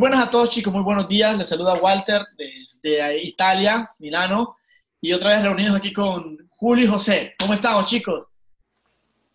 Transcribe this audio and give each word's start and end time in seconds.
buenas 0.00 0.26
a 0.26 0.30
todos 0.30 0.48
chicos, 0.48 0.72
muy 0.72 0.82
buenos 0.82 1.06
días. 1.06 1.36
Les 1.36 1.46
saluda 1.46 1.74
Walter 1.74 2.22
desde 2.38 3.22
Italia, 3.22 3.86
Milano, 3.98 4.56
y 4.98 5.12
otra 5.12 5.34
vez 5.34 5.42
reunidos 5.42 5.76
aquí 5.76 5.92
con 5.92 6.38
Julio 6.48 6.86
y 6.86 6.88
José. 6.88 7.34
¿Cómo 7.38 7.52
estamos 7.52 7.84
chicos? 7.84 8.26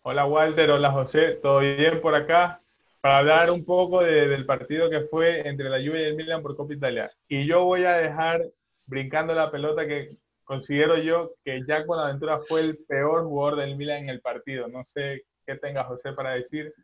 Hola 0.02 0.26
Walter, 0.26 0.68
hola 0.70 0.90
José, 0.90 1.38
¿todo 1.40 1.60
bien 1.60 2.00
por 2.00 2.16
acá? 2.16 2.60
Para 3.00 3.18
hablar 3.18 3.52
un 3.52 3.64
poco 3.64 4.02
del 4.02 4.44
partido 4.44 4.90
que 4.90 5.02
fue 5.02 5.46
entre 5.46 5.70
la 5.70 5.78
Juve 5.78 6.02
y 6.02 6.04
el 6.06 6.16
Milan 6.16 6.42
por 6.42 6.56
Copa 6.56 6.74
Italia. 6.74 7.12
Y 7.28 7.46
yo 7.46 7.62
voy 7.62 7.84
a 7.84 7.98
dejar 7.98 8.42
brincando 8.86 9.34
la 9.34 9.52
pelota 9.52 9.86
que 9.86 10.16
considero 10.42 10.98
yo 10.98 11.34
que 11.44 11.62
Jack 11.64 11.86
Bonaventura 11.86 12.40
fue 12.40 12.62
el 12.62 12.78
peor 12.88 13.22
jugador 13.22 13.60
del 13.60 13.76
Milan 13.76 14.02
en 14.02 14.08
el 14.08 14.20
partido. 14.20 14.66
No 14.66 14.84
sé 14.84 15.26
qué 15.46 15.54
tenga 15.54 15.84
José 15.84 16.12
para 16.12 16.30
decir. 16.32 16.74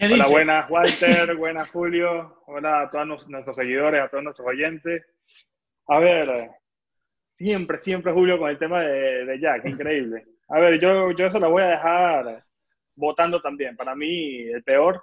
Hola, 0.00 0.26
buenas 0.28 0.68
Walter, 0.70 1.34
buenas 1.36 1.70
Julio, 1.70 2.42
hola 2.46 2.82
a 2.82 2.90
todos 2.90 3.28
nuestros 3.28 3.54
seguidores, 3.54 4.02
a 4.02 4.08
todos 4.08 4.24
nuestros 4.24 4.48
oyentes. 4.48 5.06
A 5.86 6.00
ver, 6.00 6.50
siempre, 7.30 7.78
siempre 7.78 8.12
Julio 8.12 8.36
con 8.36 8.50
el 8.50 8.58
tema 8.58 8.80
de, 8.80 9.38
Jack, 9.40 9.64
increíble. 9.66 10.26
A 10.48 10.58
ver, 10.58 10.80
yo, 10.80 11.12
yo 11.12 11.26
eso 11.26 11.38
lo 11.38 11.48
voy 11.48 11.62
a 11.62 11.68
dejar 11.68 12.44
votando 12.96 13.40
también. 13.40 13.76
Para 13.76 13.94
mí, 13.94 14.40
el 14.40 14.64
peor 14.64 15.00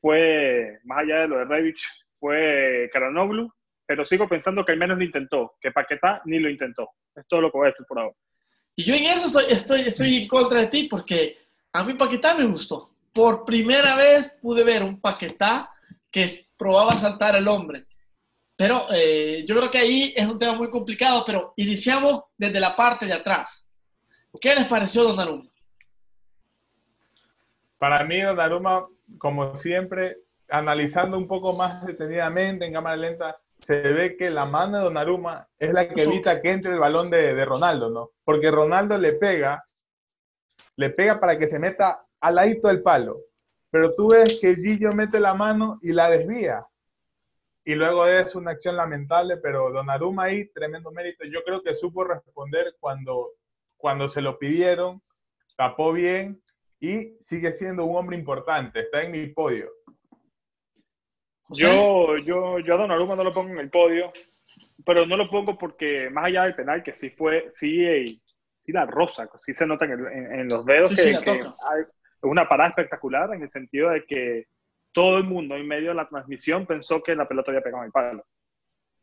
fue, 0.00 0.78
más 0.84 1.00
allá 1.00 1.20
de 1.20 1.28
lo 1.28 1.38
de 1.38 1.44
Revich, 1.44 1.86
fue 2.14 2.88
Karanoglu, 2.94 3.52
pero 3.84 4.06
sigo 4.06 4.26
pensando 4.26 4.64
que 4.64 4.72
al 4.72 4.78
menos 4.78 4.96
lo 4.96 5.04
intentó, 5.04 5.56
que 5.60 5.70
Paquetá 5.70 6.22
ni 6.24 6.38
lo 6.38 6.48
intentó. 6.48 6.88
Es 7.14 7.28
todo 7.28 7.42
lo 7.42 7.52
que 7.52 7.58
voy 7.58 7.66
a 7.66 7.70
decir 7.72 7.84
por 7.86 7.98
ahora. 7.98 8.16
Y 8.74 8.84
yo 8.84 8.94
en 8.94 9.04
eso 9.04 9.28
soy, 9.28 9.44
estoy, 9.50 9.82
estoy 9.82 10.22
en 10.22 10.28
contra 10.28 10.60
de 10.60 10.68
ti 10.68 10.88
porque 10.90 11.36
a 11.74 11.84
mí 11.84 11.92
Paquetá 11.92 12.34
me 12.34 12.44
gustó 12.44 12.91
por 13.12 13.44
primera 13.44 13.96
vez 13.96 14.38
pude 14.40 14.64
ver 14.64 14.82
un 14.82 15.00
Paquetá 15.00 15.70
que 16.10 16.28
probaba 16.56 16.94
saltar 16.94 17.34
al 17.34 17.48
hombre. 17.48 17.86
Pero 18.56 18.86
eh, 18.94 19.44
yo 19.46 19.56
creo 19.56 19.70
que 19.70 19.78
ahí 19.78 20.14
es 20.16 20.26
un 20.26 20.38
tema 20.38 20.54
muy 20.54 20.70
complicado, 20.70 21.24
pero 21.26 21.52
iniciamos 21.56 22.24
desde 22.36 22.60
la 22.60 22.76
parte 22.76 23.06
de 23.06 23.14
atrás. 23.14 23.68
¿Qué 24.40 24.54
les 24.54 24.66
pareció 24.66 25.02
Donnarumma? 25.02 25.50
Para 27.78 28.04
mí 28.04 28.20
Donnarumma, 28.20 28.86
como 29.18 29.56
siempre, 29.56 30.18
analizando 30.48 31.18
un 31.18 31.26
poco 31.26 31.54
más 31.54 31.84
detenidamente 31.84 32.64
en 32.64 32.72
cámara 32.72 32.96
lenta, 32.96 33.36
se 33.60 33.80
ve 33.80 34.16
que 34.16 34.30
la 34.30 34.44
mano 34.44 34.78
de 34.78 34.84
Donnarumma 34.84 35.48
es 35.58 35.72
la 35.72 35.88
que 35.88 36.02
evita 36.02 36.40
que 36.40 36.52
entre 36.52 36.72
el 36.72 36.78
balón 36.78 37.10
de, 37.10 37.34
de 37.34 37.44
Ronaldo, 37.44 37.90
¿no? 37.90 38.10
Porque 38.24 38.50
Ronaldo 38.50 38.98
le 38.98 39.14
pega, 39.14 39.64
le 40.76 40.90
pega 40.90 41.20
para 41.20 41.38
que 41.38 41.48
se 41.48 41.58
meta 41.58 42.04
al 42.22 42.36
ladito 42.36 42.68
del 42.68 42.82
palo. 42.82 43.20
Pero 43.70 43.94
tú 43.94 44.10
ves 44.10 44.38
que 44.40 44.54
Gillo 44.54 44.92
mete 44.92 45.20
la 45.20 45.34
mano 45.34 45.78
y 45.82 45.92
la 45.92 46.08
desvía. 46.08 46.64
Y 47.64 47.74
luego 47.74 48.06
es 48.06 48.34
una 48.34 48.52
acción 48.52 48.76
lamentable, 48.76 49.36
pero 49.36 49.70
Donnarumma 49.70 50.24
ahí, 50.24 50.48
tremendo 50.48 50.90
mérito. 50.90 51.24
Yo 51.24 51.42
creo 51.44 51.62
que 51.62 51.74
supo 51.74 52.04
responder 52.04 52.74
cuando, 52.80 53.30
cuando 53.76 54.08
se 54.08 54.20
lo 54.20 54.38
pidieron, 54.38 55.02
tapó 55.56 55.92
bien 55.92 56.42
y 56.80 57.16
sigue 57.20 57.52
siendo 57.52 57.84
un 57.84 57.96
hombre 57.96 58.16
importante. 58.16 58.80
Está 58.80 59.02
en 59.02 59.12
mi 59.12 59.26
podio. 59.28 59.70
Yo, 61.50 62.16
yo, 62.18 62.58
yo 62.60 62.74
a 62.74 62.78
Donnarumma 62.78 63.16
no 63.16 63.24
lo 63.24 63.32
pongo 63.32 63.52
en 63.52 63.58
el 63.58 63.70
podio, 63.70 64.12
pero 64.84 65.06
no 65.06 65.16
lo 65.16 65.28
pongo 65.28 65.56
porque 65.58 66.08
más 66.10 66.26
allá 66.26 66.44
del 66.44 66.54
penal, 66.54 66.82
que 66.82 66.92
sí 66.92 67.10
fue, 67.10 67.48
sí, 67.48 68.22
sí 68.64 68.72
la 68.72 68.86
rosa, 68.86 69.28
sí 69.38 69.54
se 69.54 69.66
nota 69.66 69.84
en, 69.86 70.48
los 70.48 70.64
dedos 70.64 70.94
que, 70.94 71.12
una 72.22 72.48
parada 72.48 72.70
espectacular 72.70 73.34
en 73.34 73.42
el 73.42 73.50
sentido 73.50 73.90
de 73.90 74.04
que 74.04 74.46
todo 74.92 75.18
el 75.18 75.24
mundo 75.24 75.56
en 75.56 75.66
medio 75.66 75.88
de 75.88 75.94
la 75.94 76.08
transmisión 76.08 76.66
pensó 76.66 77.02
que 77.02 77.14
la 77.16 77.26
pelota 77.26 77.50
había 77.50 77.62
pegado 77.62 77.82
en 77.82 77.86
el 77.86 77.92
palo. 77.92 78.24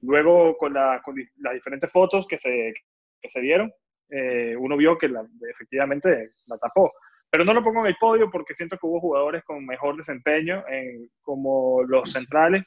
Luego, 0.02 0.56
con, 0.58 0.74
las 0.74 1.54
diferentes 1.54 1.92
fotos 1.92 2.26
que 2.28 2.38
se, 2.38 2.74
que 3.22 3.30
se 3.30 3.42
dieron, 3.42 3.72
eh, 4.10 4.56
uno 4.58 4.78
vio 4.78 4.98
que 4.98 5.10
la, 5.10 5.26
efectivamente 5.52 6.30
la 6.48 6.58
tapó. 6.58 6.92
Pero 7.30 7.46
no 7.46 7.54
lo 7.54 7.64
pongo 7.64 7.82
en 7.82 7.88
el 7.88 7.98
podio 8.00 8.32
porque 8.32 8.56
siento 8.56 8.78
que 8.78 8.88
hubo 8.88 9.00
jugadores 9.00 9.44
con 9.44 9.66
mejor 9.66 9.98
desempeño, 9.98 10.64
como 11.22 11.84
los 11.84 12.12
centrales 12.12 12.66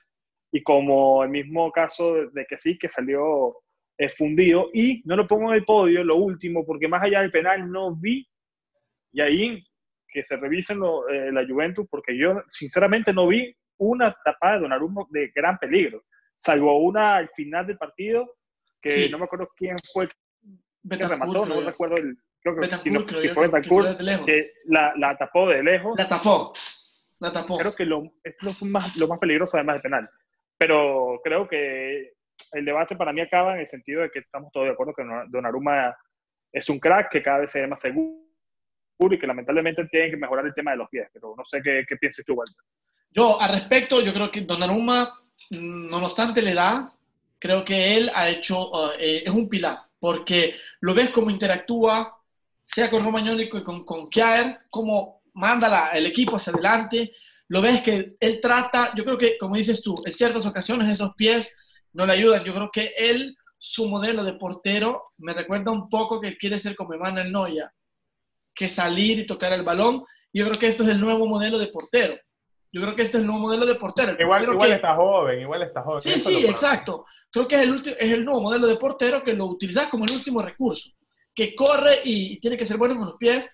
y 0.52 0.62
como 0.62 1.24
el 1.24 1.30
mismo 1.30 1.72
caso 1.72 2.26
de, 2.26 2.46
que 2.46 2.58
sí, 2.58 2.78
que 2.78 2.88
salió 2.88 3.56
eh, 3.98 4.08
fundido. 4.08 4.68
Y 4.72 5.02
no 5.04 5.16
lo 5.16 5.26
pongo 5.26 5.50
en 5.50 5.56
el 5.56 5.64
podio, 5.64 6.04
lo 6.04 6.16
último, 6.16 6.64
porque 6.64 6.86
más 6.86 7.02
allá 7.02 7.22
del 7.22 7.32
penal 7.32 7.70
no 7.72 7.96
vi, 7.96 8.28
y 9.12 9.20
ahí 9.20 9.64
que 10.12 10.22
se 10.22 10.36
revisen 10.36 10.80
eh, 11.10 11.32
la 11.32 11.46
Juventus, 11.46 11.86
porque 11.90 12.16
yo 12.16 12.42
sinceramente 12.48 13.12
no 13.12 13.26
vi 13.28 13.54
una 13.78 14.14
tapada 14.24 14.54
de 14.54 14.60
Donnarumma 14.60 15.02
de 15.10 15.32
gran 15.34 15.58
peligro, 15.58 16.04
salvo 16.36 16.78
una 16.78 17.16
al 17.16 17.28
final 17.30 17.66
del 17.66 17.78
partido, 17.78 18.36
que 18.80 19.08
no 19.10 19.18
me 19.18 19.24
acuerdo 19.24 19.48
quién 19.56 19.76
fue 19.92 20.08
que 20.08 21.08
remató, 21.08 21.46
no 21.46 21.60
recuerdo 21.60 21.96
el, 21.96 22.16
creo 22.42 22.56
que 22.56 22.66
si, 22.78 23.28
fue 23.28 23.46
Betancourt, 23.46 23.98
que, 24.26 24.52
la, 24.66 24.92
la, 24.96 25.16
tapó 25.16 25.48
de 25.48 25.62
lejos. 25.62 25.96
La 25.96 26.08
tapó, 26.08 26.52
la 27.20 27.32
tapó. 27.32 27.58
Creo 27.58 27.74
que 27.74 27.84
lo, 27.84 28.02
es 28.24 28.36
lo 28.40 28.52
más, 28.66 28.96
lo 28.96 29.06
más 29.06 29.18
peligroso 29.18 29.56
además 29.56 29.76
de 29.76 29.82
penal. 29.82 30.10
Pero 30.58 31.20
creo 31.22 31.48
que 31.48 32.12
el 32.52 32.64
debate 32.64 32.96
para 32.96 33.12
mí 33.12 33.20
acaba 33.20 33.54
en 33.54 33.60
el 33.60 33.68
sentido 33.68 34.02
de 34.02 34.10
que 34.10 34.20
estamos 34.20 34.50
todos 34.52 34.66
de 34.66 34.72
acuerdo 34.72 34.94
que 34.94 35.04
Donnarumma 35.28 35.96
es 36.52 36.68
un 36.68 36.78
crack, 36.78 37.10
que 37.10 37.22
cada 37.22 37.38
vez 37.38 37.50
se 37.50 37.60
ve 37.60 37.68
más 37.68 37.80
seguro 37.80 38.31
y 39.10 39.18
que 39.18 39.26
lamentablemente 39.26 39.86
tienen 39.86 40.10
que 40.10 40.16
mejorar 40.16 40.46
el 40.46 40.54
tema 40.54 40.72
de 40.72 40.78
los 40.78 40.88
pies, 40.88 41.08
pero 41.12 41.34
no 41.36 41.44
sé 41.44 41.60
qué, 41.62 41.84
qué 41.88 41.96
piensas 41.96 42.24
tú, 42.24 42.34
Walter. 42.34 42.56
Yo, 43.10 43.40
al 43.40 43.50
respecto, 43.50 44.00
yo 44.00 44.12
creo 44.12 44.30
que 44.30 44.42
Donnarumma, 44.42 45.12
mm, 45.50 45.90
no 45.90 45.98
obstante 45.98 46.42
le 46.42 46.54
da, 46.54 46.92
creo 47.38 47.64
que 47.64 47.96
él 47.96 48.10
ha 48.14 48.28
hecho, 48.28 48.70
uh, 48.70 48.90
eh, 48.98 49.24
es 49.26 49.32
un 49.32 49.48
pilar, 49.48 49.80
porque 49.98 50.54
lo 50.80 50.94
ves 50.94 51.10
cómo 51.10 51.30
interactúa, 51.30 52.18
sea 52.64 52.88
con 52.88 53.04
Romagnoli 53.04 53.44
y 53.44 53.48
con, 53.48 53.84
con 53.84 54.08
Kjaer, 54.08 54.60
cómo 54.70 55.22
manda 55.34 55.68
la, 55.68 55.90
el 55.90 56.06
equipo 56.06 56.36
hacia 56.36 56.52
adelante, 56.52 57.12
lo 57.48 57.60
ves 57.60 57.82
que 57.82 58.16
él 58.18 58.40
trata, 58.40 58.92
yo 58.94 59.04
creo 59.04 59.18
que, 59.18 59.36
como 59.36 59.56
dices 59.56 59.82
tú, 59.82 59.94
en 60.06 60.12
ciertas 60.12 60.46
ocasiones 60.46 60.88
esos 60.88 61.14
pies 61.14 61.54
no 61.92 62.06
le 62.06 62.12
ayudan, 62.12 62.44
yo 62.44 62.54
creo 62.54 62.70
que 62.72 62.92
él, 62.96 63.36
su 63.58 63.88
modelo 63.88 64.24
de 64.24 64.34
portero, 64.34 65.12
me 65.18 65.34
recuerda 65.34 65.70
un 65.70 65.88
poco 65.88 66.20
que 66.20 66.28
él 66.28 66.38
quiere 66.38 66.58
ser 66.58 66.74
como 66.74 66.94
Emanuel 66.94 67.30
Neuer, 67.30 67.68
que 68.54 68.68
salir 68.68 69.18
y 69.18 69.26
tocar 69.26 69.52
el 69.52 69.62
balón. 69.62 70.04
Yo 70.32 70.44
creo 70.46 70.58
que 70.58 70.66
esto 70.66 70.82
es 70.82 70.88
el 70.88 71.00
nuevo 71.00 71.26
modelo 71.26 71.58
de 71.58 71.68
portero. 71.68 72.16
Yo 72.72 72.80
creo 72.80 72.96
que 72.96 73.02
este 73.02 73.18
es 73.18 73.20
el 73.20 73.26
nuevo 73.26 73.42
modelo 73.42 73.66
de 73.66 73.74
portero. 73.74 74.16
Igual, 74.18 74.44
igual 74.44 74.72
está 74.72 74.96
joven, 74.96 75.40
igual 75.40 75.62
está 75.62 75.82
joven. 75.82 76.00
Sí, 76.00 76.18
sí, 76.18 76.46
exacto. 76.46 77.04
Creo 77.30 77.46
que 77.46 77.56
es 77.56 77.62
el, 77.62 77.96
es 77.98 78.12
el 78.12 78.24
nuevo 78.24 78.40
modelo 78.40 78.66
de 78.66 78.76
portero 78.76 79.22
que 79.22 79.34
lo 79.34 79.44
utilizas 79.44 79.88
como 79.88 80.06
el 80.06 80.12
último 80.12 80.40
recurso. 80.40 80.90
Que 81.34 81.54
corre 81.54 82.00
y 82.04 82.40
tiene 82.40 82.56
que 82.56 82.64
ser 82.64 82.78
bueno 82.78 82.96
con 82.96 83.06
los 83.06 83.16
pies. 83.16 83.46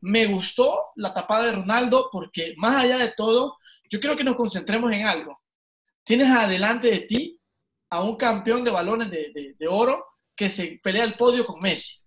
Me 0.00 0.26
gustó 0.26 0.86
la 0.96 1.12
tapada 1.12 1.46
de 1.46 1.52
Ronaldo 1.52 2.08
porque 2.10 2.54
más 2.56 2.82
allá 2.82 2.96
de 2.96 3.12
todo, 3.14 3.58
yo 3.90 4.00
creo 4.00 4.16
que 4.16 4.24
nos 4.24 4.36
concentremos 4.36 4.90
en 4.90 5.06
algo. 5.06 5.38
Tienes 6.02 6.28
adelante 6.28 6.90
de 6.90 7.00
ti 7.00 7.38
a 7.90 8.02
un 8.02 8.16
campeón 8.16 8.64
de 8.64 8.70
balones 8.70 9.10
de, 9.10 9.54
de 9.56 9.68
oro 9.68 10.06
que 10.34 10.48
se 10.48 10.80
pelea 10.82 11.04
el 11.04 11.14
podio 11.14 11.44
con 11.44 11.60
Messi. 11.60 12.00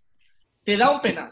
Te 0.64 0.78
da 0.78 0.90
un 0.90 1.00
penal 1.00 1.32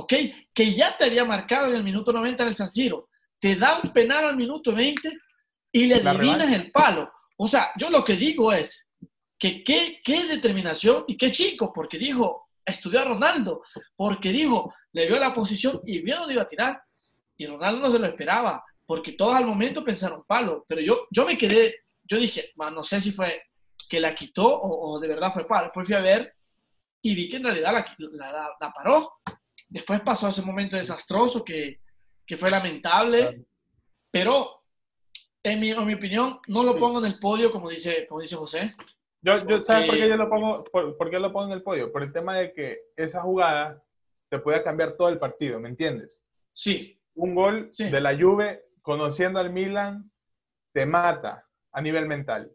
¿ok? 0.00 0.14
Que 0.52 0.74
ya 0.74 0.96
te 0.96 1.04
había 1.04 1.24
marcado 1.24 1.68
en 1.68 1.76
el 1.76 1.84
minuto 1.84 2.12
90 2.12 2.42
en 2.42 2.48
el 2.48 2.56
San 2.56 2.70
Siro. 2.70 3.08
Te 3.38 3.56
da 3.56 3.80
un 3.82 3.92
penal 3.92 4.26
al 4.26 4.36
minuto 4.36 4.72
20 4.74 5.16
y 5.72 5.86
le 5.86 5.96
adivinas 5.96 6.52
el 6.52 6.70
palo. 6.70 7.10
O 7.36 7.46
sea, 7.48 7.72
yo 7.76 7.90
lo 7.90 8.04
que 8.04 8.16
digo 8.16 8.52
es 8.52 8.86
que 9.38 9.64
qué, 9.64 10.00
qué 10.04 10.26
determinación 10.26 11.04
y 11.08 11.16
qué 11.16 11.32
chico, 11.32 11.72
porque 11.72 11.98
dijo, 11.98 12.50
estudió 12.64 13.00
a 13.00 13.04
Ronaldo, 13.04 13.62
porque 13.96 14.30
dijo, 14.30 14.72
le 14.92 15.06
vio 15.06 15.18
la 15.18 15.32
posición 15.32 15.80
y 15.86 16.02
vio 16.02 16.18
dónde 16.18 16.34
iba 16.34 16.42
a 16.42 16.46
tirar. 16.46 16.82
Y 17.36 17.46
Ronaldo 17.46 17.80
no 17.80 17.90
se 17.90 17.98
lo 17.98 18.06
esperaba, 18.06 18.62
porque 18.84 19.12
todos 19.12 19.34
al 19.34 19.46
momento 19.46 19.82
pensaron 19.82 20.24
palo. 20.26 20.64
Pero 20.68 20.80
yo, 20.82 21.06
yo 21.10 21.24
me 21.24 21.38
quedé, 21.38 21.84
yo 22.04 22.18
dije, 22.18 22.52
no 22.56 22.82
sé 22.82 23.00
si 23.00 23.12
fue 23.12 23.42
que 23.88 24.00
la 24.00 24.14
quitó 24.14 24.60
o, 24.60 25.00
de 25.00 25.08
verdad 25.08 25.32
fue 25.32 25.46
palo. 25.46 25.64
Después 25.64 25.86
fui 25.86 25.96
a 25.96 26.00
ver 26.00 26.34
y 27.02 27.14
vi 27.14 27.28
que 27.28 27.36
en 27.36 27.44
realidad 27.44 27.72
la, 27.72 28.50
la 28.60 28.72
paró. 28.72 29.12
Después 29.70 30.00
pasó 30.00 30.28
ese 30.28 30.42
momento 30.42 30.76
desastroso 30.76 31.44
que, 31.44 31.80
que 32.26 32.36
fue 32.36 32.50
lamentable, 32.50 33.44
pero 34.10 34.64
en 35.42 35.60
mi, 35.60 35.70
en 35.70 35.86
mi, 35.86 35.94
opinión 35.94 36.40
no 36.48 36.64
lo 36.64 36.76
pongo 36.78 36.98
en 36.98 37.06
el 37.06 37.18
podio 37.18 37.50
como 37.50 37.70
dice, 37.70 38.06
como 38.08 38.20
dice 38.20 38.36
José. 38.36 38.74
Yo, 39.22 39.38
yo 39.46 39.62
¿Sabes 39.62 39.86
por 39.86 39.96
qué 39.96 40.08
yo 40.08 40.16
lo 40.16 40.28
pongo, 40.28 40.64
por, 40.64 41.10
qué 41.10 41.18
lo 41.18 41.32
pongo 41.32 41.46
en 41.46 41.52
el 41.52 41.62
podio? 41.62 41.92
Por 41.92 42.02
el 42.02 42.12
tema 42.12 42.36
de 42.36 42.52
que 42.52 42.78
esa 42.96 43.22
jugada 43.22 43.82
te 44.28 44.38
puede 44.40 44.62
cambiar 44.62 44.96
todo 44.96 45.08
el 45.08 45.18
partido, 45.18 45.60
¿me 45.60 45.68
entiendes? 45.68 46.22
Sí. 46.52 47.00
Un 47.14 47.34
gol 47.34 47.70
de 47.70 48.00
la 48.00 48.18
Juve 48.18 48.64
conociendo 48.82 49.38
al 49.38 49.50
Milan 49.50 50.10
te 50.72 50.84
mata 50.84 51.46
a 51.72 51.80
nivel 51.80 52.06
mental. 52.06 52.50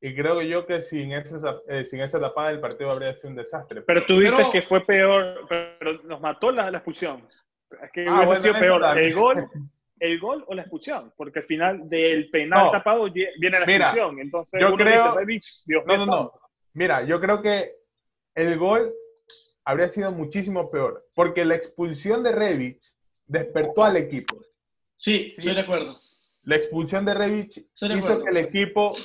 Y 0.00 0.14
creo 0.14 0.40
yo 0.42 0.66
que 0.66 0.80
sin 0.80 1.12
esa, 1.12 1.60
eh, 1.68 1.84
sin 1.84 2.00
esa 2.00 2.18
tapada 2.18 2.48
del 2.48 2.60
partido 2.60 2.90
habría 2.90 3.12
sido 3.14 3.28
un 3.28 3.36
desastre. 3.36 3.82
Pero, 3.82 4.06
tú 4.06 4.18
dices 4.18 4.46
que 4.50 4.62
fue 4.62 4.84
peor, 4.84 5.46
pero 5.48 6.02
nos 6.04 6.20
mató 6.20 6.50
la, 6.50 6.70
la 6.70 6.78
expulsión. 6.78 7.28
Es 7.82 7.90
que 7.92 8.06
ah, 8.08 8.24
hubiese 8.26 8.42
sido 8.42 8.54
peor 8.58 8.98
el 8.98 9.14
gol 9.14 9.48
el 10.00 10.18
gol 10.18 10.44
o 10.48 10.54
la 10.54 10.62
expulsión, 10.62 11.12
porque 11.14 11.40
al 11.40 11.44
final 11.44 11.88
del 11.88 12.30
penal 12.30 12.70
tapado 12.72 13.10
viene 13.12 13.60
la 13.60 13.66
expulsión. 13.66 14.18
Entonces, 14.18 14.60
yo 14.60 14.74
creo, 14.74 15.14
no, 15.86 15.96
no, 15.98 16.06
no. 16.06 16.32
Mira, 16.72 17.04
yo 17.04 17.20
creo 17.20 17.42
que 17.42 17.76
el 18.34 18.58
gol 18.58 18.92
habría 19.64 19.88
sido 19.88 20.10
muchísimo 20.10 20.70
peor, 20.70 21.04
porque 21.14 21.44
la 21.44 21.54
expulsión 21.54 22.22
de 22.22 22.32
Revich 22.32 22.94
despertó 23.26 23.84
al 23.84 23.96
equipo. 23.96 24.40
Sí, 24.96 25.28
estoy 25.30 25.54
de 25.54 25.60
acuerdo. 25.60 25.96
La 26.44 26.56
expulsión 26.56 27.04
de 27.04 27.14
Revich 27.14 27.66
hizo 27.80 28.24
que 28.24 28.30
el 28.30 28.38
equipo, 28.38 28.96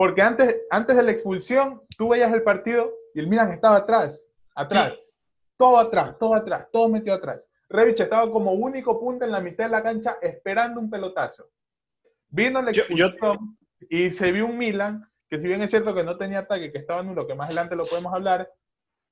porque 0.00 0.22
antes, 0.22 0.62
antes 0.70 0.96
de 0.96 1.02
la 1.02 1.10
expulsión, 1.10 1.78
tú 1.98 2.08
veías 2.08 2.32
el 2.32 2.42
partido 2.42 2.90
y 3.12 3.20
el 3.20 3.26
Milan 3.26 3.52
estaba 3.52 3.76
atrás, 3.76 4.30
atrás, 4.54 5.14
todo 5.58 5.76
atrás, 5.76 6.16
todo 6.18 6.32
atrás, 6.32 6.68
todo 6.72 6.88
metido 6.88 7.14
atrás. 7.14 7.46
Revich 7.68 8.00
estaba 8.00 8.32
como 8.32 8.54
único 8.54 8.98
punto 8.98 9.26
en 9.26 9.30
la 9.30 9.42
mitad 9.42 9.64
de 9.64 9.72
la 9.72 9.82
cancha 9.82 10.16
esperando 10.22 10.80
un 10.80 10.88
pelotazo. 10.88 11.50
Vino 12.30 12.62
la 12.62 12.70
expulsión 12.70 13.58
y 13.90 14.08
se 14.08 14.32
vio 14.32 14.46
un 14.46 14.56
Milan 14.56 15.06
que 15.28 15.36
si 15.36 15.46
bien 15.46 15.60
es 15.60 15.68
cierto 15.68 15.94
que 15.94 16.02
no 16.02 16.16
tenía 16.16 16.38
ataque, 16.38 16.72
que 16.72 16.78
estaba 16.78 17.02
nulo, 17.02 17.26
que 17.26 17.34
más 17.34 17.48
adelante 17.48 17.76
lo 17.76 17.84
podemos 17.84 18.14
hablar, 18.14 18.50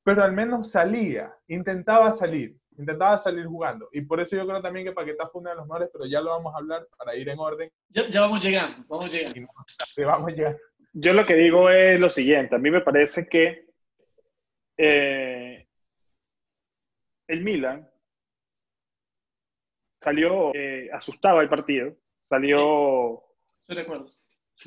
pero 0.03 0.23
al 0.23 0.33
menos 0.33 0.71
salía, 0.71 1.31
intentaba 1.49 2.15
salir, 2.15 2.57
intentaba 2.79 3.19
salir 3.19 3.45
jugando. 3.45 3.91
Y 3.93 4.01
por 4.01 4.21
eso 4.21 4.37
yo 4.37 4.47
creo 4.47 4.63
también 4.63 4.87
que 4.87 4.93
Paquetá 4.93 5.29
fue 5.29 5.43
uno 5.43 5.51
de 5.51 5.57
los 5.57 5.67
mejores, 5.67 5.91
pero 5.93 6.07
ya 6.07 6.23
lo 6.23 6.31
vamos 6.31 6.55
a 6.55 6.57
hablar 6.57 6.89
para 6.97 7.15
ir 7.15 7.29
en 7.29 7.39
orden. 7.39 7.71
Ya, 7.91 8.23
vamos 8.23 8.43
llegando, 8.43 8.87
vamos 8.89 9.13
llegando. 9.13 9.51
vamos 9.99 10.33
llegando. 10.33 10.59
Yo 10.93 11.13
lo 11.13 11.27
que 11.27 11.35
digo 11.35 11.71
es 11.71 11.99
lo 12.01 12.09
siguiente, 12.09 12.57
a 12.57 12.59
mí 12.59 12.71
me 12.71 12.81
parece 12.81 13.29
que 13.29 13.67
eh, 14.77 15.67
el 17.27 17.43
Milan 17.43 17.89
salió 19.91 20.53
eh, 20.55 20.89
asustado 20.93 21.41
al 21.41 21.49
partido, 21.49 21.95
salió... 22.21 23.23
Estoy 23.61 23.77
de 23.77 23.83
acuerdo. 23.83 24.09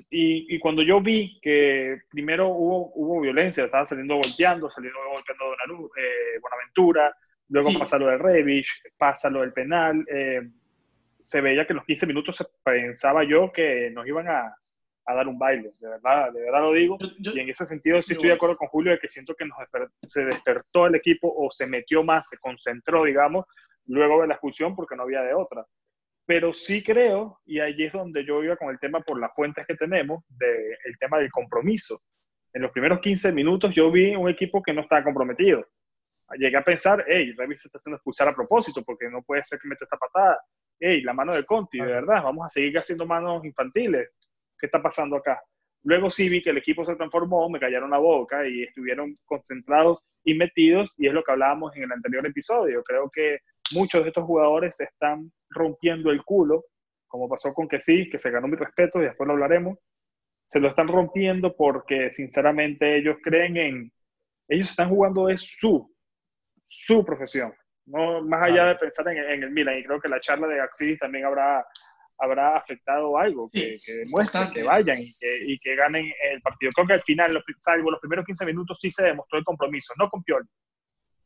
Y, 0.09 0.57
cuando 0.59 0.83
yo 0.83 1.01
vi 1.01 1.39
que 1.41 2.03
primero 2.09 2.49
hubo, 2.49 2.91
hubo 2.95 3.19
violencia, 3.19 3.65
estaba 3.65 3.85
saliendo 3.85 4.15
volteando, 4.15 4.69
saliendo 4.69 4.99
golpeando 4.99 5.45
Donaru, 5.45 5.91
eh, 5.97 6.39
Buenaventura, 6.39 7.13
luego 7.49 7.77
pasa 7.77 7.97
lo 7.97 8.07
de 8.07 8.17
Revich, 8.17 8.81
pasa 8.97 9.29
lo 9.29 9.41
del 9.41 9.51
penal, 9.51 10.05
eh, 10.09 10.49
se 11.21 11.41
veía 11.41 11.65
que 11.65 11.73
en 11.73 11.77
los 11.77 11.85
15 11.85 12.07
minutos 12.07 12.37
se 12.37 12.45
pensaba 12.63 13.23
yo 13.23 13.51
que 13.51 13.89
nos 13.91 14.07
iban 14.07 14.29
a, 14.29 14.55
a 15.05 15.15
dar 15.15 15.27
un 15.27 15.37
baile, 15.37 15.69
de 15.79 15.89
verdad, 15.89 16.31
de 16.31 16.41
verdad 16.41 16.61
lo 16.61 16.73
digo. 16.73 16.97
y 17.17 17.39
en 17.39 17.49
ese 17.49 17.65
sentido 17.65 18.01
sí 18.01 18.13
estoy 18.13 18.29
de 18.29 18.35
acuerdo 18.35 18.57
con 18.57 18.67
Julio 18.67 18.91
de 18.91 18.99
que 18.99 19.07
siento 19.07 19.35
que 19.35 19.45
nos 19.45 19.57
se 20.07 20.25
despertó 20.25 20.87
el 20.87 20.95
equipo 20.95 21.33
o 21.35 21.49
se 21.51 21.67
metió 21.67 22.03
más, 22.03 22.27
se 22.29 22.37
concentró, 22.39 23.03
digamos, 23.05 23.45
luego 23.87 24.21
de 24.21 24.27
la 24.27 24.35
expulsión 24.35 24.75
porque 24.75 24.95
no 24.95 25.03
había 25.03 25.21
de 25.21 25.33
otra. 25.33 25.65
Pero 26.25 26.53
sí 26.53 26.83
creo, 26.83 27.39
y 27.45 27.59
allí 27.59 27.85
es 27.85 27.93
donde 27.93 28.23
yo 28.23 28.43
iba 28.43 28.55
con 28.55 28.69
el 28.69 28.79
tema 28.79 29.01
por 29.01 29.19
las 29.19 29.31
fuentes 29.35 29.65
que 29.65 29.75
tenemos, 29.75 30.23
del 30.29 30.77
el 30.85 30.97
tema 30.99 31.17
del 31.17 31.31
compromiso. 31.31 31.99
En 32.53 32.61
los 32.61 32.71
primeros 32.71 32.99
15 32.99 33.31
minutos 33.31 33.73
yo 33.73 33.91
vi 33.91 34.15
un 34.15 34.29
equipo 34.29 34.61
que 34.61 34.73
no 34.73 34.81
estaba 34.81 35.03
comprometido. 35.03 35.65
Llegué 36.37 36.57
a 36.57 36.63
pensar, 36.63 37.03
hey, 37.07 37.33
Revis 37.37 37.61
se 37.61 37.67
está 37.67 37.77
haciendo 37.77 37.97
expulsar 37.97 38.27
a 38.27 38.35
propósito 38.35 38.81
porque 38.85 39.09
no 39.09 39.21
puede 39.21 39.43
ser 39.43 39.59
que 39.59 39.67
meta 39.67 39.83
esta 39.83 39.97
patada. 39.97 40.39
Hey, 40.79 41.01
la 41.01 41.13
mano 41.13 41.33
de 41.33 41.45
Conti, 41.45 41.79
de 41.79 41.85
verdad, 41.85 42.23
vamos 42.23 42.45
a 42.45 42.49
seguir 42.49 42.77
haciendo 42.77 43.05
manos 43.05 43.43
infantiles. 43.43 44.09
¿Qué 44.61 44.67
está 44.67 44.81
pasando 44.81 45.17
acá? 45.17 45.41
Luego 45.83 46.11
sí 46.11 46.29
vi 46.29 46.43
que 46.43 46.51
el 46.51 46.59
equipo 46.59 46.85
se 46.85 46.95
transformó, 46.95 47.49
me 47.49 47.59
callaron 47.59 47.89
la 47.89 47.97
boca 47.97 48.47
y 48.47 48.61
estuvieron 48.61 49.15
concentrados 49.25 50.05
y 50.23 50.35
metidos, 50.35 50.93
y 50.97 51.07
es 51.07 51.13
lo 51.13 51.23
que 51.23 51.31
hablábamos 51.31 51.75
en 51.75 51.83
el 51.83 51.91
anterior 51.91 52.25
episodio. 52.27 52.83
Creo 52.83 53.09
que 53.11 53.39
muchos 53.73 54.03
de 54.03 54.09
estos 54.09 54.23
jugadores 54.23 54.79
están 54.79 55.31
rompiendo 55.49 56.11
el 56.11 56.23
culo, 56.23 56.65
como 57.07 57.27
pasó 57.27 57.51
con 57.53 57.67
que 57.67 57.81
sí, 57.81 58.07
que 58.09 58.19
se 58.19 58.29
ganó 58.29 58.47
mi 58.47 58.55
respeto 58.55 59.01
y 59.01 59.05
después 59.05 59.25
lo 59.25 59.33
hablaremos. 59.33 59.79
Se 60.45 60.59
lo 60.59 60.67
están 60.67 60.87
rompiendo 60.87 61.55
porque 61.55 62.11
sinceramente 62.11 62.97
ellos 62.97 63.17
creen 63.23 63.57
en, 63.57 63.91
ellos 64.47 64.69
están 64.69 64.89
jugando 64.89 65.29
es 65.29 65.41
su, 65.57 65.91
su 66.65 67.03
profesión, 67.03 67.53
no 67.85 68.21
más 68.21 68.47
allá 68.47 68.65
de 68.65 68.75
pensar 68.75 69.07
en, 69.07 69.17
en, 69.17 69.43
el 69.43 69.51
Milan. 69.51 69.79
Y 69.79 69.83
creo 69.83 69.99
que 69.99 70.09
la 70.09 70.19
charla 70.19 70.47
de 70.47 70.61
Axidis 70.61 70.99
también 70.99 71.25
habrá, 71.25 71.65
habrá 72.21 72.55
afectado 72.55 73.17
algo, 73.17 73.49
que, 73.49 73.77
que 73.83 73.93
demuestren, 73.93 74.51
que 74.53 74.63
vayan 74.63 74.99
y 74.99 75.13
que, 75.15 75.43
y 75.47 75.59
que, 75.59 75.75
ganen 75.75 76.05
el 76.31 76.41
partido. 76.41 76.71
Creo 76.73 76.87
que 76.87 76.93
al 76.93 77.01
final, 77.01 77.33
los, 77.33 77.43
salvo 77.57 77.89
los 77.89 77.99
primeros 77.99 78.25
15 78.25 78.45
minutos, 78.45 78.77
sí 78.79 78.91
se 78.91 79.03
demostró 79.03 79.39
el 79.39 79.43
compromiso, 79.43 79.93
no 79.97 80.09
con 80.09 80.23
Pioli, 80.23 80.47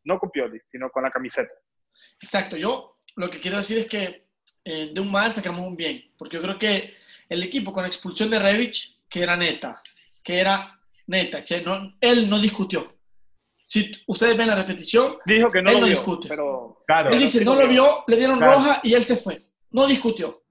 no 0.06 0.18
con 0.18 0.32
Pioli, 0.32 0.60
sino 0.64 0.90
con 0.90 1.04
la 1.04 1.12
camiseta. 1.12 1.52
Exacto, 2.22 2.56
yo 2.56 2.98
lo 3.18 3.30
que 3.30 3.42
quiero 3.42 3.58
decir 3.58 3.78
es 3.78 3.88
que 3.88 4.28
eh, 4.64 4.92
de 4.94 5.02
un 5.02 5.12
mal 5.12 5.32
sacamos 5.32 5.68
un 5.68 5.76
bien, 5.76 6.12
porque 6.18 6.38
yo 6.38 6.42
creo 6.42 6.58
que 6.58 6.94
el 7.28 7.44
equipo 7.44 7.74
con 7.74 7.84
la 7.84 7.88
expulsión 7.88 8.30
de 8.30 8.40
Revich, 8.40 9.02
que 9.10 9.22
era 9.24 9.36
neta, 9.36 9.76
que 10.24 10.40
era 10.40 10.80
neta, 11.08 11.44
que 11.44 11.62
no, 11.62 11.96
él 12.00 12.30
no 12.30 12.40
discutió. 12.40 12.96
Si 13.68 13.92
ustedes 14.08 14.38
ven 14.38 14.48
la 14.48 14.56
repetición, 14.56 15.18
dijo 15.26 15.52
que 15.52 15.62
no 15.62 15.72
él 15.72 15.80
no 15.80 15.88
discute. 15.88 16.30
Pero, 16.30 16.84
él 17.12 17.20
dice, 17.20 17.44
no 17.44 17.56
lo 17.56 17.68
vio, 17.68 18.04
le 18.08 18.16
dieron 18.16 18.40
roja 18.40 18.80
y 18.84 18.94
él 18.94 19.04
se 19.04 19.18
fue. 19.18 19.38
No 19.72 19.88
discutió. 19.88 20.45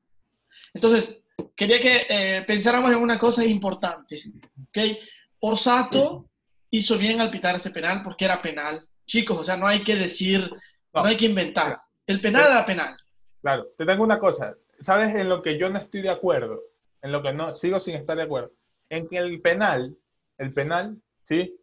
Entonces, 0.75 1.19
quería 1.57 1.81
que 1.81 2.07
eh, 2.09 2.45
pensáramos 2.47 2.91
en 2.91 2.99
una 2.99 3.19
cosa 3.19 3.45
importante. 3.45 4.21
¿okay? 4.69 4.99
Orsato 5.41 6.29
hizo 6.71 6.99
bien 6.99 7.21
al 7.21 7.31
pitar 7.31 7.55
ese 7.55 7.71
penal 7.71 8.03
porque 8.03 8.25
era 8.25 8.43
penal. 8.43 8.87
Chicos, 9.07 9.39
o 9.39 9.45
sea, 9.45 9.57
no 9.57 9.67
hay 9.67 9.83
que 9.83 9.95
decir 9.95 10.51
no, 10.95 11.05
hay 11.05 11.17
que 11.17 11.27
inventar. 11.27 11.79
El 12.07 12.21
penal 12.21 12.51
era 12.51 12.65
penal. 12.65 12.97
Claro, 13.43 13.67
te 13.77 13.85
tengo 13.85 14.05
una 14.05 14.19
cosa. 14.19 14.55
¿Sabes 14.79 15.15
en 15.15 15.29
lo 15.29 15.43
que 15.43 15.59
yo 15.59 15.69
no 15.69 15.79
estoy 15.79 16.03
de 16.03 16.11
acuerdo? 16.11 16.61
En 17.03 17.13
lo 17.13 17.23
que 17.23 17.33
no, 17.33 17.55
sigo 17.55 17.81
sin 17.81 17.97
estar 17.97 18.17
de 18.17 18.23
acuerdo. 18.23 18.53
En 18.89 19.09
que 19.09 19.19
el 19.19 19.41
penal, 19.41 19.97
el 20.39 20.53
penal, 20.53 20.97
¿sí? 21.23 21.57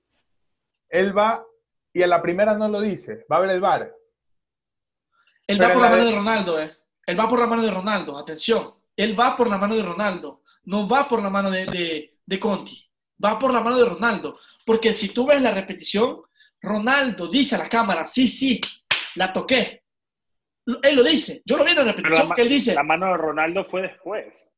Él 0.90 1.18
va 1.18 1.46
y 1.94 2.04
a 2.04 2.08
la 2.08 2.22
primera 2.22 2.58
no 2.58 2.68
lo 2.68 2.82
dice, 2.82 3.26
va 3.32 3.38
a 3.38 3.42
ver 3.42 3.50
el 3.52 3.62
bar. 3.62 3.94
Él 5.48 5.62
va 5.62 5.74
por 5.74 5.82
la, 5.82 5.90
mano 5.90 6.06
de 6.06 6.16
Ronaldo, 6.16 6.60
¿eh? 6.62 6.72
Él 7.06 7.20
va 7.20 7.30
por 7.30 7.40
la 7.40 7.48
mano 7.48 7.64
de 7.64 7.72
Ronaldo, 7.72 8.18
atención. 8.18 8.81
Él 8.96 9.20
va 9.20 9.36
por 9.36 9.50
la 9.50 9.58
mano 9.58 9.76
de 9.76 9.84
Ronaldo, 9.84 10.42
no 10.64 10.88
va 10.88 11.08
por 11.08 11.22
la 11.22 11.30
mano 11.30 11.50
de, 11.50 11.66
de, 11.66 12.18
de 12.26 12.40
Conti, 12.40 12.90
va 13.24 13.40
por 13.40 13.54
la 13.54 13.62
mano 13.62 13.78
de 13.78 13.86
Ronaldo. 13.86 14.38
Porque 14.66 14.94
si 14.94 15.10
tú 15.10 15.26
ves 15.26 15.42
la 15.42 15.52
repetición, 15.52 16.22
Ronaldo 16.62 17.28
dice 17.28 17.56
a 17.56 17.60
la 17.60 17.70
cámara, 17.70 18.06
sí, 18.06 18.28
sí, 18.28 18.62
la 19.16 19.34
toqué. 19.34 19.84
Él 20.84 20.96
lo 20.96 21.04
dice. 21.04 21.42
Yo 21.46 21.58
lo 21.58 21.64
vi 21.64 21.72
en 21.72 21.78
la 21.78 21.84
repetición 21.84 22.32
que 22.32 22.42
él 22.42 22.50
dice. 22.50 22.76
La 22.76 22.84
mano 22.84 23.08
de 23.08 23.18
Ronaldo 23.18 23.64
fue 23.64 23.82
después. 23.82 24.52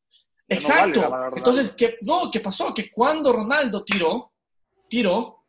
Exacto. 0.48 1.32
Entonces, 1.36 1.74
¿qué, 1.76 1.98
no, 2.02 2.30
¿qué 2.30 2.40
pasó? 2.40 2.74
Que 2.74 2.92
cuando 2.92 3.32
Ronaldo 3.32 3.84
tiró, 3.84 4.34
tiró, 4.90 5.46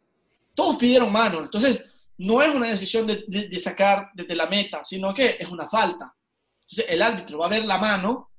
todos 0.54 0.76
pidieron 0.76 1.12
mano. 1.12 1.40
Entonces, 1.40 1.84
no 2.18 2.40
es 2.40 2.54
una 2.54 2.68
decisión 2.68 3.06
de, 3.06 3.24
de, 3.26 3.58
sacar 3.58 4.10
desde 4.14 4.36
la 4.36 4.46
meta, 4.46 4.84
sino 4.84 5.12
que 5.12 5.36
es 5.38 5.48
una 5.48 5.66
falta. 5.66 6.14
Entonces, 6.60 6.86
el 6.88 7.02
árbitro 7.02 7.38
va 7.38 7.46
a 7.46 7.50
ver 7.50 7.64
la 7.64 7.78
mano 7.78 8.30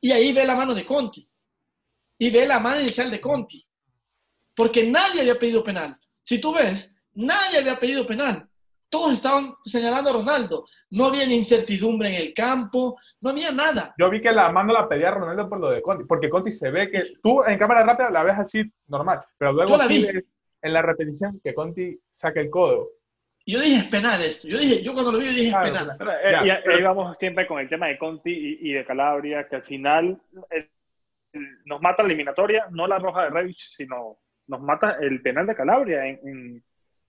y 0.00 0.12
ahí 0.12 0.32
ve 0.32 0.44
la 0.44 0.54
mano 0.54 0.74
de 0.74 0.84
Conti. 0.84 1.28
Y 2.18 2.30
ve 2.30 2.46
la 2.46 2.58
mano 2.58 2.80
inicial 2.80 3.10
de 3.10 3.20
Conti. 3.20 3.64
Porque 4.54 4.86
nadie 4.86 5.20
había 5.20 5.38
pedido 5.38 5.62
penal. 5.62 5.98
Si 6.22 6.40
tú 6.40 6.52
ves, 6.52 6.92
nadie 7.14 7.58
había 7.58 7.78
pedido 7.78 8.06
penal 8.06 8.48
todos 8.88 9.12
estaban 9.12 9.54
señalando 9.64 10.10
a 10.10 10.14
Ronaldo. 10.14 10.64
No 10.90 11.06
había 11.06 11.26
ni 11.26 11.34
incertidumbre 11.34 12.08
en 12.08 12.14
el 12.14 12.34
campo, 12.34 12.98
no 13.20 13.30
había 13.30 13.52
nada. 13.52 13.94
Yo 13.98 14.10
vi 14.10 14.20
que 14.20 14.32
la 14.32 14.50
mano 14.50 14.72
la 14.72 14.86
pedía 14.86 15.10
Ronaldo 15.10 15.48
por 15.48 15.60
lo 15.60 15.70
de 15.70 15.82
Conti, 15.82 16.04
porque 16.04 16.28
Conti 16.28 16.52
se 16.52 16.70
ve 16.70 16.90
que 16.90 17.02
tú 17.22 17.42
en 17.44 17.58
cámara 17.58 17.84
rápida 17.84 18.10
la 18.10 18.24
ves 18.24 18.38
así 18.38 18.62
normal, 18.86 19.20
pero 19.36 19.52
luego 19.52 19.76
en 20.60 20.72
la 20.72 20.82
repetición 20.82 21.40
que 21.42 21.54
Conti 21.54 21.98
saca 22.10 22.40
el 22.40 22.50
codo. 22.50 22.88
Yo 23.50 23.60
dije 23.60 23.78
es 23.78 23.84
penal 23.86 24.22
esto. 24.22 24.46
Yo 24.46 24.58
dije, 24.58 24.82
yo 24.82 24.92
cuando 24.92 25.12
lo 25.12 25.18
vi 25.18 25.26
yo 25.26 25.32
dije 25.32 25.48
es 25.48 25.56
penal. 25.56 25.96
Eh, 26.22 26.32
y, 26.44 26.50
ahí 26.50 26.82
vamos 26.82 27.16
siempre 27.18 27.46
con 27.46 27.58
el 27.58 27.68
tema 27.68 27.86
de 27.86 27.96
Conti 27.96 28.58
y, 28.60 28.72
de 28.72 28.84
Calabria, 28.84 29.48
que 29.48 29.56
al 29.56 29.62
final 29.62 30.20
nos 31.64 31.80
mata 31.80 32.02
la 32.02 32.08
eliminatoria, 32.08 32.66
no 32.70 32.86
la 32.86 32.98
roja 32.98 33.24
de 33.24 33.30
Revich, 33.30 33.68
sino 33.74 34.18
nos 34.46 34.60
mata 34.60 34.98
el 35.00 35.22
penal 35.22 35.46
de 35.46 35.54
Calabria 35.54 36.06
en 36.06 36.62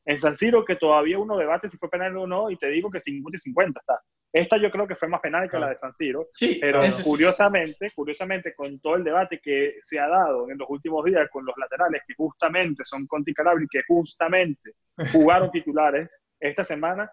en 0.10 0.18
San 0.18 0.36
Siro, 0.36 0.66
que 0.66 0.76
todavía 0.76 1.20
uno 1.20 1.38
debate 1.38 1.70
si 1.70 1.78
fue 1.78 1.88
penal 1.88 2.18
o 2.18 2.26
no, 2.26 2.50
y 2.50 2.58
te 2.58 2.68
digo 2.68 2.90
que 2.90 3.00
50 3.00 3.36
y 3.36 3.40
50 3.40 3.80
está. 3.80 4.02
Esta 4.34 4.58
yo 4.58 4.72
creo 4.72 4.88
que 4.88 4.96
fue 4.96 5.08
más 5.08 5.22
penal 5.22 5.48
que 5.48 5.60
la 5.60 5.70
de 5.70 5.76
San 5.76 5.96
Siro, 5.96 6.30
sí, 6.34 6.58
pero 6.60 6.82
curiosamente, 7.04 7.92
curiosamente, 7.96 8.56
con 8.56 8.80
todo 8.80 8.96
el 8.96 9.04
debate 9.04 9.40
que 9.40 9.76
se 9.84 10.00
ha 10.00 10.08
dado 10.08 10.50
en 10.50 10.58
los 10.58 10.68
últimos 10.68 11.06
días 11.06 11.30
con 11.32 11.46
los 11.46 11.56
laterales, 11.58 12.02
que 12.08 12.16
justamente 12.16 12.84
son 12.86 13.06
Conti 13.06 13.36
Calabri, 13.36 13.68
que 13.70 13.82
justamente 13.88 14.74
jugaron 15.12 15.52
titulares 15.52 16.10
esta 16.40 16.64
semana, 16.64 17.12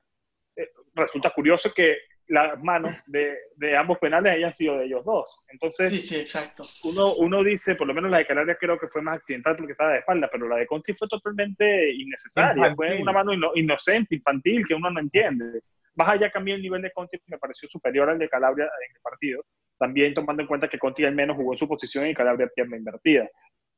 eh, 0.56 0.70
resulta 0.94 1.30
curioso 1.30 1.72
que 1.72 1.98
las 2.28 2.60
manos 2.62 3.00
de, 3.06 3.36
de, 3.56 3.76
ambos 3.76 3.98
penales 3.98 4.34
hayan 4.34 4.52
sido 4.52 4.78
de 4.78 4.86
ellos 4.86 5.04
dos. 5.04 5.44
Entonces, 5.48 5.90
sí, 5.90 5.98
sí, 5.98 6.16
exacto. 6.16 6.64
Uno, 6.84 7.14
uno 7.14 7.44
dice, 7.44 7.76
por 7.76 7.86
lo 7.86 7.94
menos 7.94 8.10
la 8.10 8.18
de 8.18 8.26
Calabria 8.26 8.56
creo 8.58 8.78
que 8.78 8.88
fue 8.88 9.02
más 9.02 9.18
accidental 9.18 9.56
porque 9.56 9.72
estaba 9.72 9.92
de 9.92 9.98
espalda, 10.00 10.28
pero 10.30 10.48
la 10.48 10.56
de 10.56 10.66
Conti 10.66 10.92
fue 10.92 11.06
totalmente 11.08 11.92
innecesaria. 11.92 12.74
Fue 12.74 13.00
una 13.00 13.12
mano 13.12 13.32
inocente, 13.54 14.16
infantil, 14.16 14.66
que 14.66 14.74
uno 14.74 14.90
no 14.90 15.00
entiende. 15.00 15.60
Más 15.94 16.08
allá 16.08 16.30
cambió 16.30 16.54
el 16.54 16.62
nivel 16.62 16.82
de 16.82 16.90
Conti, 16.90 17.18
me 17.26 17.38
pareció 17.38 17.68
superior 17.68 18.10
al 18.10 18.18
de 18.18 18.28
Calabria 18.28 18.64
en 18.64 18.96
el 18.96 19.02
partido. 19.02 19.44
también 19.78 20.14
tomando 20.14 20.42
en 20.42 20.48
cuenta 20.48 20.68
que 20.68 20.78
Conti 20.78 21.04
al 21.04 21.14
menos 21.14 21.36
jugó 21.36 21.52
en 21.52 21.58
su 21.58 21.68
posición 21.68 22.06
y 22.06 22.14
Calabria 22.14 22.50
pierna 22.54 22.76
invertida, 22.76 23.28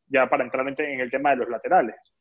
ya 0.06 0.28
para 0.28 0.44
entrar 0.44 0.66
en 0.66 1.00
el 1.00 1.10
tema 1.10 1.30
de 1.30 1.36
los 1.36 1.48
laterales. 1.48 2.14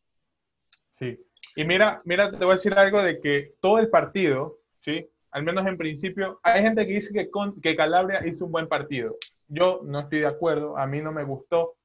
Sí, 0.91 1.17
y 1.55 1.63
mira, 1.63 2.01
mira, 2.05 2.29
te 2.29 2.37
voy 2.37 2.51
a 2.51 2.53
decir 2.53 2.73
algo 2.73 3.01
de 3.01 3.19
que 3.19 3.53
todo 3.59 3.79
el 3.79 3.89
partido, 3.89 4.59
¿sí? 4.81 5.09
Al 5.31 5.43
menos 5.43 5.65
en 5.65 5.77
principio, 5.77 6.39
hay 6.43 6.61
gente 6.61 6.85
que 6.85 6.93
dice 6.93 7.13
que, 7.13 7.29
que 7.61 7.75
Calabria 7.75 8.25
hizo 8.25 8.45
un 8.45 8.51
buen 8.51 8.67
partido. 8.67 9.17
Yo 9.47 9.81
no 9.83 10.01
estoy 10.01 10.19
de 10.19 10.27
acuerdo, 10.27 10.77
a 10.77 10.85
mí 10.85 11.01
no 11.01 11.11
me 11.11 11.23
gustó. 11.23 11.75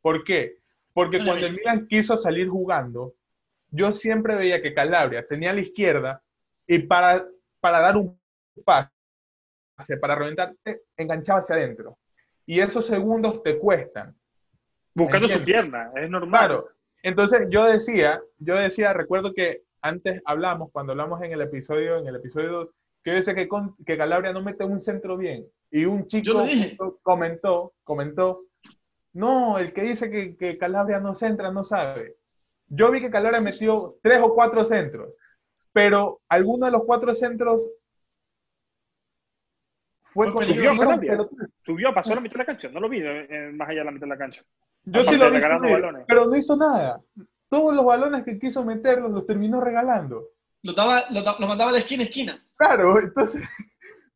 ¿Por 0.00 0.24
qué? 0.24 0.58
Porque 0.92 1.18
cuando 1.24 1.46
el 1.46 1.54
Milan 1.54 1.86
quiso 1.88 2.16
salir 2.16 2.48
jugando, 2.48 3.14
yo 3.70 3.92
siempre 3.92 4.34
veía 4.34 4.62
que 4.62 4.72
Calabria 4.74 5.26
tenía 5.26 5.50
a 5.50 5.54
la 5.54 5.60
izquierda 5.60 6.22
y 6.66 6.78
para, 6.78 7.26
para 7.60 7.80
dar 7.80 7.96
un 7.96 8.18
pase, 8.64 9.96
para 10.00 10.14
reventar, 10.14 10.54
enganchaba 10.96 11.40
hacia 11.40 11.56
adentro. 11.56 11.98
Y 12.46 12.60
esos 12.60 12.86
segundos 12.86 13.42
te 13.42 13.58
cuestan. 13.58 14.14
Buscando 14.94 15.28
su 15.28 15.44
pierna, 15.44 15.90
es 15.96 16.08
normal. 16.08 16.46
Claro, 16.46 16.68
entonces 17.06 17.46
yo 17.50 17.64
decía, 17.64 18.20
yo 18.38 18.56
decía, 18.56 18.92
recuerdo 18.92 19.32
que 19.32 19.62
antes 19.80 20.20
hablamos, 20.24 20.72
cuando 20.72 20.90
hablamos 20.90 21.22
en 21.22 21.30
el 21.30 21.40
episodio, 21.40 21.98
en 21.98 22.08
el 22.08 22.16
episodio 22.16 22.50
2, 22.50 22.70
que 23.04 23.10
yo 23.10 23.16
decía 23.16 23.34
que, 23.36 23.46
con, 23.46 23.76
que 23.86 23.96
Calabria 23.96 24.32
no 24.32 24.42
mete 24.42 24.64
un 24.64 24.80
centro 24.80 25.16
bien. 25.16 25.46
Y 25.70 25.84
un 25.84 26.08
chico 26.08 26.44
comentó, 27.04 27.74
comentó, 27.84 28.42
no, 29.12 29.56
el 29.56 29.72
que 29.72 29.82
dice 29.82 30.10
que, 30.10 30.36
que, 30.36 30.58
Calabria 30.58 30.98
no 30.98 31.14
centra 31.14 31.52
no 31.52 31.62
sabe. 31.62 32.16
Yo 32.66 32.90
vi 32.90 33.00
que 33.00 33.10
Calabria 33.10 33.40
metió 33.40 33.94
tres 34.02 34.18
o 34.20 34.34
cuatro 34.34 34.64
centros, 34.64 35.12
pero 35.72 36.22
alguno 36.28 36.66
de 36.66 36.72
los 36.72 36.82
cuatro 36.86 37.14
centros 37.14 37.70
fue 40.16 40.32
con 40.32 40.46
subió, 40.46 40.72
pero, 40.98 41.30
subió, 41.62 41.94
pasó 41.94 42.14
la 42.14 42.22
mitad 42.22 42.36
de 42.36 42.38
la 42.38 42.46
cancha, 42.46 42.68
no 42.70 42.80
lo 42.80 42.88
vi 42.88 43.00
eh, 43.02 43.50
más 43.52 43.68
allá 43.68 43.80
de 43.80 43.84
la 43.84 43.90
mitad 43.90 44.06
de 44.06 44.10
la 44.10 44.18
cancha. 44.18 44.42
Yo 44.84 45.04
sí 45.04 45.16
lo 45.16 45.30
vi, 45.30 45.38
pero 46.08 46.24
no 46.24 46.36
hizo 46.36 46.56
nada. 46.56 47.02
Todos 47.50 47.76
los 47.76 47.84
balones 47.84 48.24
que 48.24 48.38
quiso 48.38 48.64
meterlos 48.64 49.10
los 49.10 49.26
terminó 49.26 49.60
regalando. 49.60 50.30
Lo, 50.62 50.72
daba, 50.72 51.02
lo, 51.10 51.46
mandaba 51.46 51.70
de 51.70 51.80
esquina 51.80 52.02
a 52.02 52.06
esquina. 52.06 52.46
Claro, 52.56 52.98
entonces 53.02 53.42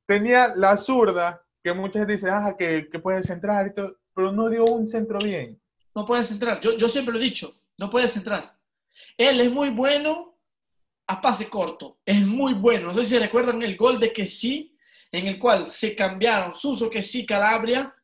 tenía 0.07 0.54
la 0.57 0.78
zurda, 0.78 1.42
que 1.62 1.75
muchas 1.75 2.07
dicen, 2.07 2.30
ah, 2.33 2.57
que, 2.59 2.88
que 2.90 2.99
puede 2.99 3.23
centrar 3.23 3.66
y 3.66 3.75
todo, 3.75 3.99
pero 4.14 4.33
no 4.33 4.49
dio 4.49 4.64
un 4.64 4.87
centro 4.87 5.19
bien. 5.19 5.61
No 5.95 6.07
puede 6.07 6.25
centrar. 6.25 6.61
Yo, 6.61 6.78
yo 6.78 6.88
siempre 6.88 7.12
lo 7.12 7.21
he 7.21 7.23
dicho, 7.23 7.52
no 7.78 7.90
puede 7.90 8.09
centrar. 8.09 8.57
Él 9.19 9.40
es 9.40 9.52
muy 9.52 9.69
bueno 9.69 10.38
a 11.07 11.21
pase 11.21 11.49
corto, 11.50 11.99
es 12.07 12.26
muy 12.26 12.54
bueno. 12.54 12.87
No 12.87 12.95
sé 12.95 13.04
si 13.04 13.19
recuerdan 13.19 13.62
el 13.62 13.76
gol 13.76 14.00
de 14.00 14.12
que 14.14 14.26
sí, 14.26 14.76
en 15.12 15.26
el 15.26 15.38
cual 15.38 15.66
se 15.66 15.94
cambiaron 15.94 16.54
Suso 16.54 16.88
que 16.88 17.02
sí, 17.02 17.26
Calabria, 17.26 17.94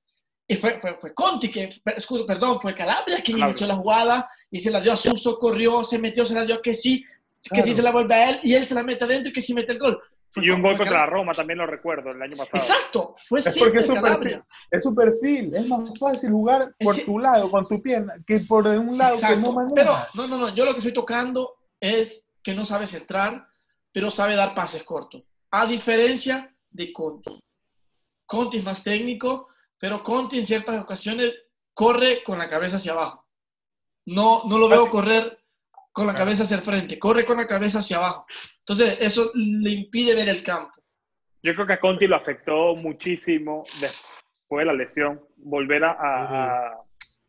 y 0.49 0.57
fue, 0.57 0.81
fue, 0.81 1.13
Conti 1.13 1.51
que, 1.51 1.83
perdón, 2.27 2.61
fue 2.61 2.75
Calabria 2.75 3.21
quien 3.23 3.39
inició 3.39 3.67
la 3.67 3.77
jugada 3.77 4.29
y 4.51 4.61
se 4.61 4.71
la 4.71 4.81
dio 4.81 4.93
a 4.93 4.97
Suso, 4.97 5.39
corrió, 5.39 5.83
se 5.83 5.99
metió, 5.99 6.25
se 6.25 6.35
la 6.35 6.45
dio 6.45 6.57
a 6.57 6.63
que 6.63 6.75
sí, 6.75 7.05
que 7.53 7.63
sí 7.63 7.75
se 7.75 7.83
la 7.83 7.91
vuelve 7.93 8.15
a 8.15 8.31
él 8.31 8.41
y 8.43 8.55
él 8.55 8.65
se 8.65 8.75
la 8.75 8.83
mete 8.83 9.05
adentro 9.05 9.31
y 9.31 9.33
que 9.33 9.41
sí 9.41 9.55
mete 9.55 9.73
el 9.73 9.79
gol. 9.79 10.01
y 10.37 10.51
un 10.51 10.63
gol 10.63 10.77
contra 10.77 11.01
la 11.01 11.07
Roma 11.07 11.33
también 11.33 11.59
lo 11.59 11.67
recuerdo 11.67 12.11
el 12.11 12.23
año 12.23 12.37
pasado. 12.37 12.59
Exacto, 12.59 13.17
fue 13.25 13.41
es 13.41 13.53
siempre 13.53 13.81
es 13.81 13.87
Calabria. 13.87 14.45
es 14.71 14.83
su 14.83 14.95
perfil, 14.95 15.55
es 15.55 15.67
más 15.67 15.99
fácil 15.99 16.31
jugar 16.31 16.75
por 16.79 16.97
tu 16.97 17.19
lado, 17.19 17.51
con 17.51 17.67
tu 17.67 17.83
pierna, 17.83 18.15
que 18.25 18.41
por 18.41 18.67
un 18.67 18.99
lado 18.99 19.19
que 19.21 19.37
no 19.37 19.73
Pero, 19.75 19.97
no, 20.15 20.29
no, 20.29 20.39
no, 20.39 20.55
yo 20.55 20.65
lo 20.65 20.73
que 20.73 20.79
estoy 20.79 20.95
tocando 20.95 21.57
es 21.81 22.25
que 22.43 22.55
no 22.55 22.65
sabe 22.65 22.87
centrar, 22.87 23.49
pero 23.93 24.13
sabe 24.13 24.37
dar 24.37 24.55
pases 24.55 24.85
cortos. 24.85 25.25
A 25.51 25.67
diferencia 25.67 26.53
de 26.77 26.93
Conti. 26.93 27.41
Conti 28.27 28.59
es 28.59 28.65
más 28.65 28.83
técnico, 28.83 29.49
pero 29.79 30.03
Conti 30.03 30.39
en 30.39 30.47
ciertas 30.47 30.83
ocasiones 30.83 31.35
corre 31.73 32.23
con 32.23 32.39
la 32.39 32.49
cabeza 32.49 32.77
hacia 32.77 32.93
abajo. 32.93 33.27
No, 34.07 34.45
no 34.45 34.59
lo 34.59 34.69
veo 34.69 34.89
correr 34.89 35.39
con 35.93 36.07
la 36.07 36.15
cabeza 36.15 36.45
hacia 36.45 36.59
el 36.59 36.63
frente, 36.63 36.99
corre 36.99 37.25
con 37.25 37.39
la 37.39 37.47
cabeza 37.47 37.79
hacia 37.79 37.97
abajo. 37.97 38.27
Entonces, 38.59 38.99
eso 39.01 39.31
le 39.35 39.71
impide 39.71 40.15
ver 40.15 40.29
el 40.29 40.43
campo. 40.43 40.73
Yo 41.43 41.55
creo 41.55 41.67
que 41.67 41.73
a 41.75 41.81
Conti 41.81 42.07
lo 42.07 42.17
afectó 42.17 42.75
muchísimo 42.77 43.65
después 43.81 44.63
de 44.63 44.65
la 44.65 44.73
lesión, 44.75 45.21
volver 45.37 45.85
a, 45.85 46.83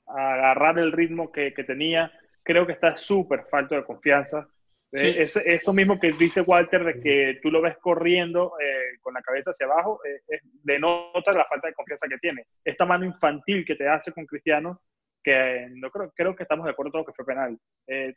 agarrar 0.08 0.80
el 0.80 0.92
ritmo 0.92 1.32
que, 1.32 1.54
que 1.54 1.64
tenía. 1.64 2.12
Creo 2.44 2.66
que 2.66 2.74
está 2.74 2.98
súper 2.98 3.46
falto 3.50 3.76
de 3.76 3.86
confianza. 3.86 4.50
Eh, 4.94 5.24
es, 5.24 5.36
eso 5.36 5.74
mismo 5.74 6.00
que 6.00 6.14
dice 6.14 6.42
Walter 6.42 6.84
de 6.84 7.02
que 7.02 7.40
tú 7.42 7.52
lo 7.52 7.62
ves 7.62 7.78
corriendo 7.80 8.54
eh, 8.60 8.98
con 9.02 9.14
la 9.14 9.22
cabeza 9.22 9.52
hacia 9.52 9.66
abajo, 9.66 10.00
eh, 10.06 10.40
denota 10.64 11.34
la 11.34 11.46
falta 11.46 11.68
de 11.68 11.74
confianza 11.74 12.08
que 12.08 12.18
tiene. 12.20 12.46
Esta 12.64 12.86
mano 12.86 13.06
infantil 13.06 13.66
que 13.66 13.76
te 13.76 13.88
hace 13.88 14.14
con 14.14 14.26
Cristiano, 14.26 14.82
que 15.22 15.68
no 15.72 15.92
creo, 15.92 16.12
creo 16.16 16.36
que 16.36 16.44
estamos 16.44 16.66
de 16.66 16.72
acuerdo 16.72 16.92
todos 16.94 17.08
que 17.08 17.14
fue 17.14 17.26
penal, 17.26 17.60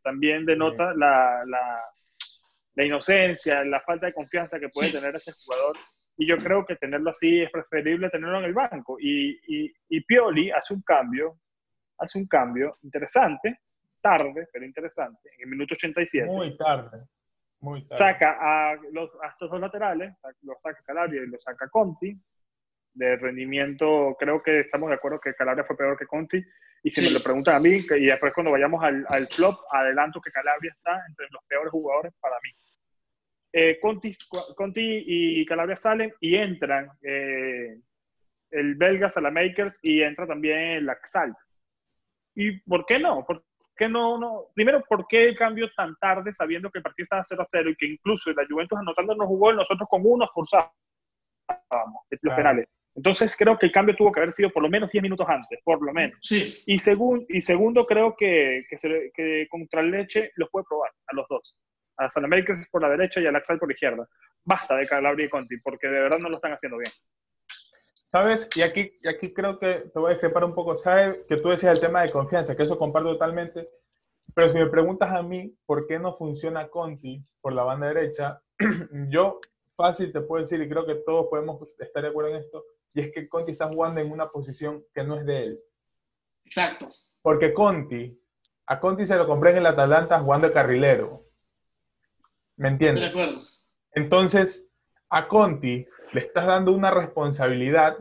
también 0.02 0.44
denota 0.44 0.94
la, 0.94 1.42
la, 1.44 1.82
la, 2.74 2.84
inocencia, 2.84 3.64
la 3.64 3.80
falta 3.80 4.06
de 4.06 4.14
confianza 4.14 4.60
que 4.60 4.68
puede 4.68 4.92
tener 4.92 5.14
este 5.16 5.32
jugador. 5.32 5.76
Y 6.16 6.26
yo 6.26 6.36
creo 6.36 6.64
que 6.64 6.76
tenerlo 6.76 7.10
así 7.10 7.40
es 7.40 7.50
preferible 7.50 8.10
tenerlo 8.10 8.38
en 8.38 8.44
el 8.44 8.54
banco. 8.54 8.96
Y, 9.00 9.40
y, 9.48 9.72
y 9.88 10.00
Pioli 10.02 10.50
hace 10.52 10.74
un 10.74 10.82
cambio, 10.82 11.40
hace 11.98 12.18
un 12.18 12.26
cambio 12.28 12.78
interesante 12.82 13.58
tarde, 14.00 14.48
pero 14.52 14.64
interesante, 14.64 15.30
en 15.36 15.42
el 15.44 15.48
minuto 15.48 15.74
87. 15.74 16.26
Muy 16.26 16.56
tarde. 16.56 17.04
Muy 17.60 17.86
tarde. 17.86 17.98
Saca 17.98 18.38
a, 18.40 18.76
los, 18.92 19.10
estos 19.30 19.50
dos 19.50 19.60
laterales, 19.60 20.14
los 20.42 20.60
saca 20.62 20.82
Calabria 20.84 21.22
y 21.22 21.26
los 21.26 21.42
saca 21.42 21.68
Conti. 21.68 22.16
De 22.92 23.16
rendimiento, 23.16 24.16
creo 24.18 24.42
que 24.42 24.60
estamos 24.60 24.88
de 24.88 24.96
acuerdo 24.96 25.20
que 25.20 25.34
Calabria 25.34 25.64
fue 25.64 25.76
peor 25.76 25.96
que 25.96 26.06
Conti. 26.06 26.42
Y 26.82 26.90
si 26.90 27.04
me 27.04 27.10
lo 27.10 27.22
preguntan 27.22 27.56
a 27.56 27.60
mí, 27.60 27.84
y 27.88 28.06
después 28.06 28.32
cuando 28.32 28.50
vayamos 28.50 28.82
al, 28.82 29.06
al, 29.08 29.28
flop, 29.28 29.60
adelanto 29.70 30.20
que 30.20 30.32
Calabria 30.32 30.72
está 30.74 31.04
entre 31.06 31.26
los 31.30 31.44
peores 31.44 31.70
jugadores 31.70 32.12
para 32.20 32.36
mí. 32.42 32.50
Eh, 33.52 33.78
Conti, 33.80 34.10
Conti, 34.56 35.04
y 35.06 35.44
Calabria 35.44 35.76
salen 35.76 36.12
y 36.20 36.36
entran 36.36 36.90
eh, 37.02 37.78
el 38.50 38.74
belga 38.74 39.10
Salamakers 39.10 39.78
y 39.82 40.02
entra 40.02 40.26
también 40.26 40.58
el 40.58 40.88
Axal. 40.88 41.34
¿Y 42.34 42.60
por 42.60 42.86
qué 42.86 42.98
no? 42.98 43.26
Porque 43.80 43.90
no, 43.90 44.18
no? 44.18 44.44
Primero, 44.54 44.84
¿por 44.86 45.06
qué 45.06 45.24
el 45.24 45.38
cambio 45.38 45.66
tan 45.74 45.96
tarde 45.96 46.34
sabiendo 46.34 46.70
que 46.70 46.80
el 46.80 46.82
partido 46.82 47.04
estaba 47.04 47.24
0 47.24 47.42
a 47.42 47.46
0 47.48 47.70
y 47.70 47.76
que 47.76 47.86
incluso 47.86 48.30
la 48.32 48.44
Juventus 48.46 48.78
anotando 48.78 49.14
no 49.14 49.26
jugó 49.26 49.52
y 49.52 49.56
nosotros 49.56 49.88
con 49.88 50.02
uno 50.04 50.28
forzábamos 50.28 50.74
los 52.10 52.34
penales? 52.36 52.68
Entonces 52.94 53.34
creo 53.34 53.58
que 53.58 53.64
el 53.64 53.72
cambio 53.72 53.96
tuvo 53.96 54.12
que 54.12 54.20
haber 54.20 54.34
sido 54.34 54.50
por 54.50 54.62
lo 54.62 54.68
menos 54.68 54.90
10 54.90 55.00
minutos 55.00 55.26
antes, 55.26 55.60
por 55.64 55.82
lo 55.82 55.94
menos. 55.94 56.18
Sí. 56.20 56.62
Y, 56.66 56.74
y 56.74 57.40
segundo, 57.40 57.86
creo 57.86 58.14
que, 58.18 58.64
que, 58.68 58.76
se, 58.76 59.10
que 59.14 59.46
contra 59.48 59.80
el 59.80 59.92
Leche 59.92 60.30
los 60.34 60.50
puede 60.50 60.66
probar 60.68 60.90
a 61.06 61.16
los 61.16 61.26
dos. 61.26 61.56
A 61.96 62.10
San 62.10 62.26
América 62.26 62.62
por 62.70 62.82
la 62.82 62.90
derecha 62.90 63.18
y 63.22 63.26
a 63.26 63.32
Laxal 63.32 63.58
por 63.58 63.68
la 63.68 63.72
izquierda. 63.72 64.06
Basta 64.44 64.76
de 64.76 64.86
Calabria 64.86 65.24
y 65.24 65.30
Conti, 65.30 65.56
porque 65.56 65.88
de 65.88 66.02
verdad 66.02 66.18
no 66.18 66.28
lo 66.28 66.36
están 66.36 66.52
haciendo 66.52 66.76
bien. 66.76 66.92
¿Sabes? 68.10 68.48
Y 68.56 68.62
aquí, 68.62 68.90
y 69.04 69.08
aquí 69.08 69.32
creo 69.32 69.56
que 69.60 69.88
te 69.92 69.98
voy 70.00 70.08
a 70.08 70.14
discrepar 70.14 70.42
un 70.42 70.52
poco. 70.52 70.76
¿Sabes? 70.76 71.20
Que 71.28 71.36
tú 71.36 71.50
decías 71.50 71.74
el 71.74 71.80
tema 71.80 72.02
de 72.02 72.10
confianza, 72.10 72.56
que 72.56 72.64
eso 72.64 72.76
comparto 72.76 73.12
totalmente. 73.12 73.68
Pero 74.34 74.48
si 74.48 74.58
me 74.58 74.66
preguntas 74.66 75.12
a 75.12 75.22
mí 75.22 75.56
por 75.64 75.86
qué 75.86 76.00
no 76.00 76.12
funciona 76.12 76.66
Conti 76.66 77.24
por 77.40 77.52
la 77.52 77.62
banda 77.62 77.86
derecha, 77.86 78.42
yo 79.10 79.38
fácil 79.76 80.12
te 80.12 80.22
puedo 80.22 80.42
decir, 80.42 80.60
y 80.60 80.68
creo 80.68 80.84
que 80.86 80.96
todos 80.96 81.28
podemos 81.30 81.62
estar 81.78 82.02
de 82.02 82.08
acuerdo 82.08 82.30
en 82.30 82.38
esto, 82.38 82.64
y 82.94 83.00
es 83.00 83.12
que 83.14 83.28
Conti 83.28 83.52
está 83.52 83.68
jugando 83.68 84.00
en 84.00 84.10
una 84.10 84.28
posición 84.28 84.84
que 84.92 85.04
no 85.04 85.14
es 85.14 85.24
de 85.24 85.44
él. 85.44 85.60
Exacto. 86.44 86.88
Porque 87.22 87.54
Conti, 87.54 88.20
a 88.66 88.80
Conti 88.80 89.06
se 89.06 89.14
lo 89.14 89.28
compré 89.28 89.52
en 89.52 89.58
el 89.58 89.66
Atalanta 89.66 90.18
jugando 90.18 90.48
de 90.48 90.52
carrilero. 90.52 91.26
¿Me 92.56 92.70
entiendes? 92.70 93.04
De 93.04 93.10
acuerdo. 93.10 93.40
Entonces, 93.92 94.68
a 95.10 95.28
Conti 95.28 95.86
le 96.12 96.20
estás 96.20 96.46
dando 96.46 96.72
una 96.72 96.90
responsabilidad 96.90 97.98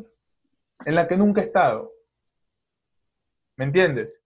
en 0.85 0.95
la 0.95 1.07
que 1.07 1.17
nunca 1.17 1.41
ha 1.41 1.43
estado. 1.43 1.91
¿Me 3.57 3.65
entiendes? 3.65 4.21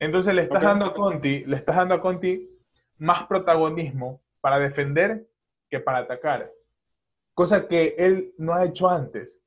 Entonces 0.00 0.34
le 0.34 0.42
estás 0.42 0.62
dando 0.62 0.86
a 0.86 0.94
Conti, 0.94 1.44
le 1.44 1.56
estás 1.56 1.76
dando 1.76 1.94
a 1.94 2.00
Conti 2.00 2.50
más 2.98 3.26
protagonismo 3.26 4.22
para 4.40 4.58
defender 4.58 5.28
que 5.70 5.80
para 5.80 5.98
atacar. 5.98 6.50
Cosa 7.34 7.68
que 7.68 7.94
él 7.98 8.34
no 8.38 8.54
ha 8.54 8.64
hecho 8.64 8.88
antes. 8.88 9.40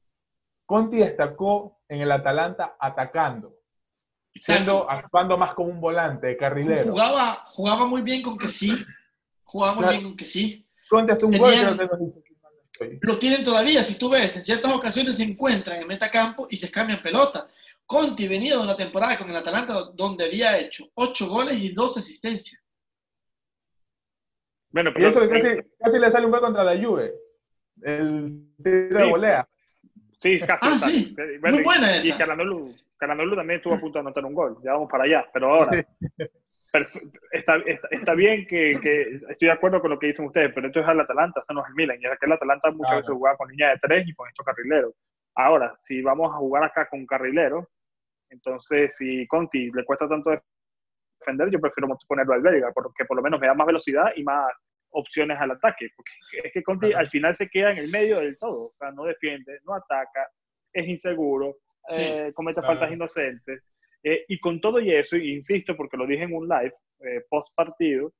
Conti 0.66 0.98
destacó 0.98 1.82
en 1.88 2.02
el 2.02 2.12
Atalanta 2.12 2.76
atacando, 2.80 3.56
siendo 4.36 4.90
actuando 4.90 5.38
más 5.38 5.54
como 5.54 5.70
un 5.70 5.80
volante, 5.80 6.28
de 6.28 6.38
carrilero. 6.38 6.92
Jugaba, 6.92 7.42
jugaba 7.46 7.86
muy 7.86 8.02
bien 8.02 8.22
con 8.22 8.38
que 8.38 8.48
sí. 8.48 8.74
Jugaba 9.44 9.76
muy 9.76 9.88
bien 9.90 10.04
con 10.04 10.18
que 10.18 10.26
sí. 10.26 10.68
Conti 10.90 11.12
hasta 11.12 11.26
un 11.26 11.38
gol 11.38 11.54
que 11.54 12.37
dice 12.72 13.00
lo 13.02 13.18
tienen 13.18 13.44
todavía, 13.44 13.84
si 13.84 13.96
tú 13.96 14.10
ves, 14.10 14.36
en 14.38 14.44
ciertas 14.44 14.74
ocasiones 14.74 15.18
se 15.18 15.24
encuentran 15.24 15.82
en 15.82 15.88
metacampo 15.88 16.48
y 16.50 16.58
se 16.58 16.70
cambian 16.72 17.02
pelota. 17.02 17.48
Conti 17.86 18.28
venía 18.28 18.58
de 18.58 18.64
una 18.64 18.76
temporada 18.76 19.18
con 19.18 19.30
el 19.30 19.36
Atalanta 19.38 19.74
donde 19.96 20.26
había 20.26 20.58
hecho 20.60 20.90
8 20.94 21.30
goles 21.30 21.58
y 21.58 21.70
2 21.70 21.98
asistencias. 21.98 22.62
Bueno, 24.70 24.92
pero 24.94 25.06
y 25.06 25.10
eso 25.10 25.30
casi, 25.30 25.48
casi, 25.80 25.98
le 25.98 26.12
sale 26.12 26.26
un 26.26 26.32
gol 26.32 26.42
contra 26.42 26.64
la 26.64 26.76
Juve. 26.78 27.14
El 27.82 28.52
tiro 28.62 29.00
de 29.00 29.06
volea. 29.06 29.48
Sí, 30.20 30.40
casi. 30.40 30.68
Ah, 30.68 30.78
sí. 30.80 31.16
Muy 31.42 31.64
buena 31.64 31.96
esa. 31.96 32.08
Y 32.08 32.12
Caranolu, 32.12 32.74
también 33.36 33.58
estuvo 33.58 33.76
a 33.76 33.80
punto 33.80 33.98
de 33.98 34.02
anotar 34.02 34.26
un 34.26 34.34
gol. 34.34 34.58
Ya 34.64 34.74
vamos 34.74 34.90
para 34.92 35.06
allá. 35.06 35.26
Pero 35.32 35.54
ahora, 35.54 35.88
está, 37.32 37.56
está, 37.92 38.14
bien 38.16 38.46
que, 38.48 38.70
estoy 38.70 39.48
de 39.48 39.52
acuerdo 39.52 39.82
con 39.82 39.92
lo 39.92 40.00
que 40.00 40.08
dicen 40.08 40.26
ustedes, 40.26 40.52
pero 40.54 40.68
esto 40.68 40.80
es 40.80 40.88
el 40.88 41.00
Atalanta, 41.00 41.40
esto 41.40 41.54
no 41.54 41.62
es 41.62 41.70
el 41.70 41.76
Milan. 41.76 41.98
Y 42.00 42.06
es 42.06 42.20
que 42.20 42.26
el 42.26 42.32
Atalanta 42.32 42.72
muchas 42.72 42.98
veces 42.98 43.12
jugaba 43.12 43.38
con 43.38 43.50
línea 43.50 43.70
de 43.70 43.80
tres 43.82 44.08
y 44.08 44.14
con 44.14 44.28
estos 44.28 44.46
carrileros. 44.46 44.94
Ahora, 45.36 45.74
si 45.76 46.02
vamos 46.02 46.34
a 46.34 46.38
jugar 46.38 46.64
acá 46.64 46.88
con 46.90 47.06
carrileros, 47.06 47.66
entonces 48.30 48.96
si 48.96 49.26
Conti 49.28 49.72
le 49.72 49.86
cuesta 49.86 50.08
tanto 50.08 50.32
defender, 51.20 51.50
yo 51.50 51.60
prefiero 51.60 51.88
ponerlo 52.08 52.34
al 52.34 52.42
belga, 52.42 52.72
porque 52.74 53.06
por 53.06 53.18
lo 53.18 53.24
menos 53.24 53.40
me 53.40 53.48
da 53.48 53.54
más 53.54 53.68
velocidad 53.68 54.12
y 54.16 54.24
más 54.24 54.52
opciones 54.92 55.40
al 55.40 55.52
ataque. 55.52 55.90
Porque 55.96 56.12
es 56.44 56.54
que 56.54 56.64
Conti 56.64 56.94
al 56.94 57.10
final 57.10 57.36
se 57.36 57.50
queda 57.50 57.72
en 57.72 57.78
el 57.78 57.92
medio 57.92 58.20
del 58.20 58.38
todo. 58.38 58.68
O 58.68 58.74
sea, 58.78 58.92
no 58.92 59.04
defiende, 59.04 59.60
no 59.64 59.74
ataca, 59.74 60.28
es 60.74 60.88
inseguro, 60.88 61.58
eh, 61.96 62.32
comete 62.34 62.62
faltas 62.62 62.92
inocentes. 62.92 63.64
Eh, 64.04 64.26
y 64.28 64.40
con 64.40 64.62
todo 64.62 64.80
y 64.80 64.92
eso, 64.92 65.18
insisto, 65.18 65.76
porque 65.76 65.98
lo 65.98 66.06
dije 66.06 66.24
en 66.24 66.34
un 66.34 66.48
live 66.48 66.74
eh, 67.00 67.24
post 67.30 67.54
partido, 67.56 68.14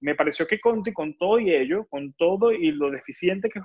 me 0.00 0.14
pareció 0.14 0.46
que 0.46 0.60
Conti, 0.60 0.92
con 0.92 1.16
todo 1.16 1.38
y 1.38 1.54
ello, 1.54 1.86
con 1.86 2.12
todo 2.14 2.52
y 2.52 2.72
lo 2.72 2.90
deficiente 2.90 3.48
que, 3.48 3.60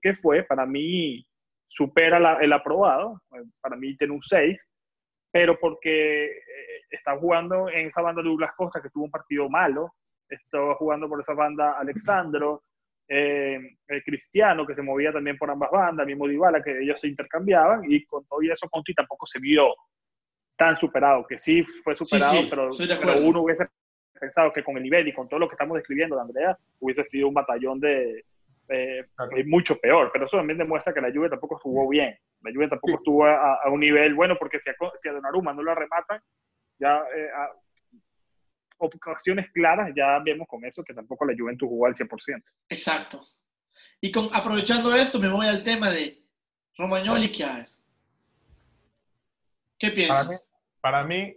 que, 0.00 0.14
fue, 0.14 0.42
para 0.44 0.64
mí 0.64 1.26
supera 1.68 2.38
el 2.40 2.52
aprobado, 2.52 3.20
para 3.60 3.76
mí 3.76 3.96
tiene 3.96 4.14
un 4.14 4.22
6, 4.22 4.66
pero 5.30 5.58
porque 5.58 6.30
está 6.90 7.16
jugando 7.18 7.68
en 7.68 7.88
esa 7.88 8.00
banda 8.00 8.22
Douglas 8.22 8.52
Costa, 8.56 8.80
que 8.80 8.88
tuvo 8.90 9.04
un 9.04 9.10
partido 9.10 9.48
malo, 9.50 9.92
estaba 10.28 10.74
jugando 10.76 11.08
por 11.08 11.20
esa 11.20 11.34
banda 11.34 11.78
Alexandro, 11.78 12.62
eh, 13.08 13.58
el 13.88 14.02
Cristiano, 14.02 14.66
que 14.66 14.74
se 14.74 14.82
movía 14.82 15.12
también 15.12 15.36
por 15.36 15.50
ambas 15.50 15.70
bandas, 15.70 16.06
mismo 16.06 16.26
Dybala, 16.26 16.62
que 16.62 16.80
ellos 16.80 17.00
se 17.00 17.08
intercambiaban, 17.08 17.82
y 17.90 18.04
con 18.04 18.24
todo 18.26 18.40
eso 18.40 18.68
Conti 18.70 18.94
tampoco 18.94 19.26
se 19.26 19.38
vio 19.38 19.74
tan 20.56 20.76
superado, 20.76 21.26
que 21.26 21.38
sí 21.38 21.64
fue 21.82 21.94
superado, 21.94 22.38
pero, 22.48 22.70
uno 23.20 23.42
hubiese 23.42 23.66
pensado 24.18 24.52
que 24.52 24.62
con 24.62 24.76
el 24.76 24.82
nivel 24.82 25.08
y 25.08 25.12
con 25.12 25.28
todo 25.28 25.40
lo 25.40 25.48
que 25.48 25.54
estamos 25.54 25.76
describiendo 25.76 26.16
de 26.16 26.22
Andrea, 26.22 26.58
hubiese 26.80 27.04
sido 27.04 27.28
un 27.28 27.34
batallón 27.34 27.80
de, 27.80 28.24
mucho 29.46 29.76
peor, 29.78 30.10
pero 30.12 30.26
eso 30.26 30.36
también 30.36 30.58
demuestra 30.58 30.94
que 30.94 31.00
la 31.00 31.10
lluvia 31.10 31.30
tampoco 31.30 31.56
estuvo 31.56 31.88
bien, 31.88 32.16
la 32.42 32.50
lluvia 32.50 32.68
tampoco 32.68 32.94
estuvo 32.94 33.26
a, 33.26 33.68
un 33.70 33.80
nivel 33.80 34.14
bueno, 34.14 34.36
porque 34.38 34.58
si 34.58 34.70
a, 34.70 34.74
si 34.98 35.08
a 35.08 35.12
Donnarumma 35.12 35.52
no 35.52 35.62
lo 35.62 35.74
rematan, 35.74 36.20
ya 36.78 37.04
eh, 37.14 37.28
ocasiones 38.78 39.50
claras, 39.52 39.92
ya 39.94 40.18
vemos 40.20 40.46
con 40.48 40.64
eso 40.64 40.82
que 40.82 40.94
tampoco 40.94 41.24
la 41.24 41.34
Juventus 41.36 41.68
jugó 41.68 41.86
al 41.86 41.94
100%. 41.94 42.42
Exacto. 42.68 43.20
Y 44.00 44.10
con, 44.10 44.28
aprovechando 44.32 44.94
esto, 44.94 45.18
me 45.18 45.28
voy 45.28 45.46
al 45.46 45.64
tema 45.64 45.90
de 45.90 46.22
Romagnoli 46.76 47.30
Chiar. 47.30 47.68
¿Qué 49.84 49.90
piensas? 49.90 50.48
Para 50.80 51.04
mí, 51.04 51.36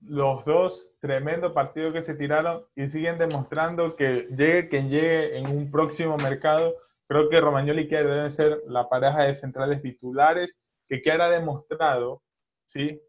los 0.00 0.44
dos 0.44 0.90
tremendos 1.00 1.52
partidos 1.52 1.92
que 1.92 2.04
se 2.04 2.14
tiraron 2.14 2.64
y 2.74 2.88
siguen 2.88 3.18
demostrando 3.18 3.94
que 3.94 4.28
llegue 4.30 4.68
quien 4.68 4.88
llegue 4.88 5.36
en 5.36 5.46
un 5.46 5.70
próximo 5.70 6.16
mercado, 6.16 6.74
creo 7.06 7.28
que 7.28 7.40
Romagnoli 7.40 7.82
y 7.82 7.88
Chiar 7.88 8.06
deben 8.06 8.32
ser 8.32 8.62
la 8.66 8.88
pareja 8.88 9.24
de 9.24 9.34
centrales 9.34 9.82
titulares 9.82 10.58
que 10.86 11.02
Chiar 11.02 11.20
ha 11.20 11.30
demostrado, 11.30 12.22
¿sí? 12.66 13.00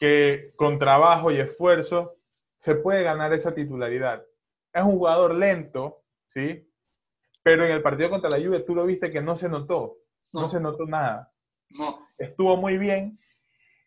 que 0.00 0.52
con 0.56 0.78
trabajo 0.78 1.30
y 1.30 1.38
esfuerzo 1.38 2.14
se 2.56 2.74
puede 2.74 3.02
ganar 3.02 3.32
esa 3.34 3.54
titularidad. 3.54 4.24
Es 4.72 4.82
un 4.82 4.92
jugador 4.92 5.34
lento, 5.34 6.02
¿sí? 6.26 6.66
Pero 7.42 7.66
en 7.66 7.72
el 7.72 7.82
partido 7.82 8.10
contra 8.10 8.30
la 8.30 8.38
Juve 8.38 8.60
tú 8.60 8.74
lo 8.74 8.86
viste 8.86 9.10
que 9.10 9.20
no 9.20 9.36
se 9.36 9.48
notó, 9.48 9.98
no, 10.32 10.48
se 10.48 10.60
notó 10.60 10.86
nada. 10.86 11.30
No. 11.70 12.06
Estuvo 12.18 12.56
muy 12.56 12.78
bien. 12.78 13.18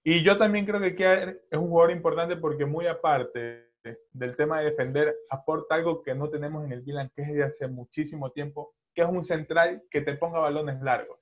Y 0.04 0.24
yo 0.24 0.38
también 0.38 0.66
creo 0.66 0.82
que 0.82 1.40
es 1.50 1.58
un 1.58 1.70
jugador 1.70 1.92
importante 1.92 2.36
porque 2.36 2.66
muy 2.66 2.88
aparte 2.88 3.72
del 4.12 4.36
tema 4.36 4.60
de 4.60 4.72
defender, 4.72 5.16
aporta 5.30 5.76
algo 5.76 6.02
que 6.02 6.16
no 6.16 6.30
tenemos 6.30 6.64
en 6.66 6.72
el 6.72 6.84
Milan, 6.84 7.12
que 7.16 7.22
es 7.22 7.34
de 7.34 7.44
hace 7.44 7.68
muchísimo 7.68 8.32
tiempo, 8.32 8.74
que 8.94 9.02
es 9.02 9.10
un 9.10 9.24
central 9.24 9.84
que 9.90 10.02
te 10.02 10.16
ponga 10.16 10.40
balones 10.40 10.82
largos. 10.82 11.20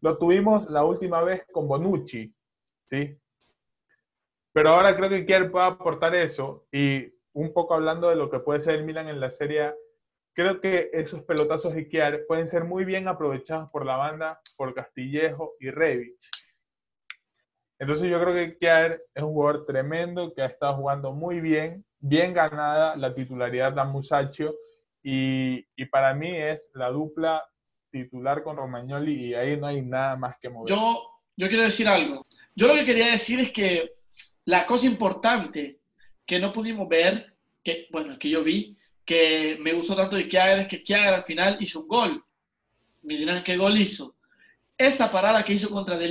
Lo 0.00 0.18
tuvimos 0.18 0.70
la 0.70 0.84
última 0.84 1.22
vez 1.22 1.44
con 1.50 1.66
Bonucci, 1.66 2.32
¿sí? 2.86 3.18
Pero 4.52 4.70
ahora 4.70 4.96
creo 4.96 5.08
que 5.08 5.26
Kier 5.26 5.50
puede 5.50 5.66
aportar 5.66 6.14
eso 6.14 6.66
y 6.70 7.12
un 7.32 7.52
poco 7.52 7.74
hablando 7.74 8.08
de 8.08 8.16
lo 8.16 8.30
que 8.30 8.38
puede 8.38 8.60
ser 8.60 8.76
el 8.76 8.84
Milan 8.84 9.08
en 9.08 9.18
la 9.18 9.32
Serie 9.32 9.74
creo 10.34 10.60
que 10.60 10.90
esos 10.92 11.22
pelotazos 11.22 11.74
de 11.74 11.88
Kier 11.88 12.26
pueden 12.26 12.48
ser 12.48 12.64
muy 12.64 12.84
bien 12.84 13.08
aprovechados 13.08 13.70
por 13.70 13.86
la 13.86 13.96
banda, 13.96 14.40
por 14.56 14.74
Castillejo 14.74 15.54
y 15.60 15.70
Revich. 15.70 16.33
Entonces 17.84 18.10
yo 18.10 18.18
creo 18.18 18.32
que 18.32 18.56
Kier 18.56 19.04
es 19.14 19.22
un 19.22 19.34
jugador 19.34 19.66
tremendo 19.66 20.32
que 20.32 20.40
ha 20.40 20.46
estado 20.46 20.76
jugando 20.76 21.12
muy 21.12 21.40
bien, 21.40 21.76
bien 22.00 22.32
ganada 22.32 22.96
la 22.96 23.14
titularidad 23.14 23.74
de 23.74 23.84
Musacchio 23.84 24.54
y, 25.02 25.66
y 25.76 25.84
para 25.90 26.14
mí 26.14 26.34
es 26.34 26.70
la 26.72 26.88
dupla 26.88 27.44
titular 27.90 28.42
con 28.42 28.56
Romagnoli 28.56 29.26
y 29.26 29.34
ahí 29.34 29.58
no 29.58 29.66
hay 29.66 29.82
nada 29.82 30.16
más 30.16 30.36
que 30.40 30.48
mover. 30.48 30.74
Yo, 30.74 31.10
yo 31.36 31.46
quiero 31.48 31.62
decir 31.62 31.86
algo. 31.86 32.24
Yo 32.54 32.68
lo 32.68 32.74
que 32.74 32.86
quería 32.86 33.10
decir 33.10 33.40
es 33.40 33.52
que 33.52 33.92
la 34.46 34.64
cosa 34.64 34.86
importante 34.86 35.80
que 36.24 36.38
no 36.38 36.54
pudimos 36.54 36.88
ver, 36.88 37.36
que 37.62 37.86
bueno, 37.90 38.18
que 38.18 38.30
yo 38.30 38.42
vi, 38.42 38.78
que 39.04 39.58
me 39.60 39.74
gustó 39.74 39.94
tanto 39.94 40.16
de 40.16 40.26
Kiager 40.26 40.60
es 40.60 40.68
que 40.68 40.82
Kiager 40.82 41.12
al 41.12 41.22
final 41.22 41.58
hizo 41.60 41.80
un 41.80 41.88
gol. 41.88 42.24
Me 43.02 43.18
dirán 43.18 43.44
qué 43.44 43.58
gol 43.58 43.76
hizo. 43.76 44.16
Esa 44.74 45.10
parada 45.10 45.44
que 45.44 45.52
hizo 45.52 45.68
contra 45.68 45.98
De 45.98 46.08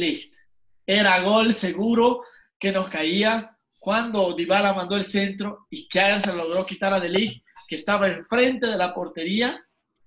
era 0.86 1.22
gol 1.22 1.54
seguro 1.54 2.24
que 2.60 2.72
nos 2.72 2.90
caía 2.90 3.58
cuando 3.80 4.34
Dybala 4.34 4.74
mandó 4.74 4.96
el 4.96 5.04
centro 5.04 5.68
y 5.70 5.88
Kiager 5.88 6.22
se 6.22 6.34
logró 6.34 6.66
quitar 6.66 6.94
a 6.94 7.00
De 7.00 7.44
que 7.68 7.76
estaba 7.76 8.08
enfrente 8.08 8.68
de 8.68 8.78
la 8.78 8.94
portería. 8.94 9.62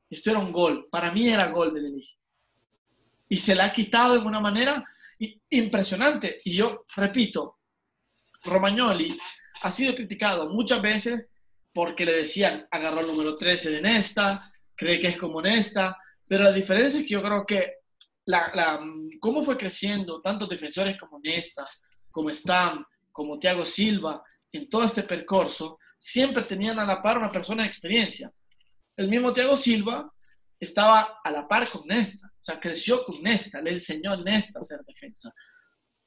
Esto 0.08 0.30
era 0.30 0.38
un 0.38 0.52
gol. 0.52 0.88
Para 0.90 1.12
mí 1.12 1.28
era 1.28 1.48
gol 1.48 1.74
de 1.74 1.82
De 1.82 2.00
Y 3.28 3.36
se 3.36 3.54
la 3.54 3.66
ha 3.66 3.72
quitado 3.72 4.14
de 4.14 4.20
una 4.20 4.40
manera 4.40 4.84
impresionante. 5.50 6.38
Y 6.44 6.54
yo 6.56 6.86
repito, 6.94 7.58
Romagnoli 8.44 9.16
ha 9.62 9.70
sido 9.70 9.94
criticado 9.94 10.48
muchas 10.48 10.80
veces 10.80 11.26
porque 11.72 12.06
le 12.06 12.12
decían, 12.12 12.66
agarró 12.70 13.00
el 13.00 13.06
número 13.06 13.36
13 13.36 13.70
de 13.70 13.82
Nesta, 13.82 14.50
cree 14.74 14.98
que 14.98 15.08
es 15.08 15.16
como 15.18 15.42
Nesta, 15.42 15.98
pero 16.26 16.44
la 16.44 16.52
diferencia 16.52 17.00
es 17.00 17.04
que 17.04 17.12
yo 17.12 17.22
creo 17.22 17.44
que 17.44 17.74
la, 18.26 18.80
cómo 19.20 19.42
fue 19.42 19.56
creciendo 19.56 20.20
tantos 20.20 20.48
defensores 20.48 20.98
como 20.98 21.18
Nesta, 21.20 21.64
como 22.10 22.30
Stam, 22.30 22.84
como 23.12 23.38
Thiago 23.38 23.64
Silva, 23.64 24.22
en 24.52 24.68
todo 24.68 24.84
este 24.84 25.02
percurso, 25.02 25.78
siempre 25.98 26.42
tenían 26.42 26.78
a 26.78 26.84
la 26.84 27.02
par 27.02 27.18
una 27.18 27.30
persona 27.30 27.62
de 27.62 27.68
experiencia. 27.68 28.32
El 28.96 29.08
mismo 29.08 29.32
Thiago 29.32 29.56
Silva 29.56 30.10
estaba 30.58 31.20
a 31.22 31.30
la 31.30 31.46
par 31.46 31.70
con 31.70 31.86
Nesta, 31.86 32.26
o 32.26 32.42
sea, 32.42 32.60
creció 32.60 33.04
con 33.04 33.22
Nesta, 33.22 33.60
le 33.60 33.72
enseñó 33.72 34.12
a 34.12 34.16
Nesta 34.16 34.58
a 34.58 34.62
hacer 34.62 34.80
defensa, 34.84 35.32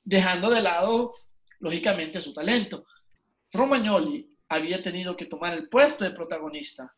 dejando 0.03 0.49
de 0.49 0.61
lado 0.61 1.13
lógicamente, 1.59 2.21
su 2.21 2.33
talento. 2.33 2.85
Romagnoli 3.51 4.29
había 4.49 4.81
tenido 4.81 5.15
que 5.15 5.25
tomar 5.25 5.53
el 5.53 5.69
puesto 5.69 6.03
de 6.03 6.11
protagonista. 6.11 6.93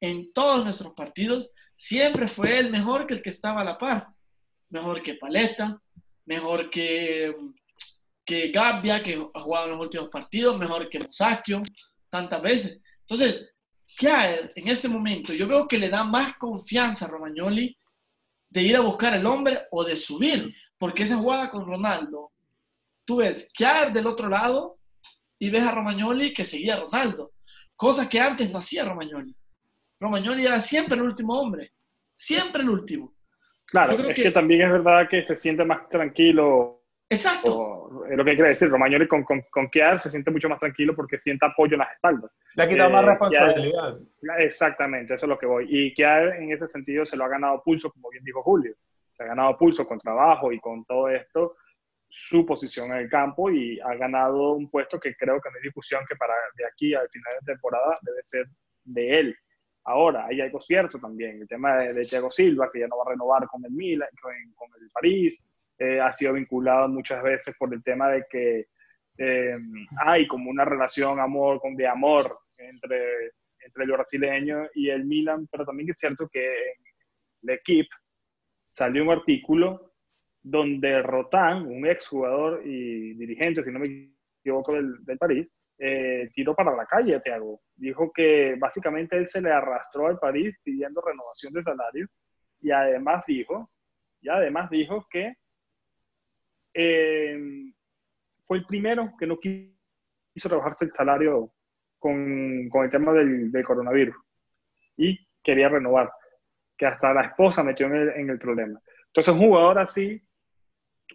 En 0.00 0.32
todos 0.32 0.64
nuestros 0.64 0.92
partidos 0.94 1.50
siempre 1.74 2.28
fue 2.28 2.58
el 2.58 2.70
mejor 2.70 3.06
que 3.06 3.14
el 3.14 3.22
que 3.22 3.30
estaba 3.30 3.60
a 3.60 3.64
la 3.64 3.78
par. 3.78 4.08
Mejor 4.70 5.02
que 5.02 5.14
Paleta, 5.14 5.80
mejor 6.24 6.70
que, 6.70 7.34
que 8.24 8.50
Gabbia, 8.50 9.02
que 9.02 9.22
ha 9.34 9.40
jugado 9.40 9.66
en 9.66 9.72
los 9.72 9.80
últimos 9.80 10.08
partidos, 10.08 10.58
mejor 10.58 10.88
que 10.88 10.98
Musacchio, 10.98 11.62
tantas 12.10 12.42
veces. 12.42 12.80
Entonces, 13.00 13.54
¿qué 13.96 14.50
en 14.54 14.68
este 14.68 14.88
momento? 14.88 15.32
Yo 15.32 15.46
veo 15.46 15.68
que 15.68 15.78
le 15.78 15.88
da 15.88 16.04
más 16.04 16.36
confianza 16.36 17.06
a 17.06 17.08
Romagnoli 17.08 17.76
de 18.50 18.62
ir 18.62 18.76
a 18.76 18.80
buscar 18.80 19.14
el 19.14 19.26
hombre 19.26 19.66
o 19.70 19.84
de 19.84 19.96
subir, 19.96 20.52
porque 20.78 21.04
esa 21.04 21.16
jugada 21.16 21.50
con 21.50 21.64
Ronaldo 21.64 22.32
tú 23.04 23.16
ves 23.16 23.48
Kiar 23.52 23.92
del 23.92 24.06
otro 24.06 24.28
lado 24.28 24.78
y 25.38 25.48
ves 25.48 25.62
a 25.62 25.72
Romagnoli 25.72 26.34
que 26.34 26.44
seguía 26.44 26.74
a 26.74 26.80
Ronaldo. 26.80 27.32
Cosas 27.74 28.08
que 28.08 28.20
antes 28.20 28.50
no 28.50 28.58
hacía 28.58 28.84
Romagnoli. 28.84 29.34
Romagnoli 30.00 30.44
era 30.44 30.60
siempre 30.60 30.96
el 30.96 31.02
último 31.02 31.38
hombre. 31.38 31.72
Siempre 32.14 32.62
el 32.62 32.70
último. 32.70 33.14
Claro, 33.66 33.92
es 33.92 34.14
que... 34.14 34.30
también 34.30 34.62
es 34.62 34.72
verdad 34.72 35.08
que 35.08 35.26
se 35.26 35.36
siente 35.36 35.64
más 35.64 35.88
tranquilo. 35.88 36.82
Exacto. 37.08 38.04
es 38.10 38.16
lo 38.16 38.24
que 38.24 38.34
quiere 38.34 38.50
decir. 38.50 38.68
Romagnoli 38.68 39.06
con, 39.06 39.22
con, 39.22 39.42
con 39.50 39.68
Kiar 39.68 40.00
se 40.00 40.10
siente 40.10 40.30
mucho 40.30 40.48
más 40.48 40.58
tranquilo 40.58 40.94
porque 40.94 41.18
siente 41.18 41.46
apoyo 41.46 41.74
en 41.74 41.80
las 41.80 41.92
espaldas. 41.92 42.30
Le 42.54 42.64
ha 42.64 42.68
quitado 42.68 42.90
más 42.90 43.04
eh, 43.04 43.06
responsabilidad. 43.06 43.98
exactamente, 44.38 45.14
eso 45.14 45.26
es 45.26 45.30
lo 45.30 45.38
que 45.38 45.46
voy. 45.46 45.66
Y 45.68 45.94
Kiar 45.94 46.36
en 46.36 46.52
ese 46.52 46.66
sentido 46.66 47.04
se 47.04 47.16
lo 47.16 47.24
ha 47.24 47.28
ganado 47.28 47.62
pulso, 47.62 47.90
como 47.92 48.10
bien 48.10 48.24
dijo 48.24 48.42
Julio. 48.42 48.74
Se 49.12 49.22
ha 49.22 49.26
ganado 49.26 49.56
pulso 49.56 49.86
con 49.86 49.98
trabajo 49.98 50.52
y 50.52 50.60
con 50.60 50.84
todo 50.84 51.08
esto 51.08 51.56
su 52.08 52.46
posición 52.46 52.90
en 52.92 52.98
el 52.98 53.08
campo 53.10 53.50
y 53.50 53.78
ha 53.80 53.94
ganado 53.94 54.52
un 54.52 54.70
puesto 54.70 54.98
que 54.98 55.14
creo 55.16 55.40
que 55.40 55.50
no 55.50 55.56
hay 55.56 55.62
discusión 55.62 56.04
que 56.08 56.16
para 56.16 56.34
de 56.56 56.64
aquí 56.66 56.94
al 56.94 57.08
final 57.10 57.32
de 57.40 57.52
temporada 57.52 57.98
debe 58.02 58.20
ser 58.24 58.46
de 58.84 59.12
él. 59.12 59.36
Ahora, 59.88 60.26
hay 60.26 60.40
algo 60.40 60.60
cierto 60.60 60.98
también, 60.98 61.40
el 61.42 61.46
tema 61.46 61.76
de, 61.76 62.04
Thiago 62.04 62.28
Silva, 62.28 62.68
que 62.72 62.80
ya 62.80 62.88
no 62.88 62.98
va 62.98 63.04
a 63.06 63.10
renovar 63.10 63.46
con 63.46 63.64
el 63.64 63.70
Milan, 63.70 64.08
con, 64.20 64.32
el 64.34 64.88
París, 64.92 65.44
eh, 65.78 66.00
ha 66.00 66.12
sido 66.12 66.32
vinculado 66.32 66.88
muchas 66.88 67.22
veces 67.22 67.54
por 67.56 67.72
el 67.72 67.84
tema 67.84 68.08
de 68.08 68.24
que 68.28 68.66
eh, 69.16 69.56
hay 70.04 70.26
como 70.26 70.50
una 70.50 70.64
relación 70.64 71.20
amor 71.20 71.60
con 71.60 71.76
de 71.76 71.86
amor 71.86 72.36
entre, 72.58 73.32
entre 73.60 73.84
el 73.84 73.92
brasileño 73.92 74.66
y 74.74 74.90
el 74.90 75.04
Milan, 75.04 75.46
pero 75.52 75.64
también 75.64 75.90
es 75.90 76.00
cierto 76.00 76.28
que 76.32 76.44
en 76.44 77.48
el 77.48 77.50
equipo 77.50 77.94
salió 78.68 79.04
un 79.04 79.10
artículo 79.10 79.92
donde 80.42 81.00
Rotan, 81.00 81.64
un 81.64 81.86
exjugador 81.86 82.60
y 82.66 83.14
dirigente, 83.14 83.62
si 83.62 83.70
no 83.70 83.78
me 83.78 84.10
equivoco, 84.40 84.74
del, 84.74 85.04
del 85.04 85.18
París, 85.18 85.48
eh, 85.78 86.30
tiró 86.34 86.54
para 86.54 86.74
la 86.74 86.86
calle 86.86 87.14
a 87.14 87.20
Thiago. 87.20 87.60
Dijo 87.74 88.12
que 88.12 88.56
básicamente 88.58 89.16
él 89.16 89.28
se 89.28 89.40
le 89.40 89.50
arrastró 89.50 90.06
al 90.06 90.18
París 90.18 90.56
pidiendo 90.62 91.02
renovación 91.02 91.52
de 91.52 91.62
salario 91.62 92.06
y 92.60 92.70
además 92.70 93.24
dijo, 93.26 93.70
y 94.20 94.28
además 94.28 94.70
dijo 94.70 95.06
que 95.10 95.34
eh, 96.74 97.38
fue 98.44 98.58
el 98.58 98.66
primero 98.66 99.12
que 99.18 99.26
no 99.26 99.38
quiso 99.38 100.48
rebajarse 100.48 100.86
el 100.86 100.92
salario 100.92 101.52
con, 101.98 102.68
con 102.70 102.84
el 102.84 102.90
tema 102.90 103.12
del, 103.12 103.50
del, 103.50 103.64
coronavirus 103.64 104.16
y 104.96 105.18
quería 105.42 105.68
renovar, 105.68 106.10
que 106.76 106.86
hasta 106.86 107.12
la 107.12 107.22
esposa 107.22 107.62
metió 107.62 107.86
en 107.86 107.94
el, 107.94 108.08
en 108.10 108.30
el 108.30 108.38
problema. 108.38 108.80
Entonces 109.06 109.32
un 109.34 109.40
jugador 109.40 109.78
así 109.78 110.25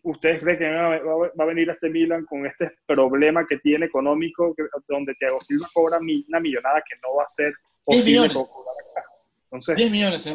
¿ustedes 0.04 0.42
creen 0.42 0.58
que 0.58 0.70
va, 0.70 1.32
a 1.38 1.46
venir 1.46 1.70
a 1.70 1.74
este 1.74 1.90
Milan 1.90 2.26
con 2.26 2.46
este 2.46 2.72
problema 2.86 3.46
que 3.48 3.58
tiene 3.58 3.86
económico, 3.86 4.56
donde 4.88 5.14
Thiago 5.16 5.40
Silva 5.42 5.68
cobra 5.74 5.98
una 6.00 6.40
millonada 6.40 6.84
que 6.88 6.96
no 7.02 7.16
va 7.16 7.24
a 7.24 7.30
ser 7.30 7.54
posible 7.84 8.30
cobrar 8.30 8.76
acá? 8.92 9.08
Entonces, 9.46 9.76
10 9.76 9.92
millones, 9.92 10.32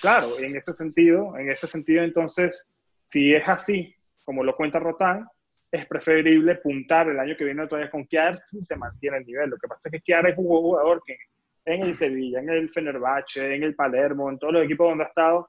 claro, 0.00 0.38
en 0.38 0.56
ese 0.56 0.72
sentido, 0.72 1.36
en 1.36 1.50
ese 1.50 1.66
sentido, 1.66 2.04
entonces, 2.04 2.64
si 3.06 3.34
es 3.34 3.48
así, 3.48 3.92
como 4.24 4.44
lo 4.44 4.54
cuenta 4.54 4.78
Rotán, 4.78 5.26
es 5.72 5.86
preferible 5.86 6.56
puntar 6.56 7.08
el 7.08 7.18
año 7.18 7.34
que 7.36 7.44
viene 7.44 7.66
todavía 7.66 7.90
con 7.90 8.04
Kiar 8.06 8.40
si 8.44 8.62
se 8.62 8.76
mantiene 8.76 9.16
el 9.16 9.26
nivel. 9.26 9.50
Lo 9.50 9.56
que 9.56 9.66
pasa 9.66 9.88
es 9.88 9.92
que 9.92 10.00
Kiar 10.00 10.28
es 10.28 10.38
un 10.38 10.44
jugador 10.44 11.02
que 11.04 11.16
en 11.64 11.82
el 11.82 11.96
Sevilla, 11.96 12.40
en 12.40 12.50
el 12.50 12.68
Fenerbahce, 12.68 13.54
en 13.54 13.62
el 13.62 13.74
Palermo, 13.74 14.30
en 14.30 14.38
todos 14.38 14.52
los 14.52 14.64
equipos 14.64 14.88
donde 14.88 15.04
ha 15.04 15.08
estado, 15.08 15.48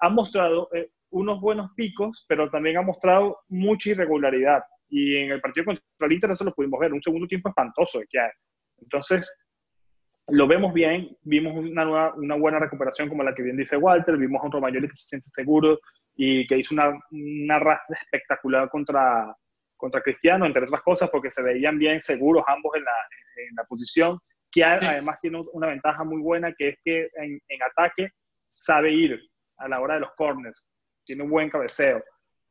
ha 0.00 0.08
mostrado 0.08 0.68
eh, 0.72 0.90
unos 1.12 1.40
buenos 1.40 1.70
picos, 1.76 2.24
pero 2.28 2.50
también 2.50 2.78
ha 2.78 2.82
mostrado 2.82 3.38
mucha 3.48 3.90
irregularidad. 3.90 4.62
Y 4.88 5.16
en 5.16 5.30
el 5.30 5.40
partido 5.40 5.66
contra 5.66 5.84
el 6.00 6.12
Inter 6.12 6.30
eso 6.32 6.44
lo 6.44 6.54
pudimos 6.54 6.80
ver, 6.80 6.92
un 6.92 7.02
segundo 7.02 7.26
tiempo 7.26 7.48
espantoso 7.48 7.98
de 7.98 8.20
hay. 8.20 8.30
Entonces, 8.78 9.32
lo 10.28 10.46
vemos 10.46 10.72
bien, 10.72 11.16
vimos 11.22 11.54
una, 11.56 11.84
nueva, 11.84 12.14
una 12.14 12.36
buena 12.36 12.58
recuperación 12.58 13.08
como 13.08 13.22
la 13.22 13.34
que 13.34 13.42
bien 13.42 13.56
dice 13.56 13.76
Walter, 13.76 14.16
vimos 14.16 14.42
a 14.42 14.46
un 14.46 14.52
Romagnoli 14.52 14.88
que 14.88 14.96
se 14.96 15.08
siente 15.08 15.28
seguro 15.30 15.78
y 16.14 16.46
que 16.46 16.58
hizo 16.58 16.74
una, 16.74 16.92
una 17.10 17.56
arrastre 17.56 17.96
espectacular 18.02 18.68
contra, 18.70 19.34
contra 19.76 20.02
Cristiano, 20.02 20.46
entre 20.46 20.64
otras 20.64 20.80
cosas, 20.80 21.10
porque 21.10 21.30
se 21.30 21.42
veían 21.42 21.78
bien 21.78 22.00
seguros 22.00 22.44
ambos 22.46 22.74
en 22.76 22.84
la, 22.84 22.92
en 23.36 23.54
la 23.54 23.64
posición, 23.64 24.18
que 24.50 24.64
además 24.64 25.18
tiene 25.20 25.42
una 25.52 25.68
ventaja 25.68 26.04
muy 26.04 26.20
buena, 26.20 26.52
que 26.56 26.68
es 26.70 26.78
que 26.84 27.10
en, 27.16 27.40
en 27.48 27.62
ataque 27.62 28.08
sabe 28.52 28.92
ir 28.92 29.20
a 29.58 29.68
la 29.68 29.80
hora 29.80 29.94
de 29.94 30.00
los 30.00 30.12
corners 30.16 30.71
tiene 31.04 31.22
un 31.22 31.30
buen 31.30 31.50
cabeceo. 31.50 32.02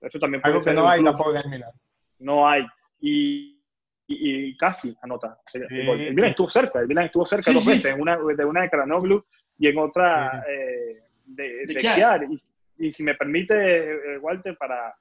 Eso 0.02 0.20
también 0.20 0.42
puede 0.42 0.56
Algo 0.56 0.66
que 0.66 0.74
no 0.74 0.88
hay 0.88 1.04
tampoco 1.04 1.32
en 1.32 1.38
el 1.38 1.50
Milan. 1.50 1.72
No 2.20 2.48
hay. 2.48 2.66
Y, 3.00 3.62
y, 4.08 4.58
casi 4.58 4.96
anota. 5.02 5.40
El 5.54 6.14
Milan 6.14 6.32
estuvo 6.32 6.50
cerca, 6.50 6.80
el 6.80 6.88
Milan 6.88 7.06
estuvo 7.06 7.26
cerca 7.26 7.52
dos 7.52 7.66
veces, 7.66 7.96
una, 7.98 8.18
de 8.18 8.46
una 8.46 8.62
de 8.62 8.70
Kranoglu 8.70 9.26
y 9.58 9.68
en 9.68 9.78
otra 9.78 10.44
eh, 10.48 11.04
de, 11.26 11.66
de, 11.66 12.40
Y, 12.78 12.92
si 12.92 13.04
me 13.04 13.16
permite, 13.16 14.14
eh, 14.14 14.18
Walter, 14.20 14.58
para, 14.58 14.94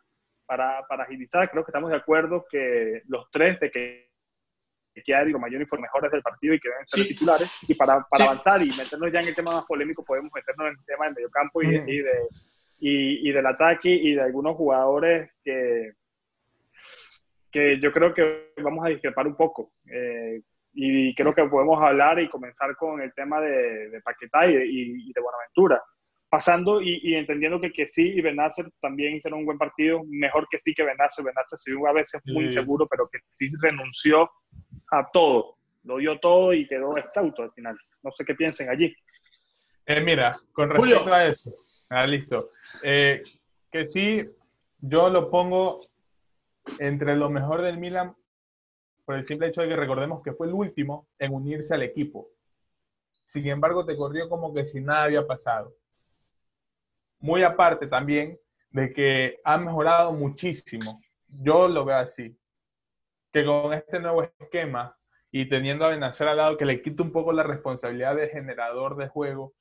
para, 0.47 0.87
para, 0.87 1.05
agilizar, 1.05 1.51
creo 1.51 1.65
que 1.65 1.71
estamos 1.71 1.91
de 1.91 1.97
acuerdo 1.97 2.47
que 2.51 3.03
los 3.09 3.31
tres 3.31 3.59
de 3.61 3.71
que 3.71 4.11
Chiar 5.03 5.29
y 5.29 5.33
Romagnoli 5.33 5.65
fueron 5.65 5.83
mejores 5.83 6.11
del 6.11 6.21
partido 6.21 6.53
y 6.53 6.61
que 6.61 6.69
deben 6.69 6.85
ser 6.85 7.07
titulares. 7.07 7.51
Y 7.63 7.75
para, 7.75 8.05
para 8.11 8.25
avanzar 8.25 8.63
y 8.63 8.71
meternos 8.71 9.11
ya 9.11 9.21
en 9.21 9.29
el 9.29 9.35
tema 9.35 9.53
más 9.53 9.65
polémico, 9.65 10.05
podemos 10.05 10.31
meternos 10.35 10.67
en 10.67 10.79
el 10.79 10.85
tema 10.85 11.07
del 11.07 11.15
mediocampo 11.15 11.63
y, 11.63 11.69
y 11.69 11.99
de 12.03 12.29
y, 12.81 13.29
y, 13.29 13.33
del 13.33 13.47
ataque 13.47 13.91
y 13.91 14.15
de 14.15 14.23
algunos 14.23 14.57
jugadores 14.57 15.31
que, 15.45 15.93
que 17.53 17.79
yo 17.81 17.93
creo 17.93 18.15
que 18.15 18.53
vamos 18.63 18.85
a 18.87 18.89
discrepar 18.89 19.27
un 19.27 19.37
poco. 19.37 19.73
Eh, 19.87 20.41
y 20.73 21.15
creo 21.15 21.35
que 21.35 21.45
podemos 21.45 21.83
hablar 21.83 22.21
y 22.21 22.29
comenzar 22.29 22.75
con 22.77 23.01
el 23.01 23.13
tema 23.13 23.41
de, 23.41 23.91
de 23.91 24.01
Paquetá 24.03 24.47
y, 24.47 24.55
y, 24.55 25.13
de 25.13 25.21
Buenaventura. 25.21 25.83
Pasando 26.29 26.81
y, 26.81 27.15
entendiendo 27.17 27.61
que, 27.61 27.73
que 27.73 27.89
sí 27.89 28.13
y 28.15 28.21
Benacer 28.21 28.67
también 28.81 29.17
hicieron 29.17 29.41
un 29.41 29.47
buen 29.47 29.59
partido, 29.59 30.03
mejor 30.09 30.47
que 30.49 30.61
sí 30.61 30.73
que 30.73 30.85
Benacer. 30.85 31.25
Benacer 31.25 31.59
sí 31.59 31.73
a 31.87 31.93
veces 31.93 32.23
muy 32.27 32.45
inseguro, 32.45 32.87
pero 32.87 33.09
que 33.11 33.19
sí 33.29 33.51
renunció 33.61 34.31
a 34.93 35.09
todo. 35.13 35.57
Lo 35.83 35.97
dio 35.97 36.21
todo 36.21 36.55
y 36.55 36.69
quedó 36.69 36.97
exhausto 36.97 37.43
al 37.43 37.53
final. 37.53 37.77
No 38.03 38.13
sé 38.13 38.25
qué 38.25 38.35
piensen 38.37 38.71
allí. 38.71 38.95
Eh, 39.87 40.01
mira, 40.01 40.39
con 40.53 40.71
respecto 40.71 41.13
a 41.13 41.27
eso, 41.27 41.51
Ah, 41.91 42.07
listo. 42.07 42.51
Eh, 42.85 43.23
que 43.71 43.85
sí, 43.85 44.25
yo 44.79 45.11
lo 45.11 45.29
pongo 45.29 45.81
entre 46.79 47.17
lo 47.17 47.29
mejor 47.31 47.63
del 47.63 47.79
Milan 47.79 48.15
por 49.05 49.17
el 49.17 49.25
simple 49.25 49.49
hecho 49.49 49.63
de 49.63 49.69
que 49.69 49.77
recordemos 49.77 50.23
que 50.23 50.33
fue 50.33 50.47
el 50.47 50.53
último 50.53 51.09
en 51.19 51.35
unirse 51.35 51.75
al 51.75 51.83
equipo. 51.83 52.29
Sin 53.25 53.47
embargo, 53.49 53.85
te 53.85 53.97
corrió 53.97 54.29
como 54.29 54.55
que 54.55 54.65
si 54.65 54.81
nada 54.81 55.05
había 55.05 55.27
pasado. 55.27 55.75
Muy 57.19 57.43
aparte 57.43 57.89
también 57.89 58.39
de 58.71 58.93
que 58.93 59.41
ha 59.45 59.59
mejorado 59.59 60.13
muchísimo. 60.13 61.03
Yo 61.27 61.67
lo 61.67 61.85
veo 61.85 61.97
así. 61.97 62.39
Que 63.33 63.45
con 63.45 63.73
este 63.73 63.99
nuevo 63.99 64.23
esquema 64.23 64.97
y 65.33 65.49
teniendo 65.49 65.85
a 65.85 65.91
Benacer 65.91 66.29
al 66.29 66.37
lado, 66.37 66.57
que 66.57 66.65
le 66.65 66.83
quita 66.83 67.03
un 67.03 67.11
poco 67.11 67.33
la 67.33 67.43
responsabilidad 67.43 68.15
de 68.15 68.29
generador 68.29 68.97
de 68.97 69.09
juego, 69.09 69.55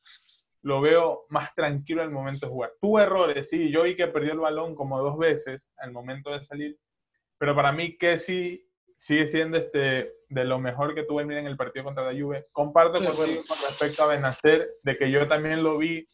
lo 0.61 0.81
veo 0.81 1.25
más 1.29 1.53
tranquilo 1.55 2.01
al 2.01 2.11
momento 2.11 2.45
de 2.45 2.51
jugar. 2.51 2.71
Tuvo 2.81 2.99
errores, 2.99 3.49
sí, 3.49 3.71
yo 3.71 3.83
vi 3.83 3.95
que 3.95 4.07
perdió 4.07 4.33
el 4.33 4.39
balón 4.39 4.75
como 4.75 5.01
dos 5.01 5.17
veces 5.17 5.69
al 5.77 5.91
momento 5.91 6.31
de 6.31 6.43
salir, 6.43 6.77
pero 7.37 7.55
para 7.55 7.71
mí 7.71 7.97
que 7.97 8.19
sí 8.19 8.65
sigue 8.99 9.29
siendo 9.29 9.57
este, 9.57 10.13
de 10.27 10.43
lo 10.43 10.59
mejor 10.59 10.93
que 10.93 11.03
tuve 11.03 11.23
en 11.23 11.31
el 11.31 11.55
partido 11.55 11.85
contra 11.85 12.11
la 12.11 12.19
Juve. 12.19 12.45
Comparto 12.51 13.03
contigo 13.03 13.41
con 13.47 13.57
respecto 13.65 14.03
a 14.03 14.07
Benacer, 14.07 14.69
de 14.83 14.97
que 14.97 15.09
yo 15.09 15.25
también 15.27 15.63
lo 15.63 15.77
vi 15.77 16.05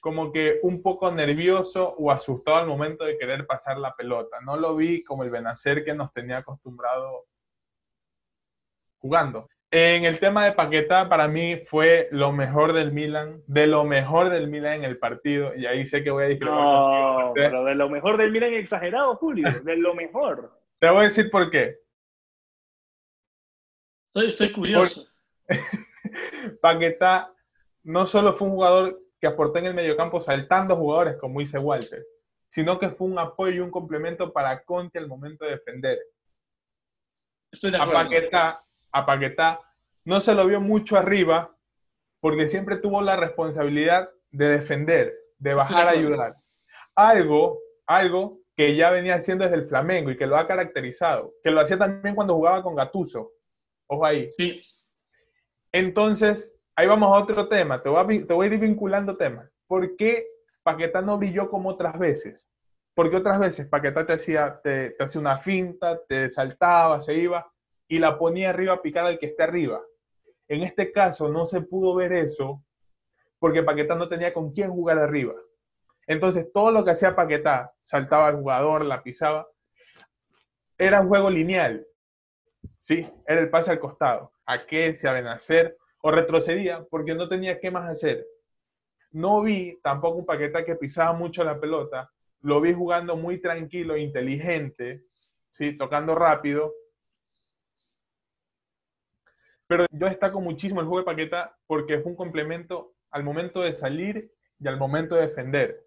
como 0.00 0.32
que 0.32 0.58
un 0.62 0.82
poco 0.82 1.10
nervioso 1.12 1.94
o 1.98 2.10
asustado 2.10 2.58
al 2.58 2.66
momento 2.66 3.04
de 3.04 3.16
querer 3.16 3.46
pasar 3.46 3.78
la 3.78 3.94
pelota. 3.94 4.38
No 4.40 4.56
lo 4.56 4.74
vi 4.74 5.04
como 5.04 5.22
el 5.22 5.30
Benacer 5.30 5.84
que 5.84 5.94
nos 5.94 6.12
tenía 6.12 6.38
acostumbrado 6.38 7.26
jugando. 8.98 9.48
En 9.72 10.04
el 10.04 10.20
tema 10.20 10.44
de 10.44 10.52
Paqueta, 10.52 11.08
para 11.08 11.26
mí 11.26 11.56
fue 11.56 12.08
lo 12.12 12.30
mejor 12.32 12.72
del 12.72 12.92
Milan, 12.92 13.42
de 13.46 13.66
lo 13.66 13.84
mejor 13.84 14.30
del 14.30 14.48
Milan 14.48 14.74
en 14.74 14.84
el 14.84 14.98
partido, 14.98 15.54
y 15.56 15.66
ahí 15.66 15.86
sé 15.86 16.04
que 16.04 16.10
voy 16.10 16.24
a 16.24 16.28
decir 16.28 16.46
No, 16.46 17.32
pero 17.34 17.64
de 17.64 17.74
lo 17.74 17.88
mejor 17.88 18.16
del 18.16 18.30
Milan 18.30 18.54
exagerado, 18.54 19.16
Julio, 19.16 19.48
de 19.64 19.76
lo 19.76 19.94
mejor. 19.94 20.52
Te 20.78 20.88
voy 20.88 21.00
a 21.00 21.04
decir 21.04 21.30
por 21.30 21.50
qué. 21.50 21.78
Estoy, 24.08 24.28
estoy 24.28 24.52
curioso. 24.52 25.04
Paqueta 26.62 27.32
no 27.82 28.06
solo 28.06 28.34
fue 28.34 28.46
un 28.46 28.54
jugador 28.54 29.02
que 29.20 29.26
aportó 29.26 29.58
en 29.58 29.66
el 29.66 29.74
mediocampo 29.74 30.20
saltando 30.20 30.76
jugadores, 30.76 31.16
como 31.16 31.40
dice 31.40 31.58
Walter, 31.58 32.06
sino 32.48 32.78
que 32.78 32.90
fue 32.90 33.08
un 33.08 33.18
apoyo 33.18 33.56
y 33.56 33.60
un 33.60 33.70
complemento 33.70 34.32
para 34.32 34.62
Conte 34.64 34.98
al 34.98 35.08
momento 35.08 35.44
de 35.44 35.52
defender. 35.52 35.98
Estoy 37.50 37.72
de 37.72 37.78
acuerdo. 37.78 37.98
A 37.98 38.02
Paqueta 38.04 38.58
a 38.96 39.04
Paquetá, 39.04 39.60
no 40.04 40.20
se 40.20 40.34
lo 40.34 40.46
vio 40.46 40.60
mucho 40.60 40.96
arriba 40.96 41.54
porque 42.20 42.48
siempre 42.48 42.78
tuvo 42.78 43.02
la 43.02 43.16
responsabilidad 43.16 44.08
de 44.30 44.48
defender, 44.48 45.14
de 45.38 45.52
bajar 45.52 45.88
a 45.88 45.90
ayudar. 45.90 46.32
Algo, 46.94 47.58
algo 47.86 48.38
que 48.56 48.74
ya 48.74 48.90
venía 48.90 49.16
haciendo 49.16 49.44
desde 49.44 49.58
el 49.58 49.68
Flamengo 49.68 50.10
y 50.10 50.16
que 50.16 50.26
lo 50.26 50.36
ha 50.36 50.46
caracterizado, 50.46 51.34
que 51.44 51.50
lo 51.50 51.60
hacía 51.60 51.76
también 51.76 52.14
cuando 52.14 52.34
jugaba 52.34 52.62
con 52.62 52.74
Gatuso. 52.74 53.32
Ojo 53.86 54.06
ahí. 54.06 54.26
Sí. 54.28 54.62
Entonces, 55.72 56.54
ahí 56.74 56.86
vamos 56.86 57.08
a 57.08 57.22
otro 57.22 57.48
tema. 57.48 57.82
Te 57.82 57.90
voy 57.90 58.00
a, 58.00 58.26
te 58.26 58.32
voy 58.32 58.46
a 58.46 58.54
ir 58.54 58.58
vinculando 58.58 59.16
temas. 59.16 59.50
¿Por 59.66 59.94
qué 59.96 60.26
Paquetá 60.62 61.02
no 61.02 61.18
brilló 61.18 61.50
como 61.50 61.68
otras 61.68 61.98
veces? 61.98 62.48
Porque 62.94 63.16
otras 63.16 63.38
veces 63.38 63.68
Paquetá 63.68 64.06
te 64.06 64.14
hacía, 64.14 64.58
te, 64.64 64.90
te 64.90 65.04
hacía 65.04 65.20
una 65.20 65.38
finta, 65.38 66.00
te 66.08 66.30
saltaba, 66.30 67.02
se 67.02 67.14
iba 67.14 67.46
y 67.88 67.98
la 67.98 68.18
ponía 68.18 68.50
arriba 68.50 68.82
picada 68.82 69.08
al 69.08 69.18
que 69.18 69.26
esté 69.26 69.42
arriba. 69.42 69.82
En 70.48 70.62
este 70.62 70.92
caso 70.92 71.28
no 71.28 71.46
se 71.46 71.60
pudo 71.60 71.94
ver 71.94 72.12
eso 72.12 72.64
porque 73.38 73.62
Paquetá 73.62 73.94
no 73.94 74.08
tenía 74.08 74.32
con 74.32 74.52
quién 74.52 74.70
jugar 74.70 74.98
arriba. 74.98 75.34
Entonces 76.06 76.50
todo 76.52 76.70
lo 76.70 76.84
que 76.84 76.92
hacía 76.92 77.16
Paquetá, 77.16 77.72
saltaba 77.80 78.28
al 78.28 78.36
jugador, 78.36 78.84
la 78.84 79.02
pisaba, 79.02 79.46
era 80.78 81.00
un 81.00 81.08
juego 81.08 81.30
lineal. 81.30 81.86
¿Sí? 82.80 83.08
Era 83.26 83.40
el 83.40 83.50
pase 83.50 83.72
al 83.72 83.80
costado. 83.80 84.32
A 84.46 84.64
qué 84.66 84.94
se 84.94 85.10
Benacer 85.10 85.76
o 86.02 86.10
retrocedía 86.10 86.84
porque 86.88 87.14
no 87.14 87.28
tenía 87.28 87.58
qué 87.58 87.70
más 87.70 87.90
hacer. 87.90 88.24
No 89.10 89.42
vi 89.42 89.80
tampoco 89.82 90.18
un 90.18 90.26
Paquetá 90.26 90.64
que 90.64 90.76
pisaba 90.76 91.12
mucho 91.12 91.42
la 91.42 91.58
pelota, 91.58 92.10
lo 92.42 92.60
vi 92.60 92.72
jugando 92.72 93.16
muy 93.16 93.40
tranquilo, 93.40 93.96
inteligente, 93.96 95.02
¿sí? 95.50 95.76
tocando 95.76 96.14
rápido. 96.14 96.72
Pero 99.66 99.86
yo 99.90 100.06
destaco 100.06 100.40
muchísimo 100.40 100.80
el 100.80 100.86
juego 100.86 101.00
de 101.00 101.12
Paqueta 101.12 101.56
porque 101.66 101.98
fue 101.98 102.12
un 102.12 102.16
complemento 102.16 102.94
al 103.10 103.24
momento 103.24 103.62
de 103.62 103.74
salir 103.74 104.30
y 104.60 104.68
al 104.68 104.78
momento 104.78 105.14
de 105.16 105.22
defender. 105.22 105.86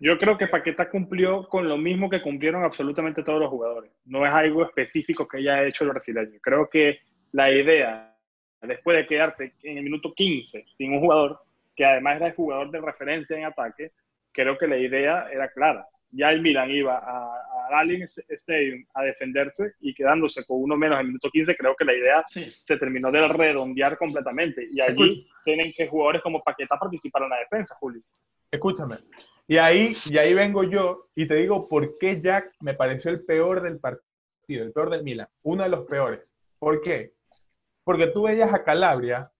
Yo 0.00 0.18
creo 0.18 0.36
que 0.36 0.48
Paqueta 0.48 0.90
cumplió 0.90 1.48
con 1.48 1.68
lo 1.68 1.78
mismo 1.78 2.10
que 2.10 2.20
cumplieron 2.20 2.64
absolutamente 2.64 3.22
todos 3.22 3.40
los 3.40 3.48
jugadores. 3.48 3.90
No 4.04 4.24
es 4.24 4.30
algo 4.30 4.64
específico 4.64 5.26
que 5.26 5.38
haya 5.38 5.64
hecho 5.64 5.84
el 5.84 5.90
brasileño. 5.90 6.38
Creo 6.42 6.68
que 6.68 6.98
la 7.32 7.50
idea, 7.50 8.14
después 8.60 8.96
de 8.96 9.06
quedarte 9.06 9.54
en 9.62 9.78
el 9.78 9.84
minuto 9.84 10.12
15 10.12 10.66
sin 10.76 10.92
un 10.92 11.00
jugador, 11.00 11.40
que 11.74 11.84
además 11.84 12.16
era 12.16 12.26
el 12.26 12.34
jugador 12.34 12.70
de 12.70 12.80
referencia 12.80 13.36
en 13.36 13.44
ataque, 13.44 13.92
creo 14.32 14.58
que 14.58 14.66
la 14.66 14.76
idea 14.76 15.28
era 15.32 15.48
clara. 15.48 15.86
Ya 16.16 16.30
el 16.30 16.42
Milan 16.42 16.70
iba 16.70 16.98
a, 16.98 17.44
a 17.70 17.80
Allianz 17.80 18.18
Stadium 18.28 18.84
a 18.94 19.02
defenderse 19.02 19.74
y 19.80 19.94
quedándose 19.94 20.44
con 20.44 20.62
uno 20.62 20.76
menos 20.76 20.96
en 20.96 21.00
el 21.00 21.06
minuto 21.08 21.30
15, 21.30 21.56
creo 21.56 21.74
que 21.76 21.84
la 21.84 21.94
idea 21.94 22.22
se 22.26 22.76
terminó 22.76 23.10
de 23.10 23.26
redondear 23.28 23.98
completamente. 23.98 24.66
Y 24.70 24.80
allí 24.80 25.26
tienen 25.44 25.72
que 25.76 25.86
jugadores 25.86 26.22
como 26.22 26.42
Paqueta 26.42 26.76
participar 26.78 27.22
en 27.22 27.30
la 27.30 27.38
defensa, 27.38 27.74
Julio. 27.78 28.02
Escúchame. 28.50 28.98
Y 29.48 29.56
ahí, 29.56 29.96
y 30.06 30.16
ahí 30.16 30.32
vengo 30.32 30.62
yo 30.64 31.08
y 31.14 31.26
te 31.26 31.34
digo 31.34 31.68
por 31.68 31.98
qué 31.98 32.20
Jack 32.20 32.54
me 32.60 32.74
pareció 32.74 33.10
el 33.10 33.24
peor 33.24 33.62
del 33.62 33.80
partido, 33.80 34.64
el 34.64 34.72
peor 34.72 34.90
del 34.90 35.02
Milan, 35.02 35.28
uno 35.42 35.64
de 35.64 35.68
los 35.68 35.86
peores. 35.86 36.20
¿Por 36.58 36.80
qué? 36.80 37.14
Porque 37.82 38.06
tú 38.06 38.22
veías 38.22 38.54
a 38.54 38.62
Calabria 38.62 39.30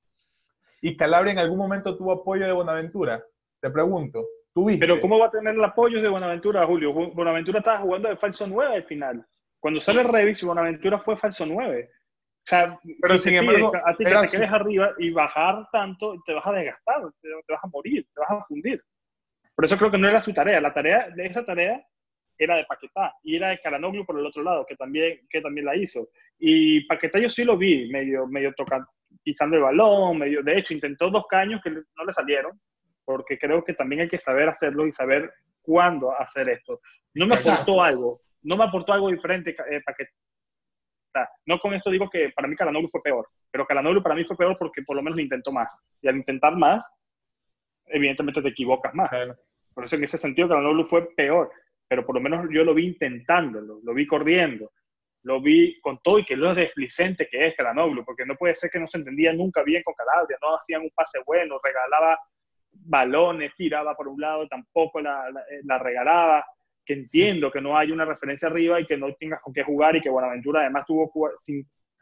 y 0.82 0.96
Calabria 0.96 1.32
en 1.32 1.38
algún 1.38 1.58
momento 1.58 1.96
tuvo 1.96 2.12
apoyo 2.12 2.44
de 2.44 2.52
Bonaventura. 2.52 3.24
Te 3.60 3.70
pregunto, 3.70 4.26
¿tú 4.54 4.66
viste? 4.66 4.86
Pero 4.86 5.00
¿cómo 5.00 5.18
va 5.18 5.26
a 5.26 5.30
tener 5.30 5.54
el 5.54 5.64
apoyo 5.64 6.00
de 6.00 6.08
Bonaventura, 6.08 6.66
Julio? 6.66 6.92
Bonaventura 6.92 7.58
estaba 7.58 7.80
jugando 7.80 8.08
de 8.08 8.16
falso 8.16 8.46
9 8.46 8.76
al 8.76 8.84
final. 8.84 9.26
Cuando 9.58 9.80
sale 9.80 10.02
Revis, 10.02 10.42
Bonaventura 10.44 10.98
fue 10.98 11.16
falso 11.16 11.44
9. 11.44 11.90
O 11.90 12.46
sea, 12.46 12.78
pero 13.00 13.18
sin 13.18 13.34
embargo, 13.34 13.72
a 13.74 13.96
ti 13.96 14.04
que 14.04 14.14
te 14.14 14.28
quedes 14.28 14.52
arriba 14.52 14.92
y 14.98 15.10
bajar 15.10 15.66
tanto, 15.72 16.22
te 16.26 16.34
vas 16.34 16.46
a 16.46 16.52
desgastar, 16.52 17.00
te, 17.22 17.28
vas 17.48 17.64
a 17.64 17.68
morir, 17.68 18.06
te 18.14 18.20
vas 18.20 18.30
a 18.30 18.44
fundir. 18.44 18.82
Por 19.54 19.64
eso 19.64 19.78
creo 19.78 19.90
que 19.90 19.98
no 19.98 20.08
era 20.08 20.20
su 20.20 20.34
tarea. 20.34 20.60
La 20.60 20.74
tarea 20.74 21.08
de 21.08 21.26
esa 21.26 21.44
tarea 21.44 21.82
era 22.36 22.56
de 22.56 22.64
Paquetá 22.64 23.14
y 23.22 23.36
era 23.36 23.48
de 23.48 23.60
Calanoglu 23.60 24.04
por 24.04 24.18
el 24.18 24.26
otro 24.26 24.42
lado, 24.42 24.66
que 24.66 24.76
también, 24.76 25.20
que 25.30 25.40
también 25.40 25.64
la 25.64 25.76
hizo. 25.76 26.08
Y 26.38 26.84
Paquetá 26.86 27.18
yo 27.18 27.30
sí 27.30 27.44
lo 27.44 27.56
vi, 27.56 27.88
medio, 27.90 28.26
medio 28.26 28.52
tocando, 28.52 28.86
pisando 29.22 29.56
el 29.56 29.62
balón, 29.62 30.18
medio, 30.18 30.42
de 30.42 30.58
hecho 30.58 30.74
intentó 30.74 31.08
dos 31.08 31.24
caños 31.26 31.62
que 31.64 31.70
no 31.70 32.04
le 32.04 32.12
salieron, 32.12 32.60
porque 33.04 33.38
creo 33.38 33.62
que 33.62 33.74
también 33.74 34.02
hay 34.02 34.08
que 34.08 34.18
saber 34.18 34.48
hacerlo 34.48 34.86
y 34.86 34.92
saber 34.92 35.32
cuándo 35.62 36.12
hacer 36.18 36.48
esto. 36.48 36.80
No 37.14 37.26
me 37.26 37.36
aportó 37.36 37.82
algo, 37.82 38.20
no 38.42 38.56
me 38.56 38.64
aportó 38.64 38.92
algo 38.92 39.10
diferente 39.10 39.56
eh, 39.70 39.80
Paquetá. 39.84 41.30
No 41.46 41.58
con 41.60 41.74
esto 41.74 41.90
digo 41.90 42.10
que 42.10 42.30
para 42.34 42.48
mí 42.48 42.56
Calanoglu 42.56 42.88
fue 42.88 43.02
peor, 43.02 43.28
pero 43.50 43.66
Calanoglu 43.66 44.02
para 44.02 44.14
mí 44.14 44.24
fue 44.24 44.36
peor 44.36 44.56
porque 44.58 44.82
por 44.82 44.96
lo 44.96 45.02
menos 45.02 45.16
lo 45.16 45.22
intentó 45.22 45.52
más. 45.52 45.72
Y 46.02 46.08
al 46.08 46.16
intentar 46.16 46.56
más, 46.56 46.88
evidentemente 47.86 48.42
te 48.42 48.48
equivocas 48.48 48.94
más. 48.94 49.10
Por 49.72 49.84
eso 49.84 49.96
en 49.96 50.04
ese 50.04 50.18
sentido 50.18 50.48
Calanoglu 50.48 50.84
fue 50.84 51.08
peor 51.14 51.50
pero 51.88 52.04
por 52.04 52.14
lo 52.14 52.20
menos 52.20 52.46
yo 52.50 52.64
lo 52.64 52.74
vi 52.74 52.86
intentándolo, 52.86 53.80
lo 53.82 53.94
vi 53.94 54.06
corriendo, 54.06 54.72
lo 55.22 55.40
vi 55.40 55.80
con 55.80 56.00
todo 56.02 56.18
y 56.18 56.24
que 56.24 56.36
lo 56.36 56.54
desplicente 56.54 57.28
que 57.30 57.46
es 57.46 57.56
Calanoglu, 57.56 58.04
porque 58.04 58.26
no 58.26 58.36
puede 58.36 58.54
ser 58.54 58.70
que 58.70 58.80
no 58.80 58.88
se 58.88 58.98
entendía 58.98 59.32
nunca 59.32 59.62
bien 59.62 59.82
con 59.82 59.94
Calabria, 59.94 60.38
no 60.40 60.56
hacían 60.56 60.82
un 60.82 60.90
pase 60.90 61.20
bueno, 61.26 61.58
regalaba 61.62 62.18
balones, 62.84 63.52
tiraba 63.56 63.94
por 63.94 64.08
un 64.08 64.20
lado, 64.20 64.46
tampoco 64.48 65.00
la, 65.00 65.24
la, 65.64 65.78
regalaba, 65.78 66.44
que 66.84 66.94
entiendo 66.94 67.50
que 67.50 67.60
no 67.60 67.76
hay 67.76 67.90
una 67.90 68.04
referencia 68.04 68.48
arriba 68.48 68.80
y 68.80 68.86
que 68.86 68.96
no 68.96 69.12
tengas 69.14 69.40
con 69.40 69.52
qué 69.52 69.62
jugar 69.62 69.96
y 69.96 70.00
que 70.00 70.10
Buenaventura 70.10 70.60
además 70.60 70.84
tuvo 70.86 71.10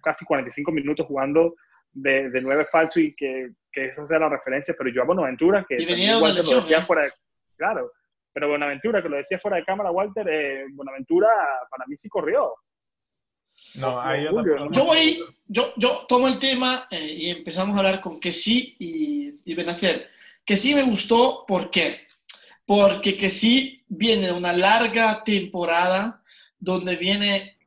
casi 0.03 0.25
45 0.25 0.73
minutos 0.73 1.07
jugando 1.07 1.55
de, 1.93 2.31
de 2.31 2.41
nueve 2.41 2.67
falso 2.71 3.01
y 3.01 3.15
que, 3.15 3.51
que, 3.71 3.87
esa 3.87 4.07
sea 4.07 4.19
la 4.19 4.29
referencia, 4.29 4.75
pero 4.77 4.91
yo 4.91 5.03
a 5.03 5.07
Buenaventura, 5.07 5.65
que 5.69 5.77
igual 5.77 6.35
lo 6.35 6.43
decía 6.43 6.79
¿eh? 6.79 6.83
fuera 6.83 7.05
de, 7.05 7.13
claro, 7.57 7.93
pero 8.33 8.49
Buenaventura, 8.49 9.03
que 9.03 9.09
lo 9.09 9.17
decía 9.17 9.39
fuera 9.39 9.59
de 9.59 9.65
cámara, 9.65 9.91
Walter, 9.91 10.27
eh, 10.29 10.65
Buenaventura 10.73 11.29
para 11.71 11.87
mí 11.87 11.97
sí 11.97 12.09
corrió. 12.09 12.55
No, 13.75 14.01
ahí 14.01 14.25
yo, 14.25 14.85
voy, 14.85 15.23
yo, 15.47 15.73
yo 15.77 16.07
tomo 16.09 16.27
el 16.27 16.39
tema 16.39 16.89
eh, 16.91 17.15
y 17.19 17.31
empezamos 17.31 17.77
a 17.77 17.81
hablar 17.81 18.01
con 18.01 18.19
que 18.19 18.33
sí 18.33 18.75
y, 18.79 19.35
y 19.45 19.55
Benacer. 19.55 20.11
Que 20.45 20.57
sí 20.57 20.75
me 20.75 20.83
gustó, 20.83 21.45
¿por 21.47 21.71
qué? 21.71 22.01
Porque 22.67 23.17
que 23.17 23.31
sí 23.31 23.85
viene 23.89 24.33
una 24.33 24.53
larga 24.53 25.23
temporada 25.23 26.23
donde 26.59 26.97
viene 26.97 27.59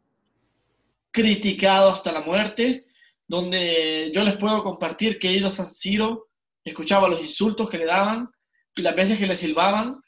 criticado 1.12 1.90
hasta 1.92 2.12
la 2.12 2.22
muerte, 2.22 2.88
donde 3.28 4.12
yo 4.14 4.24
les 4.24 4.36
puedo 4.36 4.64
compartir 4.64 5.18
que 5.18 5.30
he 5.30 5.38
ido 5.38 5.48
a 5.48 5.52
San 5.52 5.70
Siro, 5.70 6.28
escuchaba 6.64 7.08
los 7.08 7.22
insultos 7.22 7.70
que 7.70 7.78
le 7.78 7.86
daban 7.86 8.30
y 8.76 8.82
las 8.82 8.96
veces 8.96 9.18
que 9.18 9.28
le 9.28 9.36
silbaban, 9.36 10.02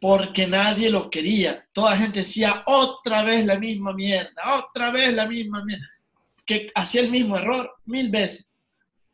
porque 0.00 0.46
nadie 0.46 0.90
lo 0.90 1.10
quería. 1.10 1.66
Toda 1.72 1.90
la 1.90 1.98
gente 1.98 2.20
decía, 2.20 2.64
otra 2.66 3.22
vez 3.22 3.44
la 3.44 3.58
misma 3.58 3.92
mierda, 3.92 4.32
otra 4.58 4.90
vez 4.90 5.12
la 5.12 5.26
misma 5.26 5.64
mierda, 5.64 5.86
que 6.44 6.72
hacía 6.74 7.02
el 7.02 7.10
mismo 7.10 7.36
error 7.36 7.76
mil 7.84 8.10
veces. 8.10 8.48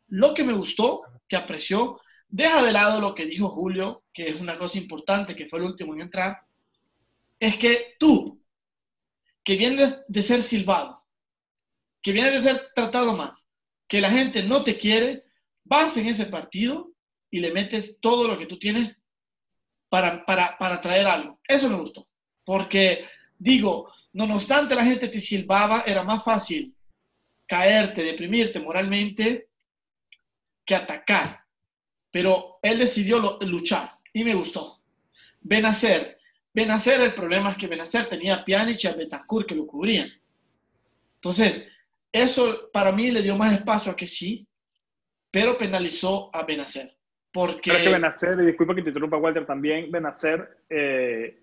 Lo 0.07 0.33
que 0.33 0.43
me 0.43 0.53
gustó, 0.53 1.01
que 1.27 1.35
apreció, 1.35 1.99
deja 2.29 2.63
de 2.63 2.71
lado 2.71 3.01
lo 3.01 3.13
que 3.13 3.25
dijo 3.25 3.49
Julio, 3.49 4.03
que 4.13 4.29
es 4.29 4.39
una 4.39 4.57
cosa 4.57 4.77
importante, 4.77 5.35
que 5.35 5.45
fue 5.45 5.59
el 5.59 5.65
último 5.65 5.93
en 5.93 6.01
entrar, 6.01 6.37
es 7.39 7.57
que 7.57 7.95
tú, 7.99 8.41
que 9.43 9.55
vienes 9.55 9.99
de 10.07 10.21
ser 10.21 10.43
silbado, 10.43 11.03
que 12.01 12.11
vienes 12.11 12.33
de 12.33 12.41
ser 12.41 12.69
tratado 12.73 13.15
mal, 13.15 13.33
que 13.87 13.99
la 13.99 14.11
gente 14.11 14.43
no 14.43 14.63
te 14.63 14.77
quiere, 14.77 15.25
vas 15.63 15.97
en 15.97 16.07
ese 16.07 16.25
partido 16.25 16.91
y 17.31 17.39
le 17.39 17.51
metes 17.51 17.97
todo 17.99 18.27
lo 18.27 18.37
que 18.37 18.45
tú 18.45 18.57
tienes 18.57 18.97
para, 19.89 20.25
para, 20.25 20.57
para 20.57 20.79
traer 20.79 21.07
algo. 21.07 21.39
Eso 21.47 21.69
me 21.69 21.77
gustó. 21.77 22.07
Porque, 22.43 23.05
digo, 23.37 23.91
no 24.13 24.25
obstante 24.33 24.75
la 24.75 24.85
gente 24.85 25.07
te 25.07 25.19
silbaba, 25.19 25.83
era 25.85 26.03
más 26.03 26.23
fácil 26.23 26.75
caerte, 27.47 28.03
deprimirte 28.03 28.59
moralmente 28.59 29.49
que 30.63 30.75
atacar. 30.75 31.43
Pero 32.11 32.59
él 32.61 32.79
decidió 32.79 33.39
luchar 33.41 33.91
y 34.13 34.23
me 34.23 34.33
gustó. 34.33 34.79
Benacer. 35.41 36.17
Benacer, 36.53 37.01
el 37.01 37.13
problema 37.13 37.51
es 37.51 37.57
que 37.57 37.67
Benacer 37.67 38.09
tenía 38.09 38.35
a 38.35 38.43
Pjanic 38.43 38.83
y 38.83 38.87
a 38.87 38.93
Betancourt 38.93 39.47
que 39.47 39.55
lo 39.55 39.67
cubrían. 39.67 40.09
Entonces, 41.15 41.69
eso 42.11 42.69
para 42.71 42.91
mí 42.91 43.11
le 43.11 43.21
dio 43.21 43.35
más 43.35 43.53
espacio 43.53 43.91
a 43.91 43.95
que 43.95 44.07
sí, 44.07 44.47
pero 45.31 45.57
penalizó 45.57 46.29
a 46.33 46.43
Benacer. 46.43 46.95
Porque... 47.31 47.69
Creo 47.69 47.83
que 47.83 47.89
Benacer, 47.89 48.39
y 48.41 48.45
disculpa 48.45 48.73
que 48.75 48.81
te 48.81 48.89
interrumpa 48.89 49.17
Walter, 49.17 49.45
también 49.45 49.91
Benacer 49.91 50.63
eh, 50.69 51.39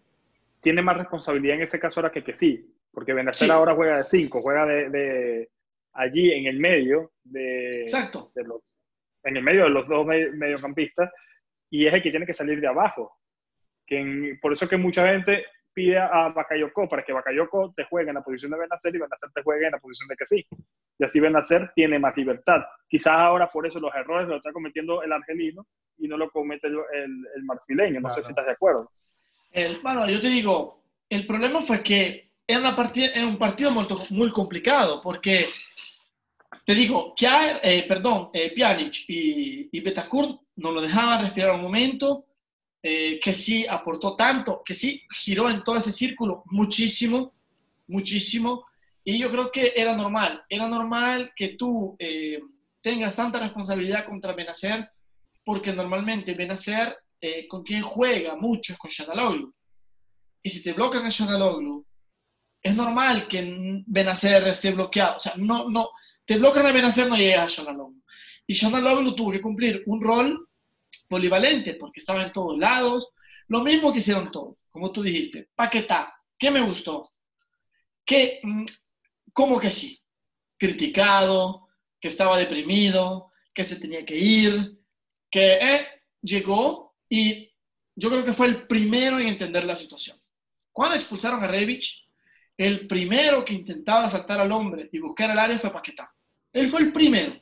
tiene 0.60 0.82
más 0.82 0.96
responsabilidad 0.96 1.56
en 1.56 1.62
ese 1.62 1.78
caso 1.78 2.00
ahora 2.00 2.12
que 2.12 2.24
que 2.24 2.36
sí, 2.36 2.74
porque 2.90 3.12
Benacer 3.12 3.50
ahora 3.50 3.74
juega 3.74 3.98
de 3.98 4.04
5, 4.04 4.42
juega 4.42 4.66
de, 4.66 5.48
allí 5.92 6.32
en 6.32 6.46
el 6.46 6.58
medio 6.58 7.12
de, 7.22 7.82
Exacto. 7.82 8.32
los, 8.34 8.62
en 9.26 9.36
el 9.36 9.42
medio 9.42 9.64
de 9.64 9.70
los 9.70 9.86
dos 9.86 10.06
mediocampistas 10.06 11.10
y 11.70 11.86
es 11.86 11.94
el 11.94 12.02
que 12.02 12.10
tiene 12.10 12.26
que 12.26 12.34
salir 12.34 12.60
de 12.60 12.68
abajo. 12.68 13.18
Que 13.86 14.38
por 14.40 14.52
eso 14.52 14.68
que 14.68 14.76
mucha 14.76 15.06
gente 15.06 15.44
pide 15.72 15.98
a 15.98 16.30
Bakayoko 16.30 16.88
para 16.88 17.04
que 17.04 17.12
Bakayoko 17.12 17.74
te 17.76 17.84
juegue 17.84 18.08
en 18.08 18.14
la 18.14 18.22
posición 18.22 18.52
de 18.52 18.58
Benacer 18.58 18.94
y 18.94 18.98
Benacer 18.98 19.28
te 19.34 19.42
juegue 19.42 19.66
en 19.66 19.72
la 19.72 19.78
posición 19.78 20.08
de 20.08 20.16
que 20.16 20.24
sí. 20.24 20.46
Y 20.98 21.04
así 21.04 21.20
Benacer 21.20 21.70
tiene 21.74 21.98
más 21.98 22.16
libertad. 22.16 22.62
Quizás 22.88 23.14
ahora 23.14 23.48
por 23.48 23.66
eso 23.66 23.78
los 23.78 23.94
errores 23.94 24.26
los 24.26 24.38
está 24.38 24.52
cometiendo 24.52 25.02
el 25.02 25.12
argelino 25.12 25.66
y 25.98 26.08
no 26.08 26.16
lo 26.16 26.30
comete 26.30 26.68
el, 26.68 26.78
el, 26.94 27.44
marfileño. 27.44 28.00
No 28.00 28.08
sé 28.08 28.22
si 28.22 28.30
estás 28.30 28.46
de 28.46 28.52
acuerdo. 28.52 28.90
bueno, 29.82 30.08
yo 30.08 30.20
te 30.20 30.28
digo, 30.28 30.82
el 31.10 31.26
problema 31.26 31.60
fue 31.60 31.82
que 31.82 32.30
era, 32.46 32.60
una 32.60 32.74
partida, 32.74 33.08
era 33.14 33.26
un 33.26 33.38
partido 33.38 33.70
muy, 33.70 33.86
muy 34.10 34.30
complicado 34.30 35.00
porque, 35.02 35.46
te 36.66 36.74
digo, 36.74 37.14
Kjaer, 37.14 37.60
eh, 37.62 37.84
perdón, 37.86 38.30
eh, 38.32 38.52
Pjanic 38.52 39.08
y, 39.08 39.68
y 39.70 39.80
Betancourt 39.80 40.40
no 40.56 40.72
lo 40.72 40.80
dejaban 40.80 41.20
respirar 41.22 41.54
un 41.54 41.62
momento 41.62 42.26
eh, 42.82 43.18
que 43.20 43.32
sí 43.32 43.66
aportó 43.68 44.14
tanto, 44.14 44.62
que 44.64 44.74
sí 44.74 45.02
giró 45.10 45.48
en 45.48 45.64
todo 45.64 45.76
ese 45.76 45.92
círculo 45.92 46.42
muchísimo, 46.46 47.34
muchísimo. 47.88 48.64
Y 49.02 49.18
yo 49.18 49.30
creo 49.30 49.50
que 49.50 49.72
era 49.76 49.96
normal, 49.96 50.44
era 50.48 50.68
normal 50.68 51.32
que 51.34 51.50
tú 51.50 51.96
eh, 51.98 52.40
tengas 52.80 53.14
tanta 53.14 53.40
responsabilidad 53.40 54.04
contra 54.04 54.34
Benacer, 54.34 54.88
porque 55.44 55.72
normalmente 55.72 56.34
Benacer 56.34 56.96
eh, 57.20 57.48
con 57.48 57.62
quien 57.62 57.82
juega 57.82 58.36
mucho 58.36 58.72
es 58.72 58.78
con 58.78 58.90
Shanaloglu. 58.90 59.52
Y 60.42 60.50
si 60.50 60.62
te 60.62 60.72
bloquean 60.72 61.06
a 61.06 61.10
Shanaloglu, 61.10 61.84
es 62.62 62.76
normal 62.76 63.26
que 63.26 63.82
Benacer 63.86 64.46
esté 64.48 64.70
bloqueado. 64.72 65.16
O 65.16 65.20
sea, 65.20 65.34
no, 65.36 65.68
no, 65.68 65.90
te 66.26 66.36
bloquean 66.36 66.66
a 66.66 66.72
Benacer, 66.72 67.08
no 67.08 67.16
llega 67.16 67.44
a 67.44 67.46
Shanaloglu. 67.46 68.02
Y 68.46 68.54
Shanaloglu 68.54 69.14
tuvo 69.14 69.32
que 69.32 69.40
cumplir 69.40 69.82
un 69.86 70.02
rol 70.02 70.48
polivalente 71.08 71.74
porque 71.74 72.00
estaba 72.00 72.22
en 72.22 72.32
todos 72.32 72.58
lados. 72.58 73.10
Lo 73.48 73.62
mismo 73.62 73.92
que 73.92 74.00
hicieron 74.00 74.30
todos, 74.30 74.66
como 74.70 74.90
tú 74.90 75.02
dijiste. 75.02 75.48
Paquetá, 75.54 76.12
¿qué 76.38 76.50
me 76.50 76.60
gustó? 76.60 77.12
Que, 78.04 78.40
mm, 78.42 78.64
¿cómo 79.32 79.58
que 79.60 79.70
sí? 79.70 80.00
Criticado, 80.58 81.68
que 82.00 82.08
estaba 82.08 82.36
deprimido, 82.36 83.30
que 83.54 83.64
se 83.64 83.76
tenía 83.76 84.04
que 84.04 84.16
ir, 84.16 84.78
que 85.30 85.54
eh, 85.54 85.86
llegó 86.20 86.96
y 87.08 87.52
yo 87.94 88.10
creo 88.10 88.24
que 88.24 88.32
fue 88.32 88.48
el 88.48 88.66
primero 88.66 89.18
en 89.18 89.28
entender 89.28 89.64
la 89.64 89.76
situación. 89.76 90.20
Cuando 90.72 90.96
expulsaron 90.96 91.42
a 91.42 91.46
Revich, 91.46 92.06
el 92.56 92.86
primero 92.86 93.44
que 93.44 93.54
intentaba 93.54 94.08
saltar 94.08 94.40
al 94.40 94.52
hombre 94.52 94.88
y 94.92 94.98
buscar 94.98 95.30
el 95.30 95.38
área 95.38 95.58
fue 95.58 95.72
Paquetá. 95.72 96.12
Él 96.56 96.70
fue 96.70 96.80
el 96.80 96.90
primero 96.90 97.38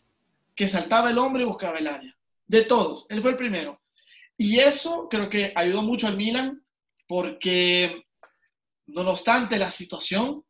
que 0.57 0.67
saltaba 0.67 1.09
el 1.09 1.19
hombre 1.19 1.45
y 1.45 1.47
buscaba 1.47 1.79
el 1.79 1.87
área. 1.87 2.17
De 2.49 2.63
todos, 2.63 3.07
él 3.09 3.23
fue 3.23 3.31
el 3.31 3.37
primero. 3.37 3.81
Y 4.37 4.59
eso 4.59 5.09
creo 5.09 5.31
que 5.31 5.53
ayudó 5.55 5.83
mucho 5.83 6.09
al 6.09 6.17
Milan 6.17 6.65
porque, 7.07 8.07
no 8.87 9.03
obstante 9.03 9.57
la 9.57 9.71
situación, 9.71 10.45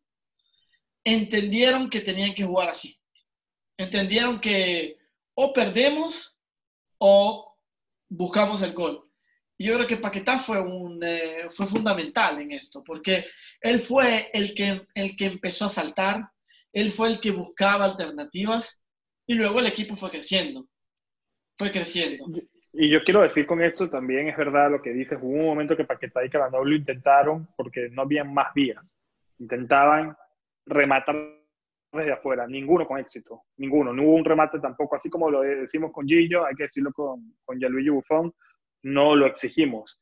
entendieron 1.04 1.90
que 1.90 2.00
tenían 2.00 2.32
que 2.32 2.44
jugar 2.44 2.70
así. 2.70 2.96
Entendieron 3.76 4.40
que 4.40 4.96
o 5.34 5.52
perdemos 5.52 6.34
o 6.96 7.58
buscamos 8.08 8.62
el 8.62 8.72
gol. 8.72 9.10
Y 9.58 9.66
yo 9.66 9.74
creo 9.74 9.86
que 9.86 9.98
Paquetá 9.98 10.38
fue, 10.38 10.58
un, 10.58 11.04
eh, 11.04 11.50
fue 11.50 11.66
fundamental 11.66 12.40
en 12.40 12.52
esto, 12.52 12.82
porque 12.82 13.26
él 13.60 13.80
fue 13.80 14.30
el 14.32 14.54
que, 14.54 14.86
el 14.94 15.14
que 15.14 15.26
empezó 15.26 15.66
a 15.66 15.70
saltar, 15.70 16.30
él 16.74 16.90
fue 16.90 17.08
el 17.08 17.20
que 17.20 17.30
buscaba 17.30 17.84
alternativas 17.84 18.82
y 19.26 19.34
luego 19.34 19.60
el 19.60 19.66
equipo 19.66 19.96
fue 19.96 20.10
creciendo, 20.10 20.68
fue 21.56 21.70
creciendo. 21.70 22.26
Y 22.72 22.90
yo 22.90 23.04
quiero 23.04 23.22
decir 23.22 23.46
con 23.46 23.62
esto 23.62 23.88
también, 23.88 24.28
es 24.28 24.36
verdad 24.36 24.70
lo 24.70 24.82
que 24.82 24.92
dices, 24.92 25.18
hubo 25.22 25.32
un 25.32 25.46
momento 25.46 25.76
que 25.76 25.84
Paquetá 25.84 26.24
y 26.24 26.28
lo 26.28 26.74
intentaron 26.74 27.48
porque 27.56 27.88
no 27.90 28.02
habían 28.02 28.34
más 28.34 28.52
vías. 28.52 28.98
Intentaban 29.38 30.16
rematar 30.66 31.14
desde 31.92 32.12
afuera, 32.12 32.48
ninguno 32.48 32.84
con 32.84 32.98
éxito, 32.98 33.44
ninguno. 33.56 33.92
No 33.92 34.02
hubo 34.02 34.16
un 34.16 34.24
remate 34.24 34.58
tampoco, 34.58 34.96
así 34.96 35.08
como 35.08 35.30
lo 35.30 35.42
decimos 35.42 35.92
con 35.92 36.06
Gillo, 36.08 36.44
hay 36.44 36.56
que 36.56 36.64
decirlo 36.64 36.92
con, 36.92 37.36
con 37.44 37.56
Gianluigi 37.56 37.90
Buffon, 37.90 38.34
no 38.82 39.14
lo 39.14 39.26
exigimos. 39.26 40.00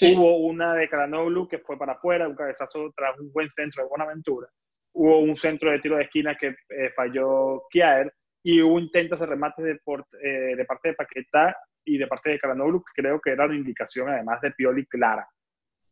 Hubo 0.00 0.36
una 0.36 0.74
de 0.74 0.88
Caranoglu 0.88 1.48
que 1.48 1.58
fue 1.58 1.76
para 1.76 1.94
afuera, 1.94 2.28
un 2.28 2.36
cabezazo 2.36 2.92
tras 2.96 3.18
un 3.18 3.32
buen 3.32 3.50
centro 3.50 3.82
de 3.82 3.88
Buenaventura. 3.88 4.48
Hubo 4.94 5.20
un 5.20 5.36
centro 5.36 5.70
de 5.70 5.78
tiro 5.78 5.96
de 5.96 6.04
esquina 6.04 6.36
que 6.36 6.48
eh, 6.68 6.90
falló 6.94 7.62
Kiaer 7.70 8.12
y 8.42 8.60
hubo 8.60 8.78
intentos 8.78 9.20
de 9.20 9.26
remate 9.26 9.62
de, 9.62 9.80
eh, 10.22 10.56
de 10.56 10.64
parte 10.64 10.88
de 10.88 10.94
Paquetá 10.94 11.56
y 11.84 11.98
de 11.98 12.06
parte 12.06 12.30
de 12.30 12.38
Caranoglu, 12.38 12.82
que 12.82 13.02
creo 13.02 13.20
que 13.20 13.30
era 13.30 13.46
una 13.46 13.56
indicación 13.56 14.08
además 14.08 14.40
de 14.40 14.52
Pioli 14.52 14.86
clara. 14.86 15.26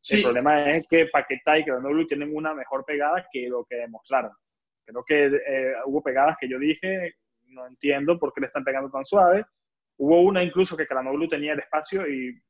El 0.08 0.22
problema 0.22 0.70
es 0.70 0.86
que 0.88 1.06
Paquetá 1.06 1.58
y 1.58 1.64
Caranoglu 1.64 2.06
tienen 2.06 2.34
una 2.34 2.54
mejor 2.54 2.84
pegada 2.84 3.26
que 3.30 3.48
lo 3.48 3.64
que 3.64 3.76
demostraron. 3.76 4.32
Creo 4.84 5.04
que 5.04 5.26
eh, 5.26 5.74
hubo 5.86 6.02
pegadas 6.02 6.36
que 6.40 6.48
yo 6.48 6.58
dije, 6.58 7.14
no 7.48 7.66
entiendo 7.66 8.18
por 8.18 8.32
qué 8.32 8.40
le 8.40 8.46
están 8.48 8.64
pegando 8.64 8.90
tan 8.90 9.04
suave. 9.04 9.44
Hubo 9.98 10.22
una 10.22 10.42
incluso 10.42 10.76
que 10.76 10.86
Caranoglu 10.86 11.28
tenía 11.28 11.52
el 11.52 11.60
espacio 11.60 12.08
y 12.08 12.40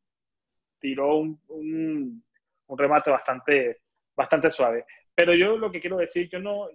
tiró 0.78 1.16
un, 1.16 1.40
un, 1.48 2.78
remate 2.78 3.10
bastante, 3.10 3.82
bastante 4.16 4.50
suave. 4.50 4.84
Pero 5.20 5.34
yo 5.34 5.58
lo 5.58 5.70
que 5.70 5.82
quiero 5.82 5.98
decir, 5.98 6.30
yo 6.30 6.38
no, 6.40 6.68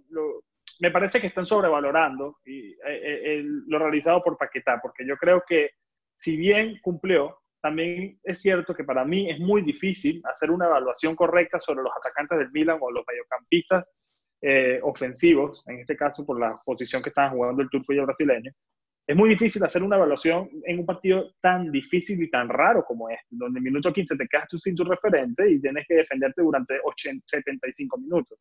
me 0.79 0.91
parece 0.91 1.19
que 1.19 1.27
están 1.27 1.47
sobrevalorando 1.47 2.37
y, 2.45 2.73
eh, 2.73 2.77
eh, 2.85 3.43
lo 3.43 3.79
realizado 3.79 4.21
por 4.21 4.37
Paquetá, 4.37 4.79
porque 4.79 5.03
yo 5.03 5.17
creo 5.17 5.43
que 5.47 5.71
si 6.13 6.37
bien 6.37 6.79
cumplió, 6.83 7.39
también 7.59 8.19
es 8.23 8.43
cierto 8.43 8.75
que 8.75 8.83
para 8.83 9.03
mí 9.03 9.31
es 9.31 9.39
muy 9.39 9.63
difícil 9.63 10.21
hacer 10.25 10.51
una 10.51 10.67
evaluación 10.67 11.15
correcta 11.15 11.59
sobre 11.59 11.81
los 11.81 11.91
atacantes 11.97 12.37
del 12.37 12.51
Milan 12.51 12.77
o 12.79 12.91
los 12.91 13.03
mediocampistas 13.07 13.85
eh, 14.43 14.79
ofensivos, 14.83 15.67
en 15.67 15.79
este 15.79 15.97
caso 15.97 16.23
por 16.23 16.39
la 16.39 16.55
posición 16.63 17.01
que 17.01 17.09
estaban 17.09 17.31
jugando 17.31 17.63
el 17.63 17.69
turco 17.71 17.93
y 17.93 17.97
el 17.97 18.05
brasileño. 18.05 18.51
Es 19.07 19.15
muy 19.15 19.29
difícil 19.29 19.63
hacer 19.63 19.83
una 19.83 19.97
evaluación 19.97 20.49
en 20.63 20.79
un 20.79 20.85
partido 20.85 21.31
tan 21.39 21.71
difícil 21.71 22.21
y 22.23 22.29
tan 22.29 22.49
raro 22.49 22.83
como 22.83 23.09
este, 23.09 23.27
donde 23.29 23.59
en 23.59 23.63
minuto 23.63 23.93
15 23.93 24.17
te 24.17 24.27
quedas 24.27 24.47
sin 24.49 24.75
tu 24.75 24.83
referente 24.83 25.49
y 25.49 25.61
tienes 25.61 25.85
que 25.87 25.95
defenderte 25.95 26.41
durante 26.41 26.79
80, 26.83 27.23
75 27.27 27.97
minutos. 27.99 28.39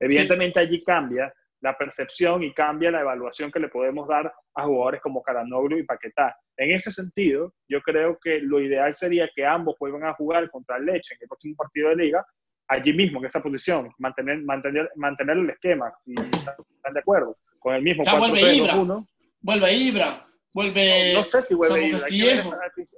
Evidentemente 0.00 0.60
allí 0.60 0.82
cambia 0.82 1.32
la 1.60 1.76
percepción 1.76 2.42
y 2.42 2.54
cambia 2.54 2.90
la 2.90 3.00
evaluación 3.00 3.50
que 3.50 3.60
le 3.60 3.68
podemos 3.68 4.08
dar 4.08 4.32
a 4.54 4.64
jugadores 4.64 5.00
como 5.02 5.22
Caranoglu 5.22 5.78
y 5.78 5.84
Paquetá. 5.84 6.34
En 6.56 6.70
ese 6.70 6.90
sentido, 6.90 7.52
yo 7.68 7.82
creo 7.82 8.18
que 8.22 8.40
lo 8.40 8.60
ideal 8.60 8.94
sería 8.94 9.28
que 9.34 9.44
ambos 9.44 9.76
vuelvan 9.78 10.04
a 10.04 10.14
jugar 10.14 10.50
contra 10.50 10.76
el 10.76 10.86
Leche 10.86 11.14
en 11.14 11.18
el 11.22 11.28
próximo 11.28 11.56
partido 11.56 11.90
de 11.90 11.96
liga, 11.96 12.24
allí 12.68 12.92
mismo, 12.92 13.20
en 13.20 13.26
esa 13.26 13.42
posición, 13.42 13.90
mantener, 13.98 14.42
mantener, 14.42 14.90
mantener 14.96 15.36
el 15.36 15.50
esquema, 15.50 15.92
y 16.04 16.14
están 16.20 16.94
de 16.94 17.00
acuerdo, 17.00 17.36
con 17.58 17.74
el 17.74 17.82
mismo 17.82 18.04
4-3-2-1. 18.04 19.06
Vuelve 19.40 19.74
Ibra, 19.74 20.26
vuelve... 20.52 21.14
No, 21.14 21.24
sé 21.24 21.42
si 21.42 21.54
vuelve 21.54 21.86
Ibra, 21.86 22.44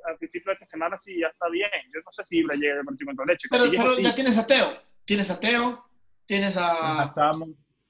al, 0.06 0.16
principio 0.18 0.50
de 0.50 0.54
esta 0.54 0.66
semana 0.66 0.96
sí 0.96 1.20
ya 1.20 1.28
está 1.28 1.48
bien, 1.48 1.70
yo 1.92 2.00
no 2.04 2.12
sé 2.12 2.24
si 2.24 2.38
Ibra 2.38 2.54
llega 2.54 2.80
al 2.80 2.84
partido 2.84 3.10
el 3.10 3.26
Leche. 3.26 3.48
Pero, 3.50 3.64
pero 3.70 3.98
ya 3.98 4.14
tienes 4.14 4.38
a 4.38 4.46
Teo, 4.46 4.78
tienes 5.04 5.30
a 5.30 5.38
Teo, 5.38 5.84
tienes 6.26 6.56
a 6.56 7.12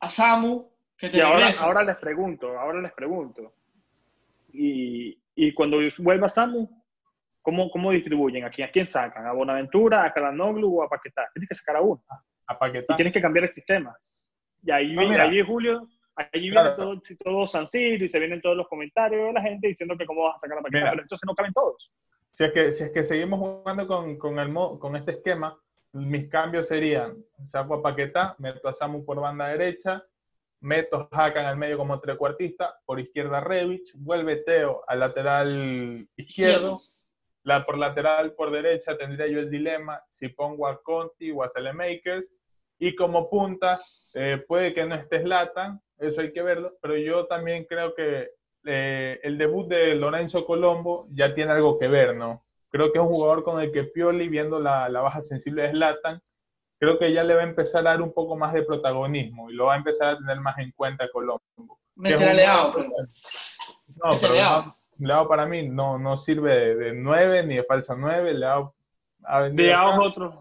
a 0.01 0.09
Samu, 0.11 0.71
que 0.97 1.11
te 1.11 1.19
y 1.19 1.21
ahora, 1.21 1.51
ahora, 1.61 1.83
les 1.83 1.97
pregunto, 1.97 2.59
ahora 2.59 2.81
les 2.81 2.93
pregunto. 2.93 3.55
Y, 4.53 5.19
y 5.35 5.53
cuando 5.55 5.79
vuelva 5.99 6.29
Samu, 6.29 6.69
¿cómo, 7.43 7.71
¿cómo 7.71 7.93
distribuyen? 7.93 8.45
¿A 8.45 8.51
quién, 8.51 8.69
¿A 8.69 8.71
quién 8.71 8.87
sacan? 8.87 9.27
¿A 9.27 9.33
Bonaventura, 9.33 10.05
a 10.05 10.13
Calanoglu 10.13 10.79
o 10.79 10.83
a 10.83 10.89
Paquetá? 10.89 11.29
Tienes 11.33 11.49
que 11.49 11.55
sacar 11.55 11.77
a 11.77 11.83
uno. 11.83 12.03
A 12.47 12.59
Paquetá. 12.59 12.95
Y 12.95 12.97
tienes 12.97 13.13
que 13.13 13.21
cambiar 13.21 13.45
el 13.45 13.51
sistema. 13.51 13.97
Y 14.63 14.71
ahí, 14.71 14.97
viene, 14.97 15.21
ahí 15.21 15.41
Julio, 15.43 15.89
ahí 16.19 16.51
viene 16.51 16.71
todo, 16.77 17.01
todo 17.25 17.47
San 17.47 17.69
Siro 17.69 18.05
y 18.05 18.09
se 18.09 18.19
vienen 18.19 18.41
todos 18.41 18.57
los 18.57 18.69
comentarios 18.69 19.27
de 19.27 19.33
la 19.33 19.43
gente 19.43 19.69
diciendo 19.69 19.97
que 19.97 20.07
cómo 20.07 20.25
vas 20.25 20.37
a 20.37 20.39
sacar 20.41 20.59
a 20.59 20.63
Paquetá, 20.63 20.91
pero 20.91 21.03
entonces 21.03 21.27
no 21.27 21.35
caben 21.35 21.53
todos. 21.53 21.93
Si 22.33 22.45
es 22.45 22.53
que, 22.53 22.73
si 22.73 22.85
es 22.85 22.91
que 22.93 23.05
seguimos 23.05 23.39
jugando 23.39 23.87
con, 23.87 24.17
con, 24.17 24.39
el, 24.39 24.53
con 24.79 24.97
este 24.97 25.13
esquema, 25.13 25.59
mis 25.93 26.29
cambios 26.29 26.69
serían, 26.69 27.17
saco 27.45 27.75
a 27.75 27.83
Paquetá, 27.83 28.35
meto 28.39 28.69
a 28.69 28.75
Samu 28.75 29.05
por 29.05 29.21
banda 29.21 29.49
derecha, 29.49 30.05
meto 30.61 31.09
a 31.11 31.25
Hakan 31.25 31.47
al 31.47 31.57
medio 31.57 31.79
como 31.79 32.01
trecuartista, 32.01 32.79
por 32.85 33.01
izquierda 33.01 33.41
Revich, 33.41 33.93
vuelve 33.95 34.37
Teo 34.37 34.83
al 34.87 35.01
lateral 35.01 36.09
izquierdo, 36.17 36.79
la, 37.45 37.65
por 37.65 37.79
lateral 37.79 38.35
por 38.35 38.51
derecha 38.51 38.97
tendría 38.99 39.27
yo 39.29 39.39
el 39.39 39.51
dilema 39.51 40.03
si 40.09 40.29
pongo 40.29 40.67
a 40.67 40.83
Conti 40.83 41.31
o 41.31 41.43
a 41.43 41.49
Makers 41.73 42.33
y 42.79 42.95
como 42.95 43.29
punta 43.29 43.81
eh, 44.15 44.43
puede 44.47 44.75
que 44.75 44.85
no 44.85 44.95
esté 44.95 45.23
Slatan, 45.23 45.81
eso 45.99 46.21
hay 46.21 46.33
que 46.33 46.43
verlo, 46.43 46.75
pero 46.81 46.97
yo 46.97 47.27
también 47.27 47.65
creo 47.65 47.95
que 47.95 48.31
eh, 48.65 49.21
el 49.23 49.39
debut 49.39 49.69
de 49.69 49.95
Lorenzo 49.95 50.45
Colombo 50.45 51.07
ya 51.11 51.35
tiene 51.35 51.53
algo 51.53 51.79
que 51.79 51.89
ver, 51.89 52.17
¿no? 52.17 52.45
Creo 52.71 52.93
que 52.93 52.99
es 52.99 53.03
un 53.03 53.11
jugador 53.11 53.45
con 53.45 53.61
el 53.61 53.73
que 53.73 53.85
Pioli, 53.85 54.29
viendo 54.29 54.61
la, 54.61 54.89
baja 54.89 55.23
sensible 55.23 55.63
de 55.63 55.71
Slatan, 55.71 56.23
creo 56.79 56.99
que 56.99 57.13
ya 57.13 57.25
le 57.25 57.35
va 57.35 57.41
a 57.41 57.45
empezar 57.45 57.81
a 57.81 57.91
dar 57.91 58.03
un 58.03 58.13
poco 58.13 58.37
más 58.37 58.53
de 58.53 58.63
protagonismo 58.63 59.51
y 59.51 59.55
lo 59.55 59.67
va 59.67 59.75
a 59.75 59.79
empezar 59.79 60.09
a 60.09 60.19
tener 60.19 60.41
más 60.41 60.59
en 60.59 60.73
cuenta 60.73 61.09
Colombo. 61.11 61.41
Meter 61.97 62.29
a 62.29 62.35
Leao. 62.35 62.75
No, 64.05 64.19
pero 64.21 64.35
Leao. 64.99 65.29
para 65.29 65.47
mí 65.47 65.67
no, 65.69 65.99
no 65.99 66.17
sirve 66.17 66.75
de, 66.75 66.93
9 66.93 67.45
ni 67.45 67.57
de 67.57 67.65
falsa 67.65 67.97
9. 67.97 68.35
Leao, 68.35 68.75
Leao 69.53 69.93
es 69.93 69.99
otro, 69.99 70.35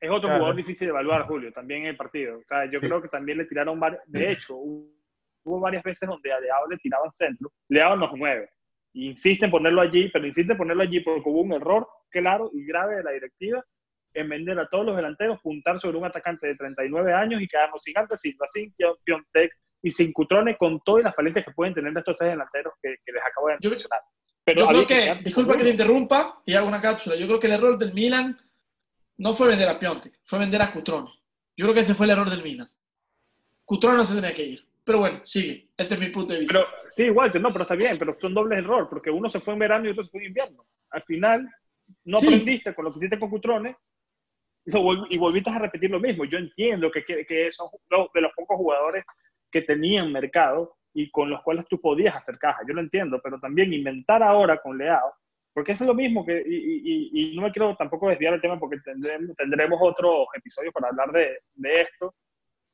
es 0.00 0.10
otro 0.10 0.30
jugador 0.30 0.56
difícil 0.56 0.86
de 0.86 0.90
evaluar, 0.90 1.26
Julio, 1.26 1.52
también 1.52 1.82
en 1.82 1.88
el 1.88 1.96
partido. 1.96 2.38
O 2.38 2.44
sea, 2.46 2.64
yo 2.70 2.80
creo 2.80 3.02
que 3.02 3.08
también 3.08 3.38
le 3.38 3.44
tiraron, 3.44 3.78
de 4.06 4.32
hecho, 4.32 4.56
hubo 4.56 5.60
varias 5.60 5.82
veces 5.82 6.08
donde 6.08 6.32
a 6.32 6.40
Leao 6.40 6.66
le 6.68 6.78
tiraban 6.78 7.12
centro. 7.12 7.52
Leao 7.68 7.96
nos 7.96 8.12
mueve 8.12 8.48
insiste 8.92 9.44
en 9.44 9.50
ponerlo 9.50 9.80
allí, 9.80 10.08
pero 10.12 10.26
insiste 10.26 10.52
en 10.52 10.58
ponerlo 10.58 10.82
allí 10.82 11.00
porque 11.00 11.28
hubo 11.28 11.42
un 11.42 11.52
error 11.52 11.86
claro 12.10 12.50
y 12.52 12.64
grave 12.64 12.96
de 12.96 13.02
la 13.04 13.12
directiva 13.12 13.64
en 14.12 14.28
vender 14.28 14.58
a 14.58 14.68
todos 14.68 14.86
los 14.86 14.96
delanteros, 14.96 15.40
juntar 15.40 15.78
sobre 15.78 15.98
un 15.98 16.04
atacante 16.04 16.48
de 16.48 16.56
39 16.56 17.12
años 17.12 17.40
y 17.40 17.46
quedarnos 17.46 17.80
sin 17.82 17.96
Ante 17.96 18.16
sin 18.16 18.34
sin 18.48 18.74
Piontek 19.04 19.52
y 19.82 19.90
sin 19.92 20.12
Cutrone 20.12 20.56
con 20.56 20.80
todas 20.80 21.04
las 21.04 21.14
falencias 21.14 21.44
que 21.44 21.52
pueden 21.52 21.74
tener 21.74 21.96
estos 21.96 22.16
tres 22.18 22.30
delanteros 22.30 22.74
que, 22.82 22.96
les 23.06 23.22
acabo 23.22 23.48
de 23.48 23.58
mencionar. 23.62 24.00
Pero 24.44 24.60
yo 24.60 24.68
creo 24.68 24.86
que, 24.86 25.14
disculpa 25.22 25.56
que 25.56 25.62
te 25.62 25.70
interrumpa 25.70 26.42
y 26.44 26.54
hago 26.54 26.66
una 26.66 26.82
cápsula, 26.82 27.14
yo 27.14 27.26
creo 27.26 27.38
que 27.38 27.46
el 27.46 27.52
error 27.52 27.78
del 27.78 27.94
Milan 27.94 28.36
no 29.20 29.34
fue 29.34 29.48
vender 29.48 29.68
a 29.68 29.78
Piontek, 29.78 30.18
fue 30.24 30.38
vender 30.38 30.62
a 30.62 30.72
Cutrone. 30.72 31.10
Yo 31.54 31.66
creo 31.66 31.74
que 31.74 31.80
ese 31.80 31.94
fue 31.94 32.06
el 32.06 32.12
error 32.12 32.30
del 32.30 32.42
Milan. 32.42 32.66
Cutrone 33.66 33.98
no 33.98 34.04
se 34.04 34.14
tenía 34.14 34.32
que 34.32 34.44
ir. 34.44 34.66
Pero 34.82 35.00
bueno, 35.00 35.20
sigue. 35.24 35.68
Ese 35.76 35.94
es 35.94 36.00
mi 36.00 36.08
punto 36.08 36.32
de 36.32 36.40
vista. 36.40 36.58
Pero, 36.58 36.66
sí, 36.88 37.10
Walter, 37.10 37.40
no, 37.40 37.52
pero 37.52 37.62
está 37.64 37.74
bien, 37.74 37.98
pero 37.98 38.14
son 38.14 38.32
dobles 38.32 38.58
error, 38.60 38.88
porque 38.88 39.10
uno 39.10 39.28
se 39.28 39.38
fue 39.38 39.52
en 39.52 39.60
verano 39.60 39.86
y 39.86 39.90
otro 39.90 40.02
se 40.02 40.10
fue 40.10 40.22
en 40.22 40.28
invierno. 40.28 40.64
Al 40.90 41.02
final, 41.02 41.46
no 42.04 42.16
aprendiste 42.16 42.74
con 42.74 42.86
lo 42.86 42.92
que 42.92 42.98
hiciste 42.98 43.18
con 43.18 43.28
Cutrones 43.28 43.76
y 44.64 45.18
volviste 45.18 45.50
a 45.50 45.58
repetir 45.58 45.90
lo 45.90 46.00
mismo. 46.00 46.24
Yo 46.24 46.38
entiendo 46.38 46.90
que, 46.90 47.04
que, 47.04 47.52
son 47.52 47.68
de 48.14 48.20
los 48.22 48.32
pocos 48.34 48.56
jugadores 48.56 49.04
que 49.50 49.60
tenían 49.60 50.10
mercado 50.10 50.78
y 50.94 51.10
con 51.10 51.28
los 51.28 51.42
cuales 51.42 51.66
tú 51.68 51.78
podías 51.78 52.16
hacer 52.16 52.38
caja. 52.38 52.60
Yo 52.66 52.72
lo 52.72 52.80
entiendo, 52.80 53.20
pero 53.22 53.38
también 53.38 53.72
inventar 53.74 54.22
ahora 54.22 54.58
con 54.62 54.78
Leao, 54.78 55.12
porque 55.52 55.72
es 55.72 55.80
lo 55.80 55.94
mismo 55.94 56.24
que, 56.24 56.42
y, 56.46 57.34
no 57.34 57.42
me 57.42 57.52
quiero 57.52 57.74
tampoco 57.76 58.08
desviar 58.08 58.34
el 58.34 58.40
tema 58.40 58.58
porque 58.58 58.78
tendremos, 58.84 59.36
tendremos 59.36 59.78
otros 59.82 60.26
episodios 60.34 60.72
para 60.72 60.88
hablar 60.88 61.10
de, 61.12 61.38
de 61.54 61.72
esto, 61.82 62.14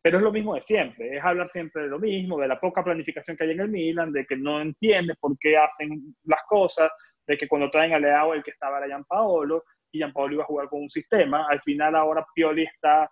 pero 0.03 0.19
es 0.19 0.25
lo 0.25 0.33
mismo 0.33 0.55
de 0.55 0.63
siempre, 0.63 1.17
es 1.17 1.25
hablar 1.25 1.51
siempre 1.51 1.83
de 1.83 1.89
lo 1.89 1.99
mismo, 1.99 2.39
de 2.39 2.49
la 2.49 2.61
poca 2.61 2.85
planificación 2.85 3.37
que 3.37 3.45
hay 3.45 3.51
en 3.51 3.61
el 3.61 3.69
Milan, 3.69 4.13
de 4.13 4.25
que 4.25 4.37
no 4.37 4.61
entiendes 4.61 5.17
por 5.19 5.37
qué 5.39 5.57
hacen 5.57 6.15
las 6.25 6.41
cosas, 6.49 6.91
de 7.27 7.37
que 7.37 7.49
cuando 7.49 7.71
traen 7.71 7.93
a 7.93 7.99
Leao 7.99 8.35
el 8.35 8.43
que 8.43 8.53
estaba 8.53 8.85
era 8.85 9.03
Paolo 9.03 9.65
y 9.91 10.05
Paolo 10.13 10.35
iba 10.35 10.43
a 10.45 10.47
jugar 10.47 10.69
con 10.69 10.83
un 10.83 10.91
sistema, 10.91 11.47
al 11.49 11.61
final 11.63 11.97
ahora 11.97 12.25
Pioli 12.35 12.65
está 12.65 13.11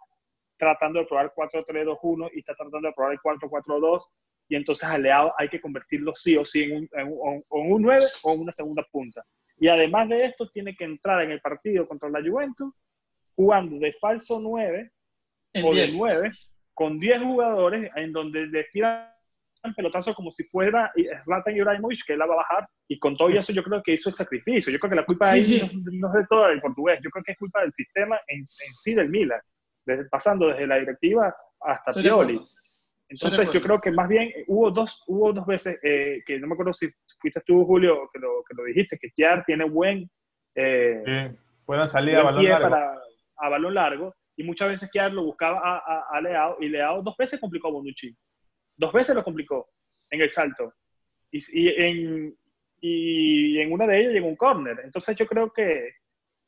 tratando 0.57 1.01
de 1.01 1.07
probar 1.07 1.33
4-3-2-1 1.35 2.31
y 2.35 2.41
está 2.41 2.55
tratando 2.55 2.89
de 2.89 2.95
probar 2.95 3.13
el 3.13 3.19
4-4-2 3.21 4.03
y 4.49 4.57
entonces 4.57 4.89
a 4.89 4.99
Leao 4.99 5.33
hay 5.39 5.49
que 5.49 5.61
convertirlo 5.61 6.15
sí 6.15 6.37
o 6.37 6.45
sí 6.45 6.65
en 6.65 6.77
un, 6.77 6.89
en, 6.93 7.13
un 7.51 7.83
9 7.83 8.07
o 8.23 8.35
en 8.35 8.41
una 8.41 8.53
segunda 8.53 8.87
punta. 8.91 9.25
Y 9.59 9.69
además 9.69 10.09
de 10.09 10.27
esto 10.27 10.49
tiene 10.51 10.75
que 10.75 10.85
entrar 10.85 11.23
en 11.23 11.31
el 11.31 11.41
partido 11.41 11.87
contra 11.87 12.09
la 12.09 12.21
Juventus 12.21 12.73
jugando 13.37 13.79
de 13.79 13.93
falso 13.95 14.41
9 14.41 14.91
o 15.63 15.75
de 15.75 15.93
9 15.93 16.31
con 16.73 16.99
10 16.99 17.23
jugadores 17.23 17.91
en 17.97 18.13
donde 18.13 18.47
le 18.47 18.65
tiran 18.73 19.15
pelotazo 19.75 20.15
como 20.15 20.31
si 20.31 20.45
fuera 20.45 20.93
Zlatan 21.25 21.57
Ibrahimovic, 21.57 22.05
que 22.05 22.13
él 22.13 22.19
la 22.19 22.27
va 22.27 22.35
a 22.35 22.37
bajar, 22.39 22.69
y 22.87 22.99
con 22.99 23.17
todo 23.17 23.31
eso 23.31 23.53
yo 23.53 23.63
creo 23.63 23.83
que 23.83 23.95
hizo 23.95 24.11
el 24.11 24.15
sacrificio. 24.15 24.71
Yo 24.71 24.79
creo 24.79 24.91
que 24.91 24.97
la 24.97 25.07
culpa 25.07 25.31
ahí 25.31 25.41
No, 25.85 26.09
es 26.09 26.15
de 26.15 26.27
todo 26.29 26.49
el 26.49 26.61
portugués, 26.61 27.01
yo 27.03 27.09
creo 27.09 27.25
que 27.25 27.33
es 27.33 27.39
culpa 27.39 27.63
del 27.63 27.73
sistema 27.73 28.21
en, 28.27 28.45
sí 28.47 28.95
del 28.95 29.09
Milan, 29.09 29.41
pasando 30.11 30.49
desde 30.49 30.67
la 30.67 30.77
directiva 30.77 31.35
hasta 31.61 31.95
Pioli. 31.95 32.41
Entonces 33.09 33.53
yo 33.53 33.61
creo 33.61 33.81
que 33.81 33.91
más 33.91 34.09
bien 34.09 34.33
hubo 34.47 34.71
dos, 34.71 35.05
hubo 35.07 35.33
dos 35.33 35.47
veces, 35.47 35.79
eh, 35.83 36.23
que 36.27 36.39
no 36.39 36.47
me 36.47 36.55
acuerdo 36.55 36.73
si 36.73 36.89
fuiste 37.21 37.41
tú, 37.47 37.65
Julio, 37.65 38.09
que 38.13 38.19
lo, 38.19 38.43
que 38.49 38.55
lo 38.57 38.65
dijiste, 38.65 38.99
que 38.99 39.11
Kiar 39.11 39.45
tiene 39.45 39.65
buen... 39.65 40.11
Eh, 40.55 41.35
puedan 41.67 41.89
salir 41.89 42.17
a 42.17 42.23
balón 42.23 42.45
largo. 42.45 42.71
Para, 42.71 42.99
a 43.37 43.49
balón 43.49 43.75
largo, 43.75 44.15
y 44.37 44.45
muchas 44.45 44.69
veces 44.69 44.91
Kiar 44.91 45.13
lo 45.13 45.25
buscaba 45.25 45.61
a, 45.63 46.05
a, 46.11 46.21
Leao, 46.21 46.57
y 46.61 46.69
Leao 46.69 47.03
dos 47.03 47.17
veces 47.17 47.41
complicó 47.41 47.69
a 47.69 47.73
Bonucci. 47.73 48.17
Dos 48.77 48.93
veces 48.93 49.15
lo 49.15 49.23
complicó 49.23 49.67
en 50.11 50.21
el 50.21 50.31
salto. 50.31 50.73
Y, 51.31 51.39
y, 51.53 51.69
en, 51.69 52.37
y 52.81 53.59
en 53.61 53.73
una 53.73 53.87
de 53.87 54.01
ellas 54.01 54.13
llegó 54.13 54.29
un 54.29 54.37
córner. 54.37 54.81
Entonces 54.83 55.17
yo 55.17 55.27
creo 55.27 55.53
que, 55.53 55.91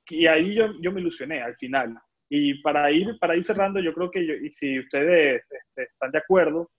y 0.09 0.27
ahí 0.27 0.55
yo, 0.55 0.73
yo 0.81 0.93
me 0.93 1.01
ilusioné 1.01 1.43
al 1.43 1.57
final. 1.57 1.99
Y 2.29 2.61
para 2.63 2.91
ir, 2.91 3.19
para 3.21 3.37
ir 3.37 3.45
cerrando, 3.45 3.81
yo 3.81 3.95
creo 3.95 4.11
que 4.11 4.21
y 4.21 4.53
si 4.53 4.79
ustedes 4.81 5.43
este, 5.49 5.83
están 5.85 6.11
de 6.11 6.19
acuerdo, 6.19 6.71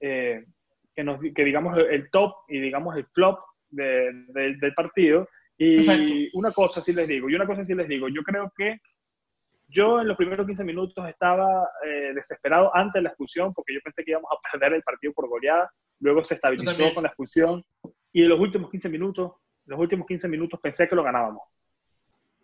eh, 0.00 0.44
que, 0.94 1.04
nos, 1.04 1.20
que 1.20 1.44
digamos 1.44 1.78
el 1.78 2.10
top 2.10 2.34
y 2.48 2.58
digamos 2.60 2.96
el 2.96 3.06
flop 3.06 3.38
de, 3.70 4.12
del 4.32 4.74
partido. 4.74 5.28
Y 5.58 6.28
una 6.34 6.52
cosa 6.52 6.82
sí 6.82 6.92
les 6.92 7.08
digo, 7.08 7.30
y 7.30 7.34
una 7.34 7.46
cosa 7.46 7.64
sí 7.64 7.74
les 7.74 7.88
digo, 7.88 8.08
yo 8.08 8.22
creo 8.22 8.52
que 8.56 8.78
yo 9.68 10.00
en 10.00 10.08
los 10.08 10.16
primeros 10.16 10.46
15 10.46 10.64
minutos 10.64 11.08
estaba 11.08 11.68
eh, 11.84 12.12
desesperado 12.14 12.74
antes 12.74 12.94
de 12.94 13.02
la 13.02 13.08
expulsión 13.08 13.52
porque 13.52 13.74
yo 13.74 13.80
pensé 13.82 14.04
que 14.04 14.12
íbamos 14.12 14.30
a 14.30 14.36
perder 14.52 14.74
el 14.74 14.82
partido 14.82 15.12
por 15.12 15.28
goleada. 15.28 15.70
Luego 16.00 16.22
se 16.24 16.34
estabilizó 16.34 16.92
con 16.94 17.02
la 17.02 17.08
expulsión. 17.08 17.64
Y 18.12 18.22
en 18.22 18.28
los 18.28 18.38
últimos 18.38 18.70
15 18.70 18.88
minutos, 18.88 19.32
los 19.64 19.78
últimos 19.78 20.06
15 20.06 20.28
minutos 20.28 20.60
pensé 20.62 20.88
que 20.88 20.94
lo 20.94 21.02
ganábamos. 21.02 21.42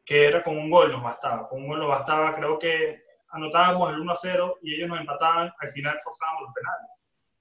Que 0.04 0.26
era 0.26 0.42
con 0.42 0.58
un 0.58 0.70
gol 0.70 0.92
nos 0.92 1.02
bastaba. 1.02 1.48
Con 1.48 1.62
un 1.62 1.68
gol 1.68 1.78
nos 1.78 1.88
bastaba. 1.88 2.32
Creo 2.32 2.58
que 2.58 3.02
anotábamos 3.28 3.90
el 3.90 4.00
1 4.00 4.12
a 4.12 4.16
0 4.16 4.58
y 4.62 4.74
ellos 4.74 4.88
nos 4.88 5.00
empataban. 5.00 5.52
Al 5.58 5.68
final 5.68 5.98
forzábamos 6.00 6.42
los 6.42 6.54
penales. 6.54 6.90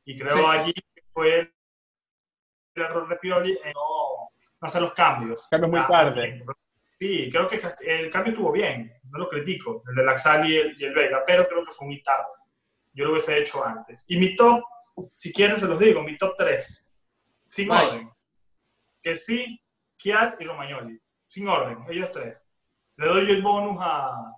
Y 0.05 0.18
creo 0.18 0.49
allí 0.49 0.74
fue 1.14 1.51
el 2.76 2.82
error 2.82 3.07
de 3.07 3.16
Pioli 3.18 3.59
en 3.64 3.74
no, 3.74 4.32
hacer 4.62 4.82
los 4.82 4.93
cambios. 4.93 5.47
Cambios 5.49 5.72
muy 5.72 5.80
ah, 5.80 5.88
tarde. 5.88 6.43
Sí, 6.99 7.30
creo 7.32 7.47
que 7.47 7.62
el 7.82 8.09
cambio 8.12 8.34
estuvo 8.34 8.51
bien, 8.51 8.93
no 9.09 9.20
lo 9.20 9.30
critico, 9.30 9.84
el 9.89 9.95
de 9.95 10.03
Laxal 10.03 10.47
y 10.47 10.55
el, 10.55 10.80
y 10.80 10.86
el 10.86 10.93
Vega, 10.93 11.24
pero 11.26 11.47
creo 11.47 11.66
que 11.66 11.72
fue 11.72 11.88
muy 11.88 12.01
tarde. 12.01 12.30
Yo 12.93 13.05
lo 13.05 13.12
hubiese 13.12 13.39
hecho 13.39 13.66
antes. 13.66 14.05
Y 14.07 14.18
mi 14.18 14.36
top, 14.36 14.64
si 15.16 15.34
quieren 15.34 15.57
se 15.57 15.68
los 15.68 15.80
digo, 15.80 16.03
mi 16.03 16.18
top 16.18 16.36
3, 16.38 16.91
sin 17.47 17.72
orden. 17.72 18.12
Que 19.01 19.18
sí, 19.18 19.59
Kiat 19.97 20.39
y 20.39 20.45
Romagnoli, 20.45 21.01
sin 21.28 21.47
orden, 21.47 21.86
ellos 21.89 22.12
tres. 22.12 22.47
Le 23.02 23.08
doy 23.08 23.32
el 23.32 23.41
bonus 23.41 23.78
a, 23.80 24.34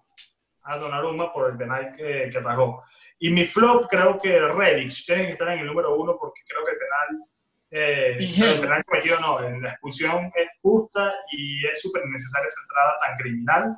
a 0.64 0.78
Donnarumma 0.78 1.32
por 1.32 1.51
el 1.51 1.57
penal 1.57 1.93
que, 1.95 2.30
que 2.32 2.38
atajó. 2.38 2.84
Y 3.20 3.30
mi 3.30 3.45
flop 3.45 3.88
creo 3.89 4.18
que 4.18 4.39
Rebic 4.39 5.05
tiene 5.05 5.28
que 5.28 5.32
estar 5.34 5.49
en 5.49 5.59
el 5.59 5.68
número 5.68 5.95
uno 5.95 6.18
porque 6.20 6.41
creo 6.47 6.64
que 6.64 6.72
el 6.72 6.78
penal 6.78 7.28
eh, 7.76 8.18
el 8.20 8.61
penal 8.61 8.84
cometido 8.86 9.20
no, 9.20 9.39
la 9.39 9.70
expulsión 9.72 10.32
es 10.36 10.47
justa 10.61 11.11
y 11.32 11.66
es 11.66 11.82
súper 11.82 12.05
necesaria 12.05 12.47
esa 12.47 12.61
entrada 12.61 12.97
tan 13.03 13.18
criminal. 13.18 13.78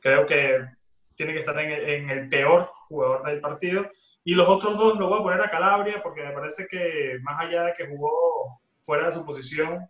Creo 0.00 0.26
que 0.26 0.66
tiene 1.14 1.34
que 1.34 1.40
estar 1.40 1.56
en 1.56 2.10
el, 2.10 2.28
peor 2.28 2.68
jugador 2.88 3.24
del 3.26 3.40
partido. 3.40 3.88
Y 4.24 4.34
los 4.34 4.48
otros 4.48 4.76
dos 4.76 4.98
lo 4.98 5.08
voy 5.08 5.20
a 5.20 5.22
poner 5.22 5.40
a 5.40 5.50
Calabria 5.50 6.02
porque 6.02 6.24
me 6.24 6.32
parece 6.32 6.66
que 6.66 7.18
más 7.22 7.40
allá 7.40 7.62
de 7.62 7.74
que 7.74 7.86
jugó 7.86 8.60
fuera 8.80 9.06
de 9.06 9.12
su 9.12 9.24
posición, 9.24 9.88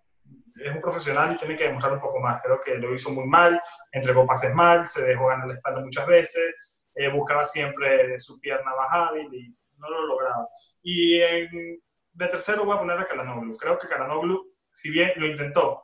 es 0.64 0.74
un 0.74 0.80
profesional 0.80 1.32
y 1.32 1.36
tiene 1.36 1.56
que 1.56 1.64
demostrar 1.64 1.92
un 1.94 2.00
poco 2.00 2.20
más. 2.20 2.40
Creo 2.42 2.60
que 2.60 2.74
lo 2.74 2.94
hizo 2.94 3.10
muy 3.10 3.26
mal, 3.26 3.60
entregó 3.92 4.26
pases 4.26 4.54
mal, 4.54 4.86
se 4.86 5.04
dejó 5.04 5.26
ganar 5.26 5.48
la 5.48 5.54
espalda 5.54 5.80
muchas 5.80 6.06
veces, 6.06 6.54
eh, 6.94 7.08
buscaba 7.08 7.44
siempre 7.44 8.18
su 8.18 8.40
pierna 8.40 8.72
más 8.76 8.88
hábil 8.90 9.32
y 9.32 9.56
no 9.78 9.90
lo 9.90 10.06
lograba. 10.06 10.48
Y 10.82 11.20
en 11.20 11.80
de 12.12 12.26
tercero 12.26 12.64
voy 12.64 12.76
a 12.76 12.80
poner 12.80 12.98
a 12.98 13.06
Kalanoglu. 13.06 13.56
Creo 13.56 13.78
que 13.78 13.86
Kalanoglu, 13.86 14.52
si 14.70 14.90
bien 14.90 15.12
lo 15.16 15.26
intentó 15.26 15.82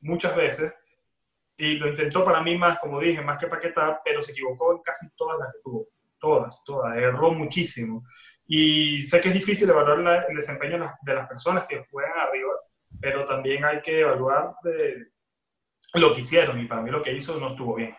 muchas 0.00 0.36
veces, 0.36 0.74
y 1.60 1.74
lo 1.74 1.88
intentó 1.88 2.24
para 2.24 2.42
mí 2.42 2.56
más, 2.56 2.78
como 2.78 2.98
dije, 2.98 3.20
más 3.20 3.38
que 3.38 3.46
Paquetá, 3.46 4.00
pero 4.02 4.22
se 4.22 4.32
equivocó 4.32 4.72
en 4.72 4.78
casi 4.80 5.14
todas 5.14 5.38
las 5.38 5.52
que 5.52 5.58
tuvo. 5.62 5.88
Todas, 6.18 6.62
todas. 6.64 6.96
Erró 6.96 7.32
muchísimo. 7.32 8.02
Y 8.46 9.00
sé 9.02 9.20
que 9.20 9.28
es 9.28 9.34
difícil 9.34 9.68
evaluar 9.68 10.26
el 10.28 10.34
desempeño 10.34 10.90
de 11.02 11.14
las 11.14 11.28
personas 11.28 11.66
que 11.66 11.84
juegan 11.90 12.18
arriba, 12.18 12.49
pero 13.00 13.24
también 13.24 13.64
hay 13.64 13.80
que 13.80 14.00
evaluar 14.00 14.54
de 14.62 15.08
lo 15.94 16.14
que 16.14 16.20
hicieron. 16.20 16.60
Y 16.60 16.66
para 16.66 16.82
mí 16.82 16.90
lo 16.90 17.02
que 17.02 17.12
hizo 17.12 17.38
no 17.38 17.50
estuvo 17.50 17.74
bien. 17.74 17.96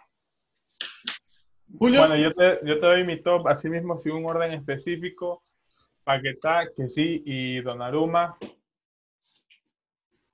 Bueno, 1.68 2.16
yo 2.16 2.34
te, 2.34 2.60
yo 2.64 2.80
te 2.80 2.86
doy 2.86 3.04
mi 3.06 3.22
top, 3.22 3.48
así 3.48 3.70
mismo, 3.70 3.98
sin 3.98 4.12
un 4.14 4.26
orden 4.26 4.52
específico. 4.52 5.42
Paquetá, 6.04 6.68
que 6.76 6.90
sí, 6.90 7.24
y 7.26 7.62
Donnarumma, 7.62 8.38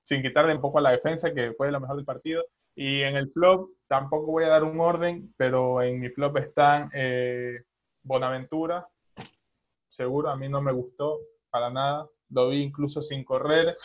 sin 0.02 0.22
quitarle 0.22 0.54
un 0.54 0.60
poco 0.60 0.78
a 0.78 0.82
la 0.82 0.90
defensa, 0.90 1.32
que 1.32 1.52
fue 1.52 1.70
lo 1.70 1.80
mejor 1.80 1.96
del 1.96 2.04
partido. 2.04 2.44
Y 2.74 3.02
en 3.02 3.16
el 3.16 3.30
flop, 3.30 3.70
tampoco 3.86 4.26
voy 4.26 4.44
a 4.44 4.48
dar 4.48 4.64
un 4.64 4.80
orden, 4.80 5.34
pero 5.36 5.82
en 5.82 6.00
mi 6.00 6.08
flop 6.10 6.38
están 6.38 6.90
eh, 6.94 7.62
Bonaventura. 8.02 8.86
Seguro, 9.88 10.30
a 10.30 10.36
mí 10.36 10.48
no 10.48 10.62
me 10.62 10.72
gustó 10.72 11.18
para 11.50 11.70
nada. 11.70 12.08
Lo 12.30 12.48
vi 12.48 12.62
incluso 12.62 13.02
sin 13.02 13.24
correr. 13.24 13.76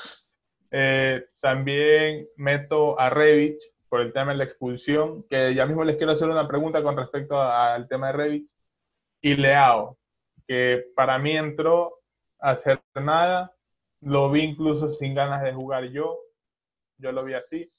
Eh, 0.76 1.26
también 1.40 2.28
meto 2.36 3.00
a 3.00 3.12
Revich 3.12 3.64
por 3.88 4.02
el 4.02 4.12
tema 4.12 4.32
de 4.32 4.40
la 4.40 4.44
expulsión, 4.44 5.24
que 5.30 5.54
ya 5.54 5.68
mismo 5.68 5.84
les 5.84 5.98
quiero 5.98 6.14
hacer 6.14 6.28
una 6.28 6.48
pregunta 6.48 6.82
con 6.82 6.98
respecto 6.98 7.40
al 7.40 7.88
tema 7.88 8.08
de 8.08 8.14
Revich. 8.14 8.50
Y 9.22 9.36
Leao, 9.36 10.00
que 10.48 10.86
para 10.96 11.20
mí 11.20 11.38
entró 11.38 12.00
a 12.40 12.52
hacer 12.52 12.82
nada, 12.96 13.54
lo 14.02 14.32
vi 14.32 14.42
incluso 14.42 14.90
sin 14.90 15.14
ganas 15.14 15.44
de 15.44 15.54
jugar 15.54 15.86
yo, 15.92 16.18
yo 16.98 17.12
lo 17.12 17.24
vi 17.24 17.36
así, 17.36 17.72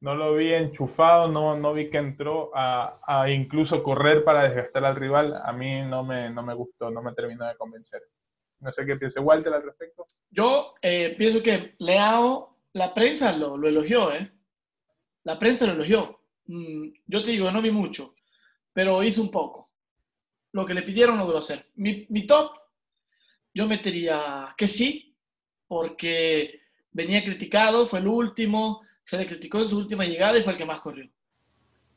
no 0.00 0.16
lo 0.16 0.34
vi 0.34 0.52
enchufado, 0.52 1.28
no, 1.28 1.56
no 1.56 1.72
vi 1.72 1.90
que 1.90 1.98
entró 1.98 2.50
a, 2.54 2.98
a 3.06 3.30
incluso 3.30 3.84
correr 3.84 4.24
para 4.24 4.42
desgastar 4.42 4.84
al 4.84 4.96
rival, 4.96 5.40
a 5.44 5.52
mí 5.52 5.82
no 5.82 6.02
me, 6.02 6.28
no 6.30 6.42
me 6.42 6.54
gustó, 6.54 6.90
no 6.90 7.02
me 7.02 7.14
terminó 7.14 7.46
de 7.46 7.56
convencer. 7.56 8.02
No 8.62 8.72
sé 8.72 8.86
qué 8.86 8.96
piensa 8.96 9.20
Walter 9.20 9.52
al 9.52 9.64
respecto. 9.64 10.06
Yo 10.30 10.74
eh, 10.80 11.14
pienso 11.18 11.42
que 11.42 11.74
Leao, 11.78 12.58
la 12.74 12.94
prensa 12.94 13.36
lo, 13.36 13.56
lo, 13.56 13.68
elogió, 13.68 14.12
¿eh? 14.12 14.32
La 15.24 15.36
prensa 15.36 15.66
lo 15.66 15.72
elogió. 15.72 16.20
Mm, 16.46 16.88
yo 17.06 17.24
te 17.24 17.32
digo, 17.32 17.50
no 17.50 17.60
vi 17.60 17.72
mucho, 17.72 18.14
pero 18.72 19.02
hice 19.02 19.20
un 19.20 19.32
poco 19.32 19.68
lo 20.52 20.64
que 20.64 20.74
le 20.74 20.82
pidieron 20.82 21.18
lo 21.18 21.36
hacer. 21.36 21.70
Mi, 21.74 22.06
mi 22.08 22.24
top, 22.24 22.52
yo 23.52 23.66
metería 23.66 24.54
que 24.56 24.68
sí, 24.68 25.16
porque 25.66 26.60
venía 26.92 27.24
criticado, 27.24 27.86
fue 27.86 27.98
el 27.98 28.06
último, 28.06 28.82
se 29.02 29.16
le 29.16 29.26
criticó 29.26 29.58
en 29.58 29.68
su 29.68 29.78
última 29.78 30.04
llegada 30.04 30.38
y 30.38 30.42
fue 30.42 30.52
el 30.52 30.58
que 30.58 30.66
más 30.66 30.80
corrió. 30.80 31.10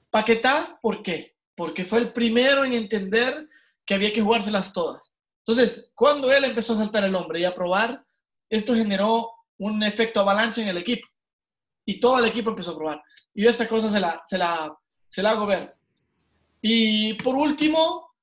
Paquetá, 0.10 0.80
¿por 0.82 1.04
qué? 1.04 1.36
Porque 1.54 1.86
fue 1.86 2.00
el 2.00 2.14
primero 2.14 2.66
en 2.66 2.74
entender 2.74 3.48
que 3.86 3.94
había 3.94 4.12
que 4.12 4.22
jugárselas 4.22 4.74
todas. 4.74 5.02
Entonces, 5.48 5.92
cuando 5.94 6.32
él 6.32 6.44
empezó 6.44 6.74
a 6.74 6.78
saltar 6.78 7.04
el 7.04 7.14
hombre 7.14 7.40
y 7.40 7.46
a 7.46 7.54
probar, 7.54 8.04
esto 8.50 8.74
generó 8.74 9.32
un 9.60 9.84
efecto 9.84 10.20
avalancha 10.20 10.62
en 10.62 10.70
el 10.70 10.78
equipo. 10.78 11.08
Y 11.86 12.00
todo 12.00 12.18
el 12.18 12.26
equipo 12.26 12.50
empezó 12.50 12.72
a 12.72 12.78
probar. 12.78 13.04
Y 13.34 13.46
esa 13.46 13.68
cosa 13.68 13.90
se 13.90 14.00
la, 14.00 14.20
se 14.26 14.40
la, 14.40 14.76
se 15.08 15.22
la 15.22 15.32
hago 15.32 15.46
ver. 15.46 15.76
Y 16.62 17.14
por 17.16 17.36
último, 17.36 18.16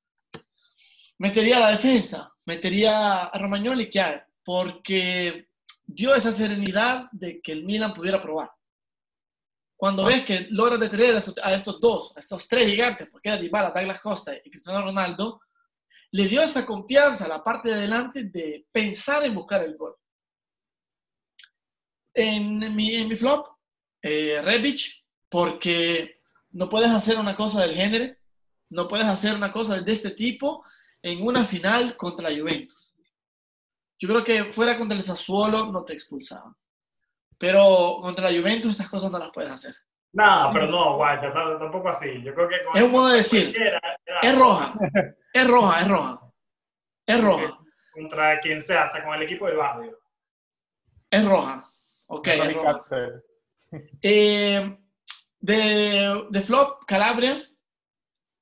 metería 1.18 1.61
la 1.61 1.70
defensa. 1.70 2.33
metería 2.45 3.27
a 3.27 3.39
Romagnoli, 3.39 3.89
¿qué 3.89 4.23
Porque 4.43 5.47
dio 5.87 6.14
esa 6.14 6.33
serenidad 6.33 7.09
de 7.12 7.41
que 7.41 7.53
el 7.53 7.64
Milan 7.64 7.95
pudiera 7.95 8.20
probar. 8.20 8.51
Cuando 9.77 10.05
ves 10.05 10.25
que 10.25 10.49
logra 10.51 10.77
detener 10.77 11.16
a 11.43 11.55
estos 11.55 11.81
dos, 11.81 12.16
a 12.16 12.20
estos 12.20 12.49
tres 12.49 12.68
gigantes, 12.68 13.09
porque 13.11 13.29
era 13.29 13.39
Dybala, 13.39 13.70
Douglas 13.70 14.01
Costa 14.01 14.33
y 14.45 14.51
Cristiano 14.51 14.83
Ronaldo, 14.83 15.41
le 16.13 16.29
dio 16.29 16.43
esa 16.43 16.65
confianza 16.67 17.25
a 17.25 17.29
la 17.29 17.43
parte 17.43 17.71
de 17.71 17.77
adelante 17.77 18.25
de 18.25 18.67
pensar 18.71 19.25
en 19.25 19.35
buscar 19.35 19.63
el 19.63 19.77
gol. 19.77 19.97
En 22.15 22.75
mi, 22.77 22.95
en 22.95 23.09
mi 23.09 23.17
flop, 23.17 23.47
eh, 24.03 24.41
Rebic, 24.43 25.05
porque 25.31 26.21
no 26.51 26.69
puedes 26.69 26.91
hacer 26.91 27.19
una 27.19 27.35
cosa 27.35 27.63
del 27.63 27.75
género, 27.75 28.15
no 28.69 28.89
puedes 28.89 29.07
hacer 29.07 29.35
una 29.35 29.51
cosa 29.51 29.81
de 29.81 29.93
este 29.93 30.11
tipo 30.11 30.63
en 31.01 31.27
una 31.27 31.45
final 31.45 31.97
contra 31.97 32.29
la 32.29 32.39
Juventus. 32.39 32.95
Yo 33.99 34.09
creo 34.09 34.25
que 34.25 34.53
fuera 34.53 34.77
contra 34.77 34.97
el 34.97 35.03
Sassuolo 35.03 35.73
no 35.73 35.85
te 35.85 35.95
expulsaban. 35.95 36.55
Pero 37.39 37.99
contra 38.03 38.31
la 38.31 38.39
Juventus 38.39 38.73
estas 38.73 38.91
cosas 38.91 39.11
no 39.11 39.19
las 39.19 39.31
puedes 39.31 39.51
hacer. 39.51 39.75
No, 40.13 40.51
pero 40.53 40.67
no, 40.67 40.97
guay, 40.97 41.19
tampoco 41.21 41.89
así. 41.89 42.23
Yo 42.23 42.35
creo 42.35 42.49
que 42.49 42.57
es 42.75 42.83
un 42.83 42.91
modo 42.91 43.09
de 43.09 43.17
decir, 43.17 43.57
es 44.21 44.39
roja, 44.39 44.75
es 45.33 45.47
roja, 45.47 45.80
es 45.80 45.89
roja, 45.89 46.33
es 47.07 47.20
roja. 47.20 47.59
Contra 47.93 48.41
quien 48.41 48.61
sea, 48.61 48.85
hasta 48.85 49.05
con 49.05 49.14
el 49.14 49.22
equipo 49.22 49.47
del 49.47 49.57
barrio. 49.57 49.99
Es 51.11 51.24
roja, 51.24 51.64
ok, 52.09 52.28
es 52.28 52.55
roja. 52.55 52.83
Eh, 54.03 54.78
de, 55.39 56.26
de 56.30 56.41
flop, 56.43 56.85
Calabria, 56.87 57.43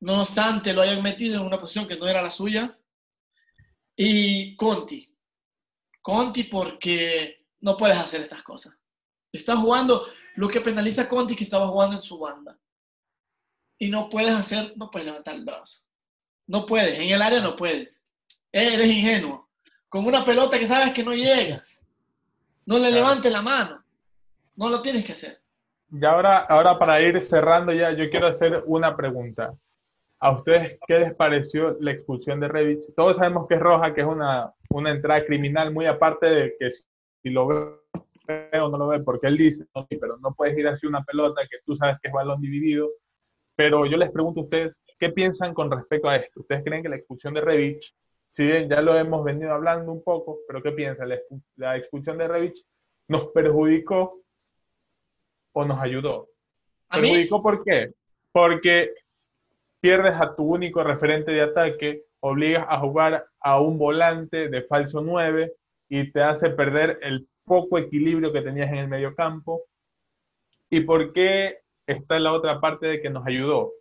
no 0.00 0.20
obstante 0.20 0.72
lo 0.72 0.80
hayan 0.82 1.02
metido 1.02 1.40
en 1.40 1.46
una 1.46 1.60
posición 1.60 1.86
que 1.86 1.96
no 1.96 2.06
era 2.06 2.22
la 2.22 2.30
suya. 2.30 2.76
Y 3.96 4.56
Conti. 4.56 5.14
Conti 6.00 6.44
porque 6.44 7.46
no 7.60 7.76
puedes 7.76 7.98
hacer 7.98 8.22
estas 8.22 8.42
cosas. 8.42 8.74
Está 9.30 9.56
jugando 9.56 10.06
lo 10.36 10.48
que 10.48 10.60
penaliza 10.60 11.02
a 11.02 11.08
Conti 11.08 11.36
que 11.36 11.44
estaba 11.44 11.68
jugando 11.68 11.96
en 11.96 12.02
su 12.02 12.18
banda. 12.18 12.58
Y 13.78 13.88
no 13.88 14.08
puedes 14.08 14.34
hacer, 14.34 14.74
no 14.76 14.90
puedes 14.90 15.06
levantar 15.06 15.34
el 15.34 15.44
brazo. 15.44 15.82
No 16.50 16.66
puedes, 16.66 16.98
en 16.98 17.10
el 17.10 17.22
área 17.22 17.40
no 17.40 17.54
puedes. 17.54 18.02
Eres 18.50 18.88
ingenuo. 18.88 19.48
Con 19.88 20.04
una 20.04 20.24
pelota 20.24 20.58
que 20.58 20.66
sabes 20.66 20.92
que 20.92 21.04
no 21.04 21.12
llegas. 21.12 21.80
No 22.66 22.76
le 22.76 22.90
levantes 22.90 23.30
la 23.30 23.40
mano. 23.40 23.84
No 24.56 24.68
lo 24.68 24.82
tienes 24.82 25.04
que 25.04 25.12
hacer. 25.12 25.38
Y 25.92 26.04
ahora, 26.04 26.38
ahora 26.38 26.76
para 26.76 27.00
ir 27.02 27.22
cerrando 27.22 27.72
ya, 27.72 27.92
yo 27.92 28.10
quiero 28.10 28.26
hacer 28.26 28.64
una 28.66 28.96
pregunta. 28.96 29.54
¿A 30.18 30.32
ustedes 30.32 30.76
qué 30.88 30.98
les 30.98 31.14
pareció 31.14 31.76
la 31.78 31.92
expulsión 31.92 32.40
de 32.40 32.48
Revich? 32.48 32.84
Todos 32.96 33.18
sabemos 33.18 33.46
que 33.46 33.54
es 33.54 33.60
roja, 33.60 33.94
que 33.94 34.00
es 34.00 34.06
una, 34.08 34.52
una 34.70 34.90
entrada 34.90 35.24
criminal, 35.24 35.72
muy 35.72 35.86
aparte 35.86 36.26
de 36.28 36.56
que 36.58 36.68
si 36.72 37.30
lo 37.30 37.46
ve 37.46 38.60
o 38.60 38.68
no 38.68 38.76
lo 38.76 38.88
ve, 38.88 38.98
porque 38.98 39.28
él 39.28 39.36
dice, 39.36 39.66
no, 39.72 39.86
pero 39.88 40.16
no 40.16 40.34
puedes 40.34 40.58
ir 40.58 40.66
así 40.66 40.84
una 40.84 41.04
pelota 41.04 41.42
que 41.48 41.58
tú 41.64 41.76
sabes 41.76 41.96
que 42.02 42.08
es 42.08 42.12
balón 42.12 42.40
dividido. 42.40 42.90
Pero 43.60 43.84
yo 43.84 43.98
les 43.98 44.10
pregunto 44.10 44.40
a 44.40 44.44
ustedes, 44.44 44.80
¿qué 44.98 45.10
piensan 45.10 45.52
con 45.52 45.70
respecto 45.70 46.08
a 46.08 46.16
esto? 46.16 46.40
¿Ustedes 46.40 46.64
creen 46.64 46.82
que 46.82 46.88
la 46.88 46.96
expulsión 46.96 47.34
de 47.34 47.42
Revich, 47.42 47.94
si 48.30 48.46
bien 48.46 48.70
ya 48.70 48.80
lo 48.80 48.96
hemos 48.96 49.22
venido 49.22 49.52
hablando 49.52 49.92
un 49.92 50.02
poco, 50.02 50.38
pero 50.48 50.62
qué 50.62 50.72
piensan? 50.72 51.10
¿La 51.56 51.76
expulsión 51.76 52.16
de 52.16 52.26
Revich 52.26 52.64
nos 53.06 53.26
perjudicó 53.32 54.22
o 55.52 55.64
nos 55.66 55.78
ayudó? 55.78 56.28
¿Perjudicó 56.90 57.42
por 57.42 57.62
qué? 57.62 57.92
Porque 58.32 58.94
pierdes 59.78 60.14
a 60.14 60.34
tu 60.34 60.44
único 60.44 60.82
referente 60.82 61.30
de 61.30 61.42
ataque, 61.42 62.04
obligas 62.20 62.64
a 62.66 62.80
jugar 62.80 63.26
a 63.40 63.60
un 63.60 63.76
volante 63.76 64.48
de 64.48 64.62
falso 64.62 65.02
9 65.02 65.52
y 65.90 66.10
te 66.10 66.22
hace 66.22 66.48
perder 66.48 66.98
el 67.02 67.28
poco 67.44 67.76
equilibrio 67.76 68.32
que 68.32 68.40
tenías 68.40 68.70
en 68.70 68.78
el 68.78 68.88
medio 68.88 69.14
campo. 69.14 69.64
¿Y 70.70 70.80
por 70.80 71.12
qué 71.12 71.59
está 71.92 72.18
la 72.20 72.32
otra 72.32 72.60
parte 72.60 72.86
de 72.86 73.00
que 73.00 73.10
nos 73.10 73.26
ayudó? 73.26 73.72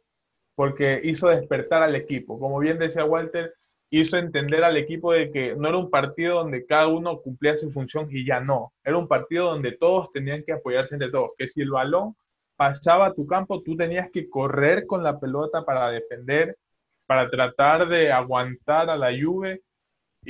Porque 0.56 1.02
hizo 1.04 1.30
despertar 1.30 1.84
al 1.84 1.96
equipo. 1.96 2.40
Como 2.40 2.60
bien 2.60 2.80
decía 2.80 3.06
Walter, 3.06 3.54
hizo 3.90 4.18
entender 4.18 4.64
al 4.64 4.78
equipo 4.78 5.14
de 5.14 5.32
que 5.32 5.56
no 5.56 5.68
era 5.70 5.78
un 5.78 5.90
partido 5.90 6.36
donde 6.40 6.66
cada 6.66 6.88
uno 6.88 7.22
cumplía 7.22 7.58
su 7.58 7.72
función 7.72 8.08
y 8.12 8.26
ya 8.26 8.40
no. 8.40 8.74
Era 8.84 8.98
un 8.98 9.08
partido 9.08 9.46
donde 9.46 9.74
todos 9.74 10.12
tenían 10.12 10.44
que 10.44 10.54
apoyarse 10.54 10.96
entre 10.96 11.12
todos. 11.12 11.32
Que 11.38 11.48
si 11.48 11.62
el 11.62 11.72
balón 11.72 12.16
pasaba 12.56 13.08
a 13.08 13.14
tu 13.14 13.26
campo, 13.26 13.62
tú 13.64 13.76
tenías 13.76 14.10
que 14.12 14.30
correr 14.30 14.86
con 14.86 15.04
la 15.04 15.20
pelota 15.20 15.64
para 15.64 15.90
defender, 15.92 16.58
para 17.06 17.30
tratar 17.30 17.88
de 17.88 18.12
aguantar 18.12 18.90
a 18.90 18.98
la 18.98 19.12
lluvia 19.12 19.58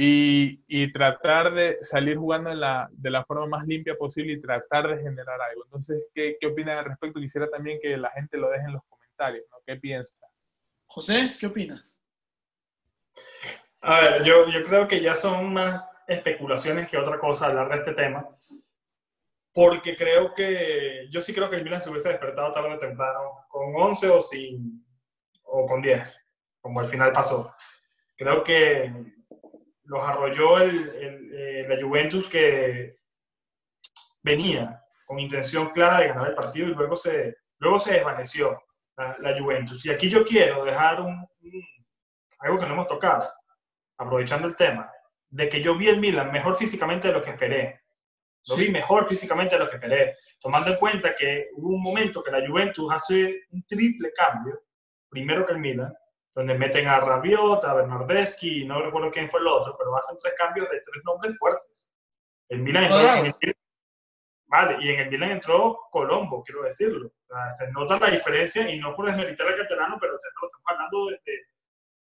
y, 0.01 0.63
y, 0.65 0.93
tratar 0.93 1.53
de 1.53 1.77
salir 1.81 2.15
jugando 2.15 2.53
la, 2.53 2.87
de 2.89 3.09
la 3.09 3.25
forma 3.25 3.47
más 3.47 3.67
limpia 3.67 3.97
posible 3.97 4.31
y 4.31 4.39
tratar 4.39 4.87
de 4.87 5.03
generar 5.03 5.41
algo. 5.41 5.65
Entonces, 5.65 6.05
¿qué, 6.15 6.37
qué 6.39 6.47
opinas 6.47 6.77
al 6.77 6.85
respecto? 6.85 7.19
Quisiera 7.19 7.49
también 7.49 7.79
que 7.81 7.97
la 7.97 8.09
gente 8.11 8.37
lo 8.37 8.49
deje 8.49 8.63
en 8.63 8.71
los 8.71 8.83
comentarios, 8.87 9.43
¿no? 9.51 9.57
¿Qué 9.65 9.75
piensa? 9.75 10.25
José, 10.85 11.35
¿qué 11.37 11.47
opinas? 11.47 11.93
A 13.81 13.99
ver, 13.99 14.23
yo, 14.23 14.47
yo 14.47 14.63
creo 14.63 14.87
que 14.87 15.01
ya 15.01 15.13
son 15.13 15.51
más 15.51 15.83
especulaciones 16.07 16.87
que 16.87 16.97
otra 16.97 17.19
cosa 17.19 17.47
hablar 17.47 17.67
de 17.67 17.75
este 17.75 17.91
tema 17.91 18.25
porque 19.51 19.97
creo 19.97 20.33
que, 20.33 21.07
yo 21.09 21.19
sí 21.19 21.33
creo 21.33 21.49
que 21.49 21.57
el 21.57 21.63
Milan 21.65 21.81
se 21.81 21.89
hubiese 21.89 22.07
despertado 22.07 22.53
tarde 22.53 22.73
o 22.73 22.79
temprano, 22.79 23.45
con 23.49 23.75
11 23.75 24.09
o, 24.11 24.21
sin, 24.21 24.85
o 25.43 25.67
con 25.67 25.81
10, 25.81 26.21
como 26.61 26.79
al 26.79 26.85
final 26.85 27.11
pasó. 27.11 27.53
Creo 28.15 28.41
que 28.45 29.18
los 29.89 30.03
arrolló 30.03 30.59
el, 30.59 31.31
eh, 31.33 31.65
la 31.67 31.81
Juventus 31.81 32.29
que 32.29 32.97
venía 34.21 34.83
con 35.05 35.19
intención 35.19 35.71
clara 35.71 36.01
de 36.01 36.09
ganar 36.09 36.27
el 36.27 36.35
partido 36.35 36.67
y 36.67 36.75
luego 36.75 36.95
se, 36.95 37.37
luego 37.57 37.79
se 37.79 37.93
desvaneció 37.93 38.61
la, 38.95 39.35
Juventus. 39.39 39.83
Y 39.85 39.89
aquí 39.89 40.07
yo 40.07 40.23
quiero 40.23 40.63
dejar 40.63 41.01
un, 41.01 41.27
algo 42.39 42.59
que 42.59 42.65
no 42.67 42.73
hemos 42.73 42.87
tocado, 42.87 43.27
aprovechando 43.97 44.47
el 44.47 44.55
tema, 44.55 44.91
de 45.29 45.49
que 45.49 45.61
yo 45.61 45.75
vi 45.75 45.87
el 45.87 45.99
Milan 45.99 46.31
mejor 46.31 46.55
físicamente 46.55 47.07
de 47.07 47.13
lo 47.15 47.21
que 47.23 47.31
esperé. 47.31 47.81
Lo 48.47 48.57
vi 48.57 48.69
mejor 48.69 49.07
físicamente 49.07 49.55
de 49.55 49.63
lo 49.63 49.69
que 49.69 49.77
esperé, 49.77 50.17
tomando 50.39 50.69
en 50.69 50.77
cuenta 50.77 51.15
que 51.15 51.49
hubo 51.53 51.69
un 51.69 51.81
momento 51.81 52.23
que 52.23 52.31
la 52.31 52.47
Juventus 52.47 52.91
hace 52.93 53.41
un 53.49 53.63
triple 53.63 54.11
cambio, 54.13 54.61
primero 55.09 55.45
que 55.45 55.53
el 55.53 55.59
Milan, 55.59 55.93
donde 56.34 56.55
meten 56.55 56.88
a 56.88 56.99
Rabiot, 56.99 57.63
a 57.65 57.73
Bernardeschi, 57.73 58.65
no 58.65 58.82
recuerdo 58.82 59.11
quién 59.11 59.30
fue 59.30 59.39
el 59.39 59.47
otro, 59.47 59.75
pero 59.77 59.95
hacen 59.97 60.17
tres 60.21 60.34
cambios 60.38 60.69
de 60.69 60.82
tres 60.82 61.03
nombres 61.03 61.38
fuertes. 61.38 61.91
El 62.49 62.59
Milan 62.59 62.86
entró, 62.86 62.99
en 62.99 63.25
el, 63.25 63.36
vale, 64.47 64.77
y 64.82 64.89
en 64.89 64.99
el 65.01 65.09
Milan 65.09 65.32
entró 65.32 65.80
Colombo, 65.91 66.43
quiero 66.43 66.63
decirlo. 66.63 67.11
se 67.51 67.71
nota 67.71 67.99
la 67.99 68.09
diferencia 68.09 68.69
y 68.69 68.80
no 68.80 68.95
por 68.95 69.07
desmeritar 69.07 69.47
al 69.47 69.57
catalano, 69.57 69.97
pero 69.99 70.15
estamos 70.15 70.51
hablando 70.65 71.07
de, 71.07 71.19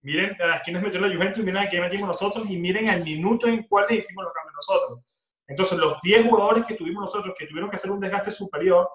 miren 0.02 0.36
a 0.42 0.60
quiénes 0.62 0.82
metió 0.82 1.00
la 1.00 1.14
Juventus, 1.14 1.44
miren 1.44 1.66
a 1.66 1.68
quién 1.68 1.82
metimos 1.82 2.08
nosotros 2.08 2.48
y 2.48 2.56
miren 2.58 2.88
el 2.88 3.04
minuto 3.04 3.46
en 3.46 3.64
cuál 3.64 3.86
le 3.88 3.96
hicimos 3.96 4.24
los 4.24 4.32
cambios 4.32 4.54
nosotros. 4.54 5.00
Entonces, 5.46 5.78
los 5.78 5.98
10 6.02 6.26
jugadores 6.26 6.64
que 6.66 6.74
tuvimos 6.74 7.00
nosotros 7.02 7.34
que 7.36 7.46
tuvieron 7.46 7.70
que 7.70 7.76
hacer 7.76 7.90
un 7.90 8.00
desgaste 8.00 8.30
superior 8.30 8.88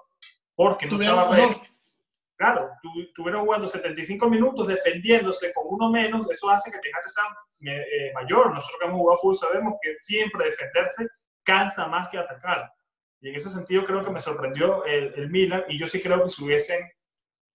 porque 0.54 0.86
no 0.86 1.00
estaba 1.00 1.28
Claro, 2.36 2.70
tuvieron 3.14 3.44
jugando 3.44 3.68
75 3.68 4.28
minutos 4.28 4.66
defendiéndose 4.66 5.52
con 5.52 5.64
uno 5.68 5.90
menos, 5.90 6.28
eso 6.30 6.50
hace 6.50 6.70
que 6.70 6.78
el 6.78 6.82
desgaste 6.82 7.08
sea 7.08 7.24
eh, 7.60 8.12
mayor. 8.12 8.52
Nosotros 8.52 8.78
que 8.80 8.86
hemos 8.86 8.98
jugado 8.98 9.18
fútbol 9.18 9.36
sabemos 9.36 9.74
que 9.80 9.94
siempre 9.96 10.46
defenderse 10.46 11.06
cansa 11.44 11.86
más 11.86 12.08
que 12.08 12.18
atacar. 12.18 12.72
Y 13.20 13.28
en 13.28 13.36
ese 13.36 13.50
sentido 13.50 13.84
creo 13.84 14.04
que 14.04 14.10
me 14.10 14.20
sorprendió 14.20 14.84
el, 14.84 15.14
el 15.14 15.30
Milan 15.30 15.64
y 15.68 15.78
yo 15.78 15.86
sí 15.86 16.02
creo 16.02 16.22
que 16.22 16.28
se 16.28 16.42
hubiesen 16.44 16.80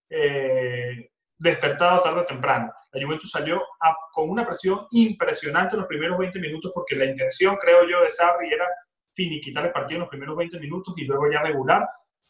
eh, 0.09 1.09
despertado 1.37 2.01
tarde 2.01 2.21
o 2.21 2.25
temprano. 2.25 2.71
La 2.91 3.05
Juventus 3.05 3.31
salió 3.31 3.61
con 4.11 4.29
una 4.29 4.45
presión 4.45 4.85
impresionante 4.91 5.75
en 5.75 5.81
los 5.81 5.87
primeros 5.87 6.17
20 6.17 6.39
minutos 6.39 6.71
porque 6.73 6.95
la 6.95 7.05
intención, 7.05 7.55
creo 7.57 7.87
yo, 7.87 8.01
de 8.01 8.09
Sarri 8.09 8.51
era 8.51 8.65
finiquitar 9.13 9.65
el 9.65 9.71
partido 9.71 9.97
en 9.97 10.01
los 10.01 10.09
primeros 10.09 10.35
20 10.35 10.59
minutos 10.59 10.93
y 10.97 11.05
luego 11.05 11.31
ya 11.31 11.41
regular, 11.41 11.87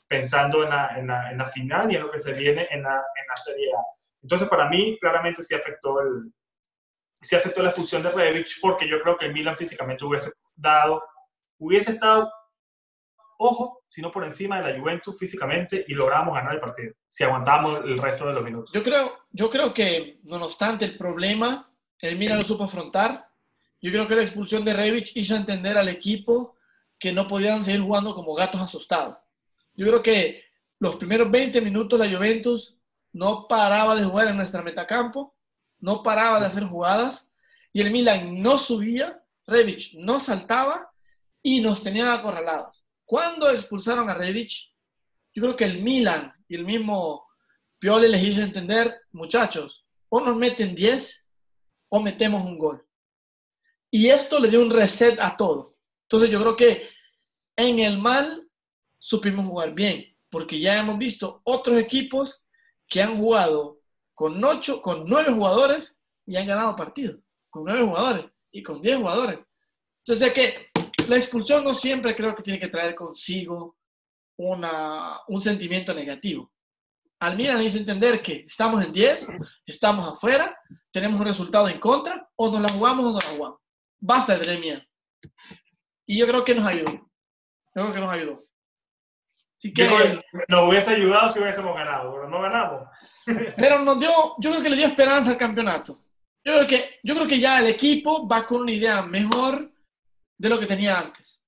pensando 0.10 0.64
en 0.64 0.70
la, 0.72 0.98
en 0.98 1.08
la, 1.08 1.32
en 1.32 1.38
la 1.38 1.46
final 1.46 1.92
y 1.92 1.96
en 1.96 2.02
lo 2.02 2.12
que 2.12 2.18
se 2.18 2.34
viene 2.34 2.68
en 2.72 2.82
la, 2.82 2.96
en 2.96 3.28
la 3.30 3.36
Serie 3.36 3.72
A. 3.74 3.82
Entonces, 4.24 4.50
para 4.50 4.68
mí, 4.68 4.98
claramente 5.00 5.44
sí 5.44 5.54
afectó, 5.54 6.02
el, 6.02 6.34
sí 7.22 7.36
afectó 7.36 7.62
la 7.62 7.70
expulsión 7.70 8.02
de 8.02 8.12
Rebic 8.12 8.48
porque 8.60 8.90
yo 8.90 9.00
creo 9.02 9.16
que 9.16 9.28
el 9.28 9.34
Milan 9.34 9.56
físicamente 9.56 10.04
hubiese 10.04 10.32
dado, 10.56 11.04
hubiese 11.60 11.92
estado, 11.92 12.30
ojo, 13.38 13.84
sino 13.88 14.12
por 14.12 14.24
encima 14.24 14.60
de 14.60 14.74
la 14.74 14.80
Juventus 14.80 15.18
físicamente 15.18 15.86
y 15.88 15.94
logramos 15.94 16.34
ganar 16.34 16.56
el 16.56 16.60
partido, 16.60 16.94
si 17.08 17.24
aguantamos 17.24 17.82
el 17.86 17.98
resto 18.00 18.26
de 18.26 18.34
los 18.34 18.44
minutos. 18.44 18.72
Yo 18.74 18.84
creo, 18.84 19.16
yo 19.30 19.50
creo 19.50 19.74
que, 19.74 20.20
no 20.24 20.38
obstante 20.38 20.86
el 20.86 20.98
problema, 20.98 21.72
el 22.00 22.18
Milan 22.18 22.40
lo 22.40 22.44
supo 22.44 22.64
afrontar. 22.64 23.30
Yo 23.80 23.92
creo 23.92 24.08
que 24.08 24.16
la 24.16 24.24
expulsión 24.24 24.66
de 24.66 24.74
Rebic 24.74 25.12
hizo 25.14 25.36
entender 25.36 25.78
al 25.78 25.88
equipo 25.88 26.58
que 26.98 27.14
no 27.14 27.28
podían 27.28 27.64
seguir 27.64 27.82
jugando 27.82 28.14
como 28.14 28.34
gatos 28.34 28.60
asustados. 28.60 29.16
Yo 29.80 29.88
creo 29.88 30.04
que 30.04 30.44
los 30.80 30.98
primeros 30.98 31.32
20 31.32 31.62
minutos 31.62 31.98
la 31.98 32.10
Juventus 32.10 32.78
no 33.14 33.48
paraba 33.48 33.96
de 33.96 34.04
jugar 34.04 34.28
en 34.28 34.36
nuestra 34.36 34.62
metacampo, 34.62 35.38
no 35.80 36.04
paraba 36.04 36.38
de 36.38 36.48
hacer 36.48 36.66
jugadas 36.66 37.32
y 37.72 37.80
el 37.80 37.90
Milan 37.90 38.42
no 38.42 38.58
subía, 38.58 39.24
Rebic 39.48 39.94
no 39.94 40.20
saltaba 40.20 40.92
y 41.42 41.62
nos 41.62 41.82
tenían 41.82 42.10
acorralados. 42.10 42.86
Cuando 43.06 43.50
expulsaron 43.50 44.10
a 44.10 44.16
Rebic, 44.16 44.52
yo 45.34 45.44
creo 45.44 45.56
que 45.56 45.64
el 45.64 45.82
Milan 45.82 46.34
y 46.50 46.56
el 46.56 46.66
mismo 46.66 47.26
Pioli 47.80 48.10
les 48.10 48.22
hizo 48.22 48.42
entender, 48.42 49.00
muchachos, 49.14 49.86
o 50.10 50.20
nos 50.20 50.36
meten 50.36 50.76
10 50.76 51.26
o 51.88 52.02
metemos 52.02 52.44
un 52.44 52.58
gol. 52.58 52.86
Y 53.90 54.10
esto 54.10 54.42
le 54.42 54.50
dio 54.50 54.60
un 54.60 54.72
reset 54.72 55.18
a 55.22 55.38
todo. 55.38 55.78
Entonces 56.02 56.30
yo 56.30 56.42
creo 56.42 56.58
que 56.58 56.90
en 57.56 57.80
el 57.80 57.98
mal 57.98 58.49
supimos 59.00 59.48
jugar 59.48 59.74
bien, 59.74 60.16
porque 60.30 60.60
ya 60.60 60.78
hemos 60.78 60.98
visto 60.98 61.42
otros 61.46 61.80
equipos 61.80 62.46
que 62.88 63.02
han 63.02 63.18
jugado 63.18 63.80
con 64.14 64.44
ocho, 64.44 64.82
con 64.82 65.06
nueve 65.08 65.32
jugadores 65.32 66.00
y 66.26 66.36
han 66.36 66.46
ganado 66.46 66.76
partidos, 66.76 67.20
con 67.50 67.64
nueve 67.64 67.84
jugadores 67.84 68.26
y 68.52 68.62
con 68.62 68.82
diez 68.82 68.98
jugadores. 68.98 69.40
Entonces, 70.06 70.34
que 70.34 70.70
la 71.08 71.16
expulsión 71.16 71.64
no 71.64 71.74
siempre 71.74 72.16
creo 72.16 72.36
que 72.36 72.44
tiene 72.44 72.60
que 72.60 72.68
traer 72.68 72.96
consigo 72.96 73.78
una, 74.38 75.20
un 75.28 75.42
sentimiento 75.42 75.94
negativo. 75.94 76.52
Al 77.20 77.36
Milan 77.36 77.62
hizo 77.62 77.78
entender 77.78 78.22
que 78.22 78.46
estamos 78.48 78.84
en 78.84 78.94
10, 78.94 79.28
estamos 79.66 80.08
afuera, 80.08 80.58
tenemos 80.92 81.20
un 81.20 81.26
resultado 81.26 81.68
en 81.68 81.80
contra, 81.80 82.30
o 82.36 82.50
nos 82.50 82.62
la 82.62 82.70
jugamos 82.70 83.06
o 83.06 83.12
no 83.12 83.20
la 83.20 83.36
jugamos. 83.36 83.60
Basta 84.00 84.38
de 84.38 84.58
miedo. 84.58 84.82
Y 86.06 86.18
yo 86.18 86.28
creo 86.28 86.46
que 86.46 86.56
nos 86.56 86.66
ayudó. 86.66 86.92
Yo 86.92 87.10
creo 87.74 87.94
que 87.94 88.00
nos 88.00 88.10
ayudó. 88.10 88.38
Así 89.60 89.74
que, 89.74 89.84
nos 90.48 90.70
hubiese 90.70 90.92
ayudado 90.92 91.34
si 91.34 91.40
hubiésemos 91.40 91.76
ganado, 91.76 92.14
pero 92.14 92.30
no 92.30 92.42
ganamos. 92.42 92.88
Pero 93.58 93.80
nos 93.80 94.00
dio, 94.00 94.10
yo 94.40 94.52
creo 94.52 94.64
que 94.64 94.70
le 94.70 94.78
dio 94.78 94.88
esperanza 94.88 95.32
al 95.32 95.38
campeonato. 95.38 96.00
Yo 96.46 96.54
creo 96.54 96.68
que, 96.68 97.00
yo 97.04 97.14
creo 97.14 97.28
que 97.28 97.40
ya 97.40 97.60
el 97.60 97.68
equipo 97.68 98.26
va 98.26 98.48
con 98.48 98.62
una 98.62 98.72
idea 98.72 99.02
mejor 99.02 99.70
de 100.38 100.50
lo 100.50 100.60
que 100.62 100.66
tenía 100.66 100.98
antes. 100.98 101.42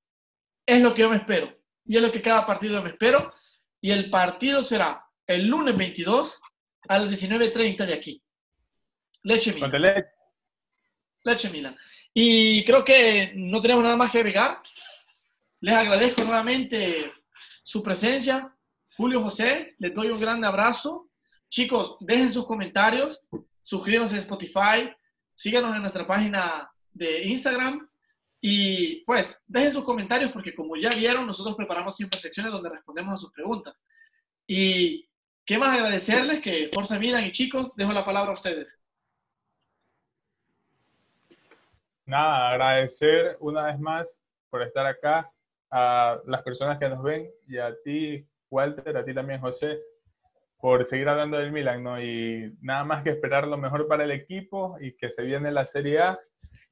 Es 0.66 0.82
lo 0.82 0.94
que 0.94 1.04
yo 1.04 1.10
me 1.10 1.16
espero. 1.16 1.58
Y 1.86 1.96
es 1.96 2.02
lo 2.04 2.12
que 2.12 2.22
cada 2.22 2.46
partido 2.46 2.84
me 2.84 2.90
espero. 2.90 3.34
Y 3.80 3.92
el 3.92 4.10
partido 4.10 4.62
será 4.62 5.04
el 5.26 5.48
lunes 5.48 5.78
22 5.78 6.42
a 6.90 7.00
las 7.00 7.10
19.30 7.10 7.86
de 7.86 7.94
aquí. 7.94 8.22
Leche 9.24 9.54
Milan. 9.54 10.06
Leche 11.24 11.50
Milan. 11.50 11.78
Y 12.14 12.64
creo 12.66 12.84
que 12.84 13.32
no 13.36 13.62
tenemos 13.62 13.86
nada 13.86 13.96
más 13.96 14.12
que 14.12 14.18
agregar. 14.18 14.62
Les 15.62 15.74
agradezco 15.74 16.26
nuevamente 16.26 17.14
su 17.64 17.82
presencia. 17.84 18.56
Julio 18.98 19.22
José, 19.22 19.76
les 19.80 19.94
doy 19.94 20.10
un 20.10 20.20
gran 20.20 20.44
abrazo. 20.44 21.10
Chicos, 21.50 21.98
dejen 22.00 22.32
sus 22.32 22.46
comentarios, 22.46 23.22
suscríbanse 23.62 24.16
a 24.16 24.20
Spotify, 24.20 24.96
síganos 25.36 25.76
en 25.76 25.82
nuestra 25.82 26.08
página 26.08 26.72
de 26.92 27.24
Instagram 27.24 27.90
y 28.40 29.04
pues 29.06 29.44
dejen 29.48 29.74
sus 29.74 29.84
comentarios 29.84 30.32
porque 30.32 30.56
como 30.56 30.76
ya 30.76 30.90
vieron, 30.92 31.28
nosotros 31.28 31.56
preparamos 31.56 31.96
siempre 31.96 32.20
secciones 32.20 32.52
donde 32.52 32.70
respondemos 32.70 33.14
a 33.14 33.18
sus 33.18 33.32
preguntas. 33.32 33.76
Y 34.48 35.08
qué 35.46 35.58
más 35.58 35.78
agradecerles 35.78 36.40
que 36.40 36.70
Forza 36.74 36.98
Milan 36.98 37.26
y 37.26 37.32
chicos, 37.32 37.72
dejo 37.76 37.92
la 37.92 38.06
palabra 38.06 38.32
a 38.32 38.36
ustedes. 38.36 38.78
Nada, 42.06 42.50
agradecer 42.52 43.38
una 43.40 43.64
vez 43.66 43.80
más 43.80 44.22
por 44.50 44.64
estar 44.64 44.86
acá 44.86 45.32
a 45.72 46.20
las 46.26 46.44
personas 46.44 46.78
que 46.78 46.90
nos 46.90 47.02
ven 47.02 47.32
y 47.48 47.58
a 47.58 47.74
ti, 47.84 48.28
Walter, 48.50 48.98
a 48.98 49.06
ti 49.06 49.14
también, 49.14 49.40
José, 49.40 49.80
por 50.60 50.86
seguir 50.86 51.10
hablando 51.10 51.38
del 51.38 51.52
Milan, 51.52 51.84
¿no? 51.84 52.02
Y 52.02 52.56
nada 52.62 52.84
más 52.84 53.04
que 53.04 53.12
esperar 53.12 53.48
lo 53.48 53.58
mejor 53.58 53.88
para 53.88 54.04
el 54.04 54.12
equipo 54.12 54.78
y 54.80 54.96
que 54.96 55.10
se 55.10 55.24
viene 55.24 55.52
la 55.52 55.66
Serie 55.66 56.00
A 56.00 56.20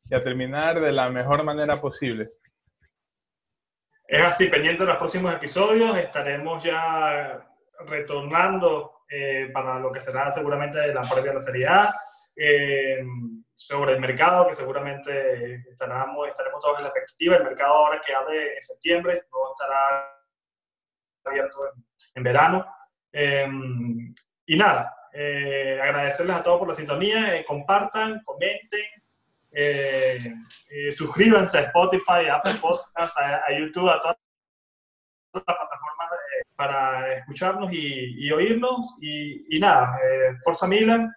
y 0.09 0.15
a 0.15 0.23
terminar 0.23 0.79
de 0.79 0.91
la 0.91 1.09
mejor 1.09 1.43
manera 1.43 1.77
posible. 1.77 2.31
Es 4.07 4.23
así, 4.23 4.47
pendiente 4.47 4.83
de 4.83 4.89
los 4.89 4.97
próximos 4.97 5.33
episodios, 5.33 5.97
estaremos 5.97 6.63
ya 6.63 7.47
retornando 7.85 9.03
eh, 9.09 9.49
para 9.53 9.79
lo 9.79 9.91
que 9.91 10.01
será 10.01 10.29
seguramente 10.29 10.93
la 10.93 11.01
previa 11.01 11.31
de 11.31 11.33
la 11.33 11.43
Serie 11.43 11.67
A. 11.67 11.95
Eh, 12.35 13.03
sobre 13.59 13.93
el 13.93 13.99
mercado, 13.99 14.47
que 14.47 14.53
seguramente 14.53 15.55
estaremos, 15.69 16.27
estaremos 16.27 16.61
todos 16.61 16.77
en 16.77 16.83
la 16.83 16.89
expectativa. 16.89 17.35
El 17.35 17.43
mercado 17.43 17.73
ahora 17.73 18.01
que 18.01 18.13
abre 18.13 18.55
en 18.55 18.61
septiembre, 18.61 19.23
no 19.31 19.51
estará 19.51 20.15
abierto 21.25 21.59
en, 22.15 22.23
verano. 22.23 22.65
Em, 23.11 24.13
y 24.45 24.55
nada, 24.55 24.95
eh, 25.13 25.79
agradecerles 25.81 26.37
a 26.37 26.43
todos 26.43 26.59
por 26.59 26.67
la 26.69 26.73
sintonía, 26.73 27.35
eh, 27.35 27.45
compartan, 27.45 28.21
comenten, 28.23 28.85
eh, 29.51 30.33
suscríbanse 30.91 31.57
a 31.57 31.61
Spotify, 31.61 32.27
a 32.29 32.35
Apple 32.35 32.55
Podcasts, 32.61 33.17
a, 33.17 33.51
YouTube, 33.51 33.89
a 33.89 33.99
todas 33.99 34.17
las 35.33 35.43
plataformas 35.43 36.09
para 36.55 37.13
escucharnos 37.17 37.73
y, 37.73 38.25
y 38.25 38.31
oírnos. 38.31 38.97
Y, 39.01 39.57
y 39.57 39.59
nada, 39.59 39.99
Forza 40.43 40.67
Milan. 40.67 41.11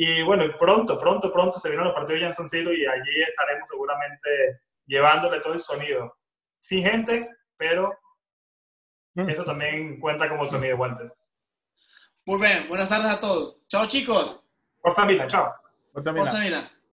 Y 0.00 0.22
bueno, 0.22 0.44
pronto, 0.60 0.96
pronto, 0.96 1.32
pronto 1.32 1.58
se 1.58 1.70
vienen 1.70 1.86
los 1.86 1.94
partidos 1.94 2.20
ya 2.20 2.26
en 2.26 2.32
San 2.32 2.48
Siro 2.48 2.72
y 2.72 2.86
allí 2.86 3.20
estaremos 3.28 3.68
seguramente 3.68 4.60
llevándole 4.86 5.40
todo 5.40 5.54
el 5.54 5.58
sonido. 5.58 6.16
Sin 6.60 6.84
gente, 6.84 7.28
pero 7.56 7.98
mm. 9.14 9.28
eso 9.28 9.44
también 9.44 9.98
cuenta 9.98 10.28
como 10.28 10.46
sonido, 10.46 10.76
Walter. 10.76 11.12
Muy 12.26 12.40
bien, 12.40 12.68
buenas 12.68 12.88
tardes 12.88 13.10
a 13.10 13.18
todos. 13.18 13.56
Chao 13.66 13.88
chicos. 13.88 14.40
Por 14.80 14.94
familia, 14.94 15.26
chao. 15.26 15.52
Por 15.92 16.04
familia. 16.04 16.70